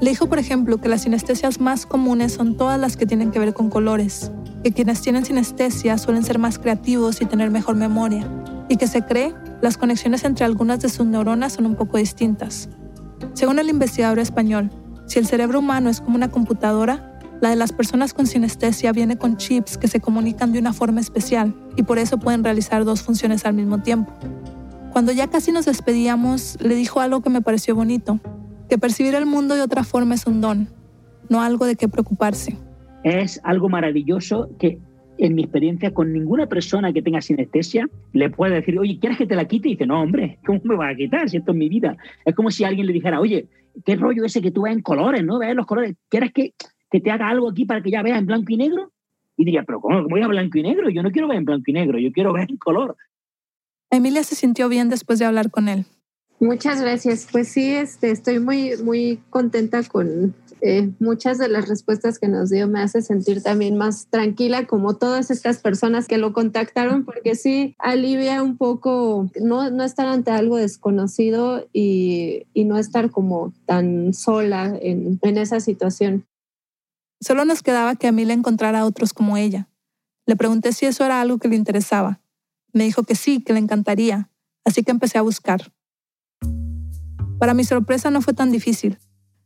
Le 0.02 0.10
dijo, 0.10 0.28
por 0.28 0.40
ejemplo, 0.40 0.82
que 0.82 0.90
las 0.90 1.04
sinestesias 1.04 1.62
más 1.62 1.86
comunes 1.86 2.34
son 2.34 2.58
todas 2.58 2.80
las 2.80 2.98
que 2.98 3.06
tienen 3.06 3.32
que 3.32 3.40
ver 3.40 3.54
con 3.54 3.70
colores, 3.70 4.32
que 4.64 4.72
quienes 4.74 5.00
tienen 5.02 5.24
sinestesia 5.24 5.98
suelen 5.98 6.24
ser 6.24 6.40
más 6.40 6.60
creativos 6.60 7.22
y 7.22 7.26
tener 7.26 7.52
mejor 7.52 7.76
memoria, 7.76 8.28
y 8.68 8.78
que 8.78 8.88
se 8.88 9.06
cree 9.06 9.34
las 9.62 9.78
conexiones 9.78 10.24
entre 10.26 10.44
algunas 10.44 10.80
de 10.80 10.90
sus 10.90 11.06
neuronas 11.06 11.54
son 11.54 11.68
un 11.68 11.76
poco 11.76 11.98
distintas. 11.98 12.68
Según 13.34 13.60
el 13.60 13.70
investigador 13.70 14.20
español, 14.20 14.72
si 15.06 15.20
el 15.20 15.28
cerebro 15.28 15.60
humano 15.60 15.90
es 15.90 16.02
como 16.02 16.16
una 16.16 16.32
computadora, 16.32 17.11
la 17.42 17.50
de 17.50 17.56
las 17.56 17.74
personas 17.74 18.14
con 18.14 18.28
sinestesia 18.28 18.92
viene 18.94 19.18
con 19.18 19.36
chips 19.36 19.78
que 19.78 19.88
se 19.88 20.00
comunican 20.00 20.54
de 20.54 20.60
una 20.60 20.74
forma 20.74 21.02
especial 21.02 21.54
y 21.76 21.84
por 21.84 21.98
eso 21.98 22.20
pueden 22.20 22.44
realizar 22.44 22.86
dos 22.86 23.02
funciones 23.02 23.46
al 23.46 23.56
mismo 23.56 23.82
tiempo. 23.82 24.14
Cuando 24.94 25.12
ya 25.12 25.28
casi 25.28 25.52
nos 25.52 25.66
despedíamos, 25.66 26.58
le 26.62 26.76
dijo 26.76 27.00
algo 27.00 27.22
que 27.22 27.32
me 27.32 27.42
pareció 27.42 27.76
bonito, 27.76 28.20
que 28.70 28.78
percibir 28.78 29.16
el 29.16 29.26
mundo 29.26 29.56
de 29.56 29.62
otra 29.62 29.84
forma 29.84 30.14
es 30.14 30.28
un 30.28 30.40
don, 30.40 30.68
no 31.30 31.42
algo 31.42 31.66
de 31.66 31.76
qué 31.76 31.88
preocuparse. 31.88 32.56
Es 33.04 33.42
algo 33.44 33.70
maravilloso 33.70 34.50
que 34.60 34.78
en 35.18 35.34
mi 35.34 35.42
experiencia 35.42 35.94
con 35.94 36.14
ninguna 36.14 36.48
persona 36.48 36.94
que 36.94 37.02
tenga 37.02 37.22
sinestesia 37.22 37.90
le 38.14 38.30
puede 38.30 38.56
decir, 38.56 38.78
oye, 38.78 39.00
¿quieres 39.00 39.18
que 39.18 39.26
te 39.26 39.36
la 39.36 39.46
quite? 39.46 39.70
Y 39.70 39.72
dice, 39.72 39.88
no, 39.88 40.02
hombre, 40.02 40.38
¿cómo 40.46 40.62
me 40.64 40.76
va 40.76 40.90
a 40.90 40.96
quitar 40.96 41.28
si 41.28 41.38
esto 41.38 41.52
es 41.52 41.58
mi 41.58 41.70
vida? 41.70 41.98
Es 42.24 42.36
como 42.36 42.52
si 42.52 42.64
alguien 42.64 42.86
le 42.86 42.94
dijera, 42.94 43.20
oye, 43.20 43.48
¿qué 43.84 43.96
rollo 43.96 44.26
ese 44.26 44.42
que 44.42 44.52
tú 44.52 44.64
ves 44.64 44.74
en 44.74 44.82
colores, 44.82 45.24
no? 45.24 45.40
Ves 45.40 45.56
los 45.56 45.66
colores, 45.66 45.96
¿quieres 46.10 46.32
que, 46.34 46.54
que 46.92 47.00
te 47.00 47.10
haga 47.10 47.30
algo 47.30 47.50
aquí 47.50 47.66
para 47.66 47.82
que 47.82 47.90
ya 47.90 48.04
veas 48.04 48.20
en 48.20 48.26
blanco 48.26 48.52
y 48.52 48.58
negro? 48.58 48.92
Y 49.38 49.46
diría, 49.46 49.64
pero 49.64 49.80
¿cómo 49.82 50.04
voy 50.08 50.22
a 50.22 50.28
blanco 50.28 50.58
y 50.58 50.64
negro? 50.64 50.90
Yo 50.90 51.02
no 51.02 51.12
quiero 51.12 51.28
ver 51.28 51.38
en 51.38 51.46
blanco 51.46 51.64
y 51.68 51.74
negro, 51.74 51.98
yo 51.98 52.12
quiero 52.12 52.34
ver 52.34 52.52
en 52.52 52.58
color. 52.58 52.96
Emilia 53.90 54.24
se 54.24 54.36
sintió 54.36 54.70
bien 54.70 54.90
después 54.90 55.18
de 55.18 55.26
hablar 55.26 55.50
con 55.50 55.68
él. 55.68 55.86
Muchas 56.40 56.82
gracias. 56.82 57.28
Pues 57.32 57.50
sí, 57.50 57.72
este, 57.72 58.12
estoy 58.12 58.40
muy, 58.40 58.74
muy 58.84 59.20
contenta 59.30 59.84
con 59.84 60.34
eh, 60.62 60.90
muchas 61.00 61.38
de 61.38 61.48
las 61.48 61.68
respuestas 61.68 62.18
que 62.18 62.28
nos 62.28 62.50
dio. 62.50 62.68
Me 62.68 62.82
hace 62.82 63.02
sentir 63.02 63.44
también 63.44 63.78
más 63.78 64.08
tranquila 64.08 64.66
como 64.66 64.96
todas 64.96 65.30
estas 65.30 65.60
personas 65.60 66.08
que 66.08 66.18
lo 66.18 66.34
contactaron, 66.34 67.06
porque 67.06 67.36
sí 67.36 67.76
alivia 67.78 68.42
un 68.42 68.58
poco 68.58 69.30
no, 69.40 69.70
no 69.70 69.84
estar 69.84 70.08
ante 70.08 70.32
algo 70.32 70.58
desconocido 70.58 71.68
y, 71.74 72.48
y 72.54 72.66
no 72.66 72.78
estar 72.78 73.12
como 73.12 73.54
tan 73.66 74.14
sola 74.14 74.76
en, 74.82 75.20
en 75.22 75.38
esa 75.38 75.60
situación. 75.60 76.26
Solo 77.22 77.46
nos 77.46 77.62
quedaba 77.62 77.96
que 77.96 78.08
Emilia 78.08 78.34
encontrara 78.34 78.80
a 78.80 78.86
otros 78.86 79.14
como 79.14 79.38
ella. 79.38 79.70
Le 80.26 80.36
pregunté 80.36 80.74
si 80.74 80.88
eso 80.88 81.06
era 81.06 81.22
algo 81.22 81.38
que 81.38 81.48
le 81.48 81.56
interesaba. 81.56 82.20
Me 82.74 82.84
dijo 82.84 83.04
que 83.04 83.14
sí, 83.14 83.42
que 83.42 83.54
le 83.54 83.60
encantaría, 83.60 84.32
así 84.66 84.82
que 84.82 84.90
empecé 84.90 85.20
a 85.20 85.22
buscar. 85.22 85.72
Para 87.38 87.54
mi 87.54 87.64
sorpresa 87.64 88.10
no 88.10 88.22
fue 88.22 88.34
tan 88.34 88.52
difícil. 88.52 88.98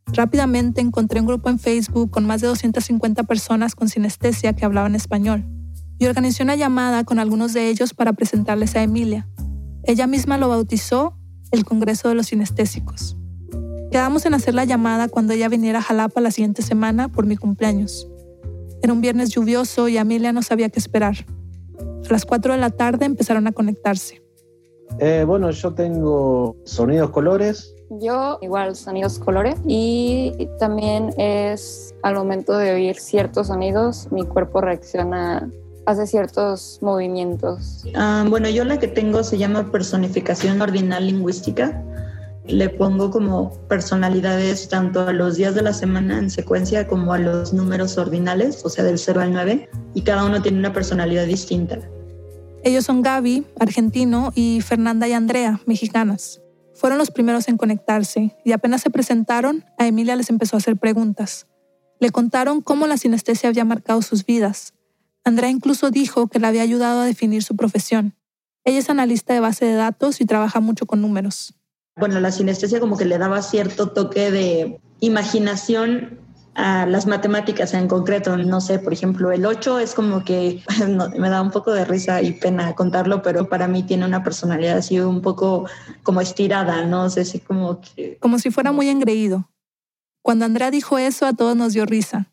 Rápidamente 0.06 0.80
encontré 0.80 1.20
un 1.20 1.26
grupo 1.26 1.50
en 1.50 1.58
Facebook 1.58 2.10
con 2.10 2.24
más 2.24 2.40
de 2.40 2.46
250 2.46 3.24
personas 3.24 3.74
con 3.74 3.90
sinestesia 3.90 4.54
que 4.54 4.64
hablaban 4.64 4.94
español 4.94 5.44
y 5.98 6.06
organizé 6.06 6.44
una 6.44 6.56
llamada 6.56 7.04
con 7.04 7.18
algunos 7.18 7.52
de 7.52 7.68
ellos 7.68 7.92
para 7.92 8.14
presentarles 8.14 8.74
a 8.76 8.82
Emilia. 8.82 9.28
Ella 9.82 10.06
misma 10.06 10.38
lo 10.38 10.48
bautizó 10.48 11.18
el 11.50 11.64
Congreso 11.64 12.08
de 12.08 12.14
los 12.14 12.28
Sinestésicos. 12.28 13.16
Quedamos 13.96 14.26
en 14.26 14.34
hacer 14.34 14.54
la 14.54 14.66
llamada 14.66 15.08
cuando 15.08 15.32
ella 15.32 15.48
viniera 15.48 15.78
a 15.78 15.82
Jalapa 15.82 16.20
la 16.20 16.30
siguiente 16.30 16.60
semana 16.60 17.08
por 17.08 17.24
mi 17.24 17.38
cumpleaños. 17.38 18.06
Era 18.82 18.92
un 18.92 19.00
viernes 19.00 19.30
lluvioso 19.30 19.88
y 19.88 19.96
Emilia 19.96 20.34
no 20.34 20.42
sabía 20.42 20.68
qué 20.68 20.78
esperar. 20.78 21.14
A 22.06 22.12
las 22.12 22.26
4 22.26 22.52
de 22.52 22.58
la 22.58 22.68
tarde 22.68 23.06
empezaron 23.06 23.46
a 23.46 23.52
conectarse. 23.52 24.22
Eh, 24.98 25.24
bueno, 25.26 25.50
yo 25.50 25.72
tengo 25.72 26.56
sonidos 26.66 27.08
colores. 27.08 27.74
Yo 27.88 28.38
igual 28.42 28.76
sonidos 28.76 29.18
colores 29.18 29.54
y 29.66 30.46
también 30.58 31.14
es 31.16 31.94
al 32.02 32.16
momento 32.16 32.58
de 32.58 32.74
oír 32.74 32.96
ciertos 32.96 33.46
sonidos 33.46 34.08
mi 34.10 34.26
cuerpo 34.26 34.60
reacciona 34.60 35.48
hace 35.86 36.06
ciertos 36.06 36.80
movimientos. 36.82 37.86
Ah, 37.94 38.26
bueno, 38.28 38.50
yo 38.50 38.62
la 38.66 38.78
que 38.78 38.88
tengo 38.88 39.22
se 39.22 39.38
llama 39.38 39.72
personificación 39.72 40.60
ordinal 40.60 41.06
lingüística. 41.06 41.82
Le 42.48 42.68
pongo 42.68 43.10
como 43.10 43.50
personalidades 43.68 44.68
tanto 44.68 45.00
a 45.00 45.12
los 45.12 45.36
días 45.36 45.56
de 45.56 45.62
la 45.62 45.72
semana 45.72 46.18
en 46.18 46.30
secuencia 46.30 46.86
como 46.86 47.12
a 47.12 47.18
los 47.18 47.52
números 47.52 47.98
ordinales, 47.98 48.64
o 48.64 48.68
sea, 48.68 48.84
del 48.84 48.98
0 48.98 49.20
al 49.20 49.32
9, 49.32 49.68
y 49.94 50.02
cada 50.02 50.24
uno 50.24 50.40
tiene 50.40 50.58
una 50.58 50.72
personalidad 50.72 51.26
distinta. 51.26 51.80
Ellos 52.62 52.84
son 52.84 53.02
Gaby, 53.02 53.46
argentino, 53.58 54.32
y 54.36 54.60
Fernanda 54.60 55.08
y 55.08 55.12
Andrea, 55.12 55.60
mexicanas. 55.66 56.40
Fueron 56.74 56.98
los 56.98 57.10
primeros 57.10 57.48
en 57.48 57.56
conectarse 57.56 58.36
y 58.44 58.52
apenas 58.52 58.82
se 58.82 58.90
presentaron, 58.90 59.64
a 59.76 59.86
Emilia 59.86 60.14
les 60.14 60.30
empezó 60.30 60.56
a 60.56 60.58
hacer 60.58 60.76
preguntas. 60.76 61.48
Le 61.98 62.10
contaron 62.10 62.60
cómo 62.60 62.86
la 62.86 62.96
sinestesia 62.96 63.48
había 63.48 63.64
marcado 63.64 64.02
sus 64.02 64.24
vidas. 64.24 64.72
Andrea 65.24 65.50
incluso 65.50 65.90
dijo 65.90 66.28
que 66.28 66.38
le 66.38 66.46
había 66.46 66.62
ayudado 66.62 67.00
a 67.00 67.06
definir 67.06 67.42
su 67.42 67.56
profesión. 67.56 68.14
Ella 68.64 68.78
es 68.78 68.90
analista 68.90 69.32
de 69.34 69.40
base 69.40 69.64
de 69.64 69.74
datos 69.74 70.20
y 70.20 70.26
trabaja 70.26 70.60
mucho 70.60 70.86
con 70.86 71.00
números 71.00 71.54
bueno, 71.96 72.20
la 72.20 72.30
sinestesia 72.30 72.78
como 72.78 72.96
que 72.96 73.06
le 73.06 73.18
daba 73.18 73.42
cierto 73.42 73.88
toque 73.88 74.30
de 74.30 74.80
imaginación 75.00 76.20
a 76.54 76.86
las 76.86 77.06
matemáticas 77.06 77.74
en 77.74 77.88
concreto. 77.88 78.36
No 78.36 78.60
sé, 78.60 78.78
por 78.78 78.92
ejemplo, 78.92 79.32
el 79.32 79.44
8 79.44 79.78
es 79.78 79.94
como 79.94 80.24
que 80.24 80.62
me 81.18 81.28
da 81.28 81.42
un 81.42 81.50
poco 81.50 81.72
de 81.72 81.84
risa 81.84 82.22
y 82.22 82.32
pena 82.32 82.74
contarlo, 82.74 83.22
pero 83.22 83.48
para 83.48 83.66
mí 83.66 83.82
tiene 83.82 84.04
una 84.04 84.22
personalidad 84.22 84.78
así 84.78 85.00
un 85.00 85.22
poco 85.22 85.66
como 86.02 86.20
estirada, 86.20 86.84
no 86.84 87.08
sé 87.10 87.24
si 87.24 87.40
como 87.40 87.80
que... 87.80 88.18
Como 88.20 88.38
si 88.38 88.50
fuera 88.50 88.72
muy 88.72 88.88
engreído. 88.88 89.50
Cuando 90.22 90.44
Andrea 90.44 90.70
dijo 90.70 90.98
eso, 90.98 91.26
a 91.26 91.34
todos 91.34 91.56
nos 91.56 91.72
dio 91.72 91.86
risa. 91.86 92.32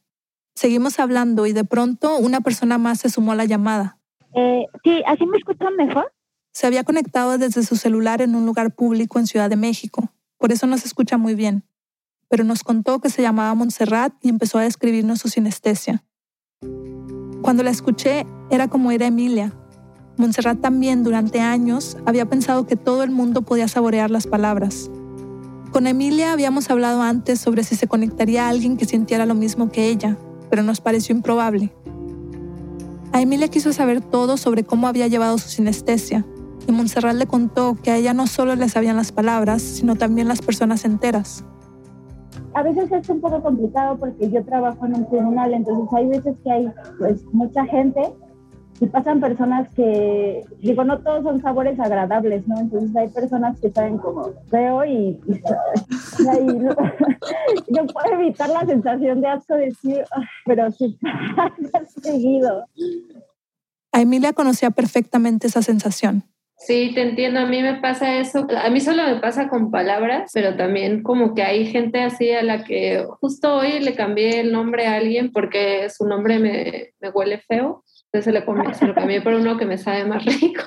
Seguimos 0.56 1.00
hablando 1.00 1.46
y 1.46 1.54
de 1.54 1.64
pronto 1.64 2.18
una 2.18 2.42
persona 2.42 2.78
más 2.78 3.00
se 3.00 3.10
sumó 3.10 3.32
a 3.32 3.36
la 3.36 3.46
llamada. 3.46 3.98
Eh, 4.36 4.66
sí, 4.84 5.04
¿así 5.06 5.26
me 5.26 5.38
escuchan 5.38 5.76
mejor? 5.76 6.12
Se 6.54 6.68
había 6.68 6.84
conectado 6.84 7.40
desde 7.40 7.64
su 7.64 7.76
celular 7.76 8.22
en 8.22 8.36
un 8.36 8.46
lugar 8.46 8.76
público 8.76 9.18
en 9.18 9.26
Ciudad 9.26 9.50
de 9.50 9.56
México, 9.56 10.14
por 10.38 10.52
eso 10.52 10.68
no 10.68 10.78
se 10.78 10.88
escucha 10.88 11.18
muy 11.18 11.34
bien. 11.34 11.64
Pero 12.30 12.44
nos 12.44 12.64
contó 12.64 13.00
que 13.00 13.10
se 13.10 13.24
llamaba 13.24 13.56
Montserrat 13.56 14.14
y 14.22 14.30
empezó 14.30 14.60
a 14.60 14.64
describirnos 14.64 15.20
su 15.20 15.30
sinestesia. 15.30 16.04
Cuando 17.42 17.64
la 17.64 17.72
escuché, 17.72 18.28
era 18.52 18.68
como 18.68 18.92
era 18.92 19.08
Emilia. 19.08 19.52
Montserrat 20.18 20.62
también 20.62 21.04
durante 21.04 21.42
años 21.42 21.98
había 22.06 22.30
pensado 22.30 22.68
que 22.68 22.76
todo 22.76 23.02
el 23.02 23.10
mundo 23.10 23.42
podía 23.42 23.68
saborear 23.68 24.12
las 24.12 24.28
palabras. 24.28 24.92
Con 25.72 25.88
Emilia 25.88 26.34
habíamos 26.34 26.70
hablado 26.70 27.02
antes 27.02 27.40
sobre 27.40 27.64
si 27.64 27.76
se 27.76 27.88
conectaría 27.88 28.46
a 28.46 28.50
alguien 28.50 28.78
que 28.78 28.86
sintiera 28.86 29.26
lo 29.26 29.34
mismo 29.34 29.72
que 29.72 29.88
ella, 29.88 30.18
pero 30.52 30.62
nos 30.62 30.82
pareció 30.82 31.16
improbable. 31.16 31.74
A 33.12 33.22
Emilia 33.22 33.48
quiso 33.48 33.74
saber 33.74 34.02
todo 34.02 34.38
sobre 34.38 34.64
cómo 34.64 34.88
había 34.88 35.08
llevado 35.08 35.40
su 35.40 35.50
sinestesia, 35.50 36.26
y 36.68 36.72
Montserrat 36.72 37.16
le 37.16 37.28
contó 37.28 37.78
que 37.82 37.92
a 37.92 37.98
ella 37.98 38.14
no 38.14 38.28
solo 38.28 38.56
le 38.56 38.70
sabían 38.70 38.96
las 38.96 39.12
palabras, 39.12 39.62
sino 39.62 39.96
también 39.96 40.28
las 40.28 40.42
personas 40.42 40.86
enteras. 40.86 41.44
A 42.54 42.64
veces 42.64 42.92
es 42.92 43.10
un 43.10 43.20
poco 43.20 43.42
complicado 43.42 43.98
porque 43.98 44.30
yo 44.30 44.44
trabajo 44.44 44.86
en 44.86 44.96
un 44.96 45.10
tribunal, 45.10 45.54
entonces 45.54 45.88
hay 45.94 46.08
veces 46.08 46.36
que 46.44 46.52
hay 46.52 46.72
pues 47.00 47.26
mucha 47.34 47.66
gente 47.66 48.14
y 48.80 48.88
pasan 48.88 49.20
personas 49.22 49.70
que, 49.76 50.44
digo, 50.60 50.84
no 50.84 51.00
todos 51.00 51.24
son 51.24 51.42
sabores 51.42 51.80
agradables, 51.80 52.48
¿no? 52.48 52.60
Entonces 52.60 52.96
hay 52.96 53.08
personas 53.10 53.60
que 53.60 53.72
saben 53.72 53.98
como 53.98 54.32
feo 54.50 54.86
y, 54.86 55.20
no, 57.70 57.86
puedo 57.88 58.14
evitar 58.14 58.50
la 58.50 58.66
sensación 58.66 59.22
de 59.22 59.28
asco 59.28 59.56
de 59.56 59.66
decir, 59.66 60.04
pero 60.46 60.72
sí, 60.72 60.98
seguido. 62.02 62.66
A 63.92 64.02
Emilia 64.02 64.34
conocía 64.34 64.72
perfectamente 64.72 65.48
esa 65.48 65.62
sensación. 65.62 66.24
Sí, 66.66 66.92
te 66.96 67.02
entiendo. 67.02 67.42
A 67.42 67.46
mí 67.46 67.62
me 67.62 67.76
pasa 67.76 68.18
eso. 68.18 68.48
A 68.64 68.70
mí 68.70 68.80
solo 68.80 69.04
me 69.04 69.18
pasa 69.18 69.50
con 69.50 69.70
palabras, 69.70 70.32
pero 70.34 70.56
también 70.56 71.04
como 71.04 71.34
que 71.34 71.44
hay 71.44 71.66
gente 71.66 72.02
así 72.02 72.32
a 72.32 72.42
la 72.42 72.64
que 72.64 73.06
justo 73.20 73.56
hoy 73.56 73.80
le 73.80 73.96
cambié 73.96 74.40
el 74.40 74.52
nombre 74.52 74.88
a 74.88 74.96
alguien 74.96 75.32
porque 75.32 75.90
su 75.90 76.06
nombre 76.06 76.40
me, 76.40 76.94
me 77.02 77.10
huele 77.10 77.40
feo. 77.40 77.84
Entonces 78.14 78.34
le 78.34 78.76
se 78.76 78.86
lo 78.86 78.94
cambié 78.94 79.22
por 79.22 79.34
uno 79.34 79.58
que 79.58 79.66
me 79.66 79.78
sabe 79.78 80.06
más 80.06 80.24
rico. 80.42 80.64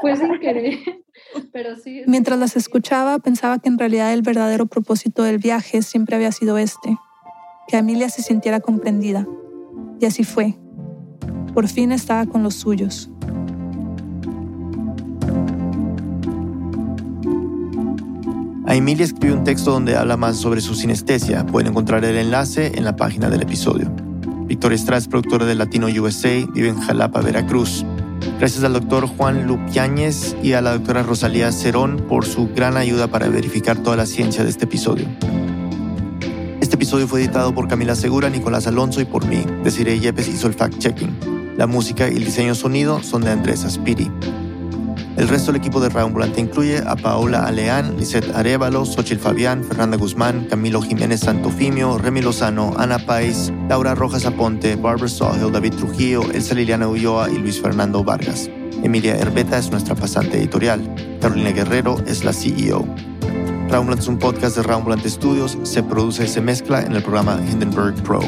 pues 0.00 0.18
sin 0.18 0.38
querer. 0.38 0.78
Pero 1.50 1.76
sí. 1.76 2.02
Mientras 2.06 2.38
las 2.38 2.56
escuchaba, 2.56 3.18
pensaba 3.18 3.58
que 3.58 3.68
en 3.68 3.78
realidad 3.78 4.12
el 4.12 4.22
verdadero 4.22 4.66
propósito 4.66 5.22
del 5.22 5.38
viaje 5.38 5.82
siempre 5.82 6.14
había 6.14 6.30
sido 6.30 6.58
este: 6.58 6.96
que 7.66 7.78
Emilia 7.78 8.10
se 8.10 8.22
sintiera 8.22 8.60
comprendida. 8.60 9.26
Y 9.98 10.04
así 10.04 10.24
fue. 10.24 10.56
Por 11.54 11.68
fin 11.68 11.90
estaba 11.90 12.26
con 12.26 12.42
los 12.42 12.54
suyos. 12.54 13.10
A 18.68 18.74
Emilia 18.74 19.06
escribió 19.06 19.34
un 19.34 19.44
texto 19.44 19.70
donde 19.70 19.96
habla 19.96 20.18
más 20.18 20.36
sobre 20.36 20.60
su 20.60 20.74
sinestesia. 20.74 21.46
Pueden 21.46 21.70
encontrar 21.70 22.04
el 22.04 22.18
enlace 22.18 22.72
en 22.74 22.84
la 22.84 22.96
página 22.96 23.30
del 23.30 23.40
episodio. 23.40 23.90
Victoria 24.46 24.76
Estrada 24.76 25.02
productora 25.08 25.46
de 25.46 25.54
Latino 25.54 25.86
USA, 25.86 26.46
vive 26.52 26.68
en 26.68 26.78
Jalapa, 26.78 27.22
Veracruz. 27.22 27.86
Gracias 28.38 28.62
al 28.64 28.74
doctor 28.74 29.06
Juan 29.06 29.46
Lupiáñez 29.46 30.36
y 30.42 30.52
a 30.52 30.60
la 30.60 30.74
doctora 30.74 31.02
Rosalía 31.02 31.50
Cerón 31.50 31.96
por 32.10 32.26
su 32.26 32.50
gran 32.54 32.76
ayuda 32.76 33.06
para 33.08 33.30
verificar 33.30 33.78
toda 33.78 33.96
la 33.96 34.04
ciencia 34.04 34.44
de 34.44 34.50
este 34.50 34.66
episodio. 34.66 35.06
Este 36.60 36.74
episodio 36.74 37.08
fue 37.08 37.20
editado 37.20 37.54
por 37.54 37.68
Camila 37.68 37.94
Segura, 37.94 38.28
Nicolás 38.28 38.66
Alonso 38.66 39.00
y 39.00 39.06
por 39.06 39.24
mí. 39.24 39.46
Desiree 39.64 39.98
Yepes 39.98 40.28
hizo 40.28 40.46
el 40.46 40.54
fact-checking. 40.54 41.56
La 41.56 41.66
música 41.66 42.10
y 42.10 42.16
el 42.16 42.24
diseño 42.26 42.54
sonido 42.54 43.02
son 43.02 43.22
de 43.22 43.30
Andrés 43.30 43.64
Aspiri. 43.64 44.10
El 45.18 45.26
resto 45.26 45.50
del 45.50 45.60
equipo 45.60 45.80
de 45.80 45.90
Ambulante 46.00 46.40
incluye 46.40 46.78
a 46.78 46.94
Paola 46.94 47.44
Aleán, 47.44 47.96
Lisette 47.96 48.32
Arevalo, 48.36 48.84
Xochil 48.84 49.18
Fabián, 49.18 49.64
Fernanda 49.64 49.96
Guzmán, 49.96 50.46
Camilo 50.48 50.80
Jiménez 50.80 51.20
Santofimio, 51.20 51.98
Remy 51.98 52.22
Lozano, 52.22 52.72
Ana 52.78 53.00
Pais, 53.00 53.52
Laura 53.68 53.96
Rojas 53.96 54.26
Aponte, 54.26 54.76
Barbara 54.76 55.08
Sawhill, 55.08 55.50
David 55.50 55.74
Trujillo, 55.74 56.22
Elsa 56.30 56.54
Liliana 56.54 56.86
Ulloa 56.86 57.28
y 57.30 57.38
Luis 57.38 57.60
Fernando 57.60 58.04
Vargas. 58.04 58.48
Emilia 58.84 59.16
Herbeta 59.16 59.58
es 59.58 59.72
nuestra 59.72 59.96
pasante 59.96 60.38
editorial. 60.38 60.80
Carolina 61.20 61.50
Guerrero 61.50 61.96
es 62.06 62.22
la 62.22 62.32
CEO. 62.32 62.86
Raumblant 63.70 64.00
es 64.00 64.06
un 64.06 64.20
podcast 64.20 64.56
de 64.56 64.62
Raumblant 64.62 65.04
Studios. 65.04 65.58
Se 65.64 65.82
produce 65.82 66.26
y 66.26 66.28
se 66.28 66.40
mezcla 66.40 66.80
en 66.82 66.92
el 66.92 67.02
programa 67.02 67.40
Hindenburg 67.50 67.96
Pro. 68.04 68.20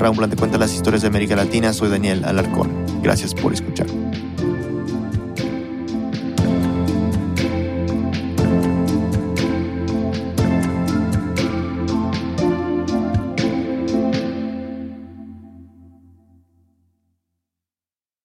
Raumblant 0.00 0.36
cuenta 0.36 0.58
las 0.58 0.74
historias 0.74 1.02
de 1.02 1.08
América 1.08 1.36
Latina. 1.36 1.72
Soy 1.72 1.90
Daniel 1.90 2.24
Alarcón. 2.24 2.72
Gracias 3.04 3.32
por 3.34 3.52
escuchar. 3.52 3.86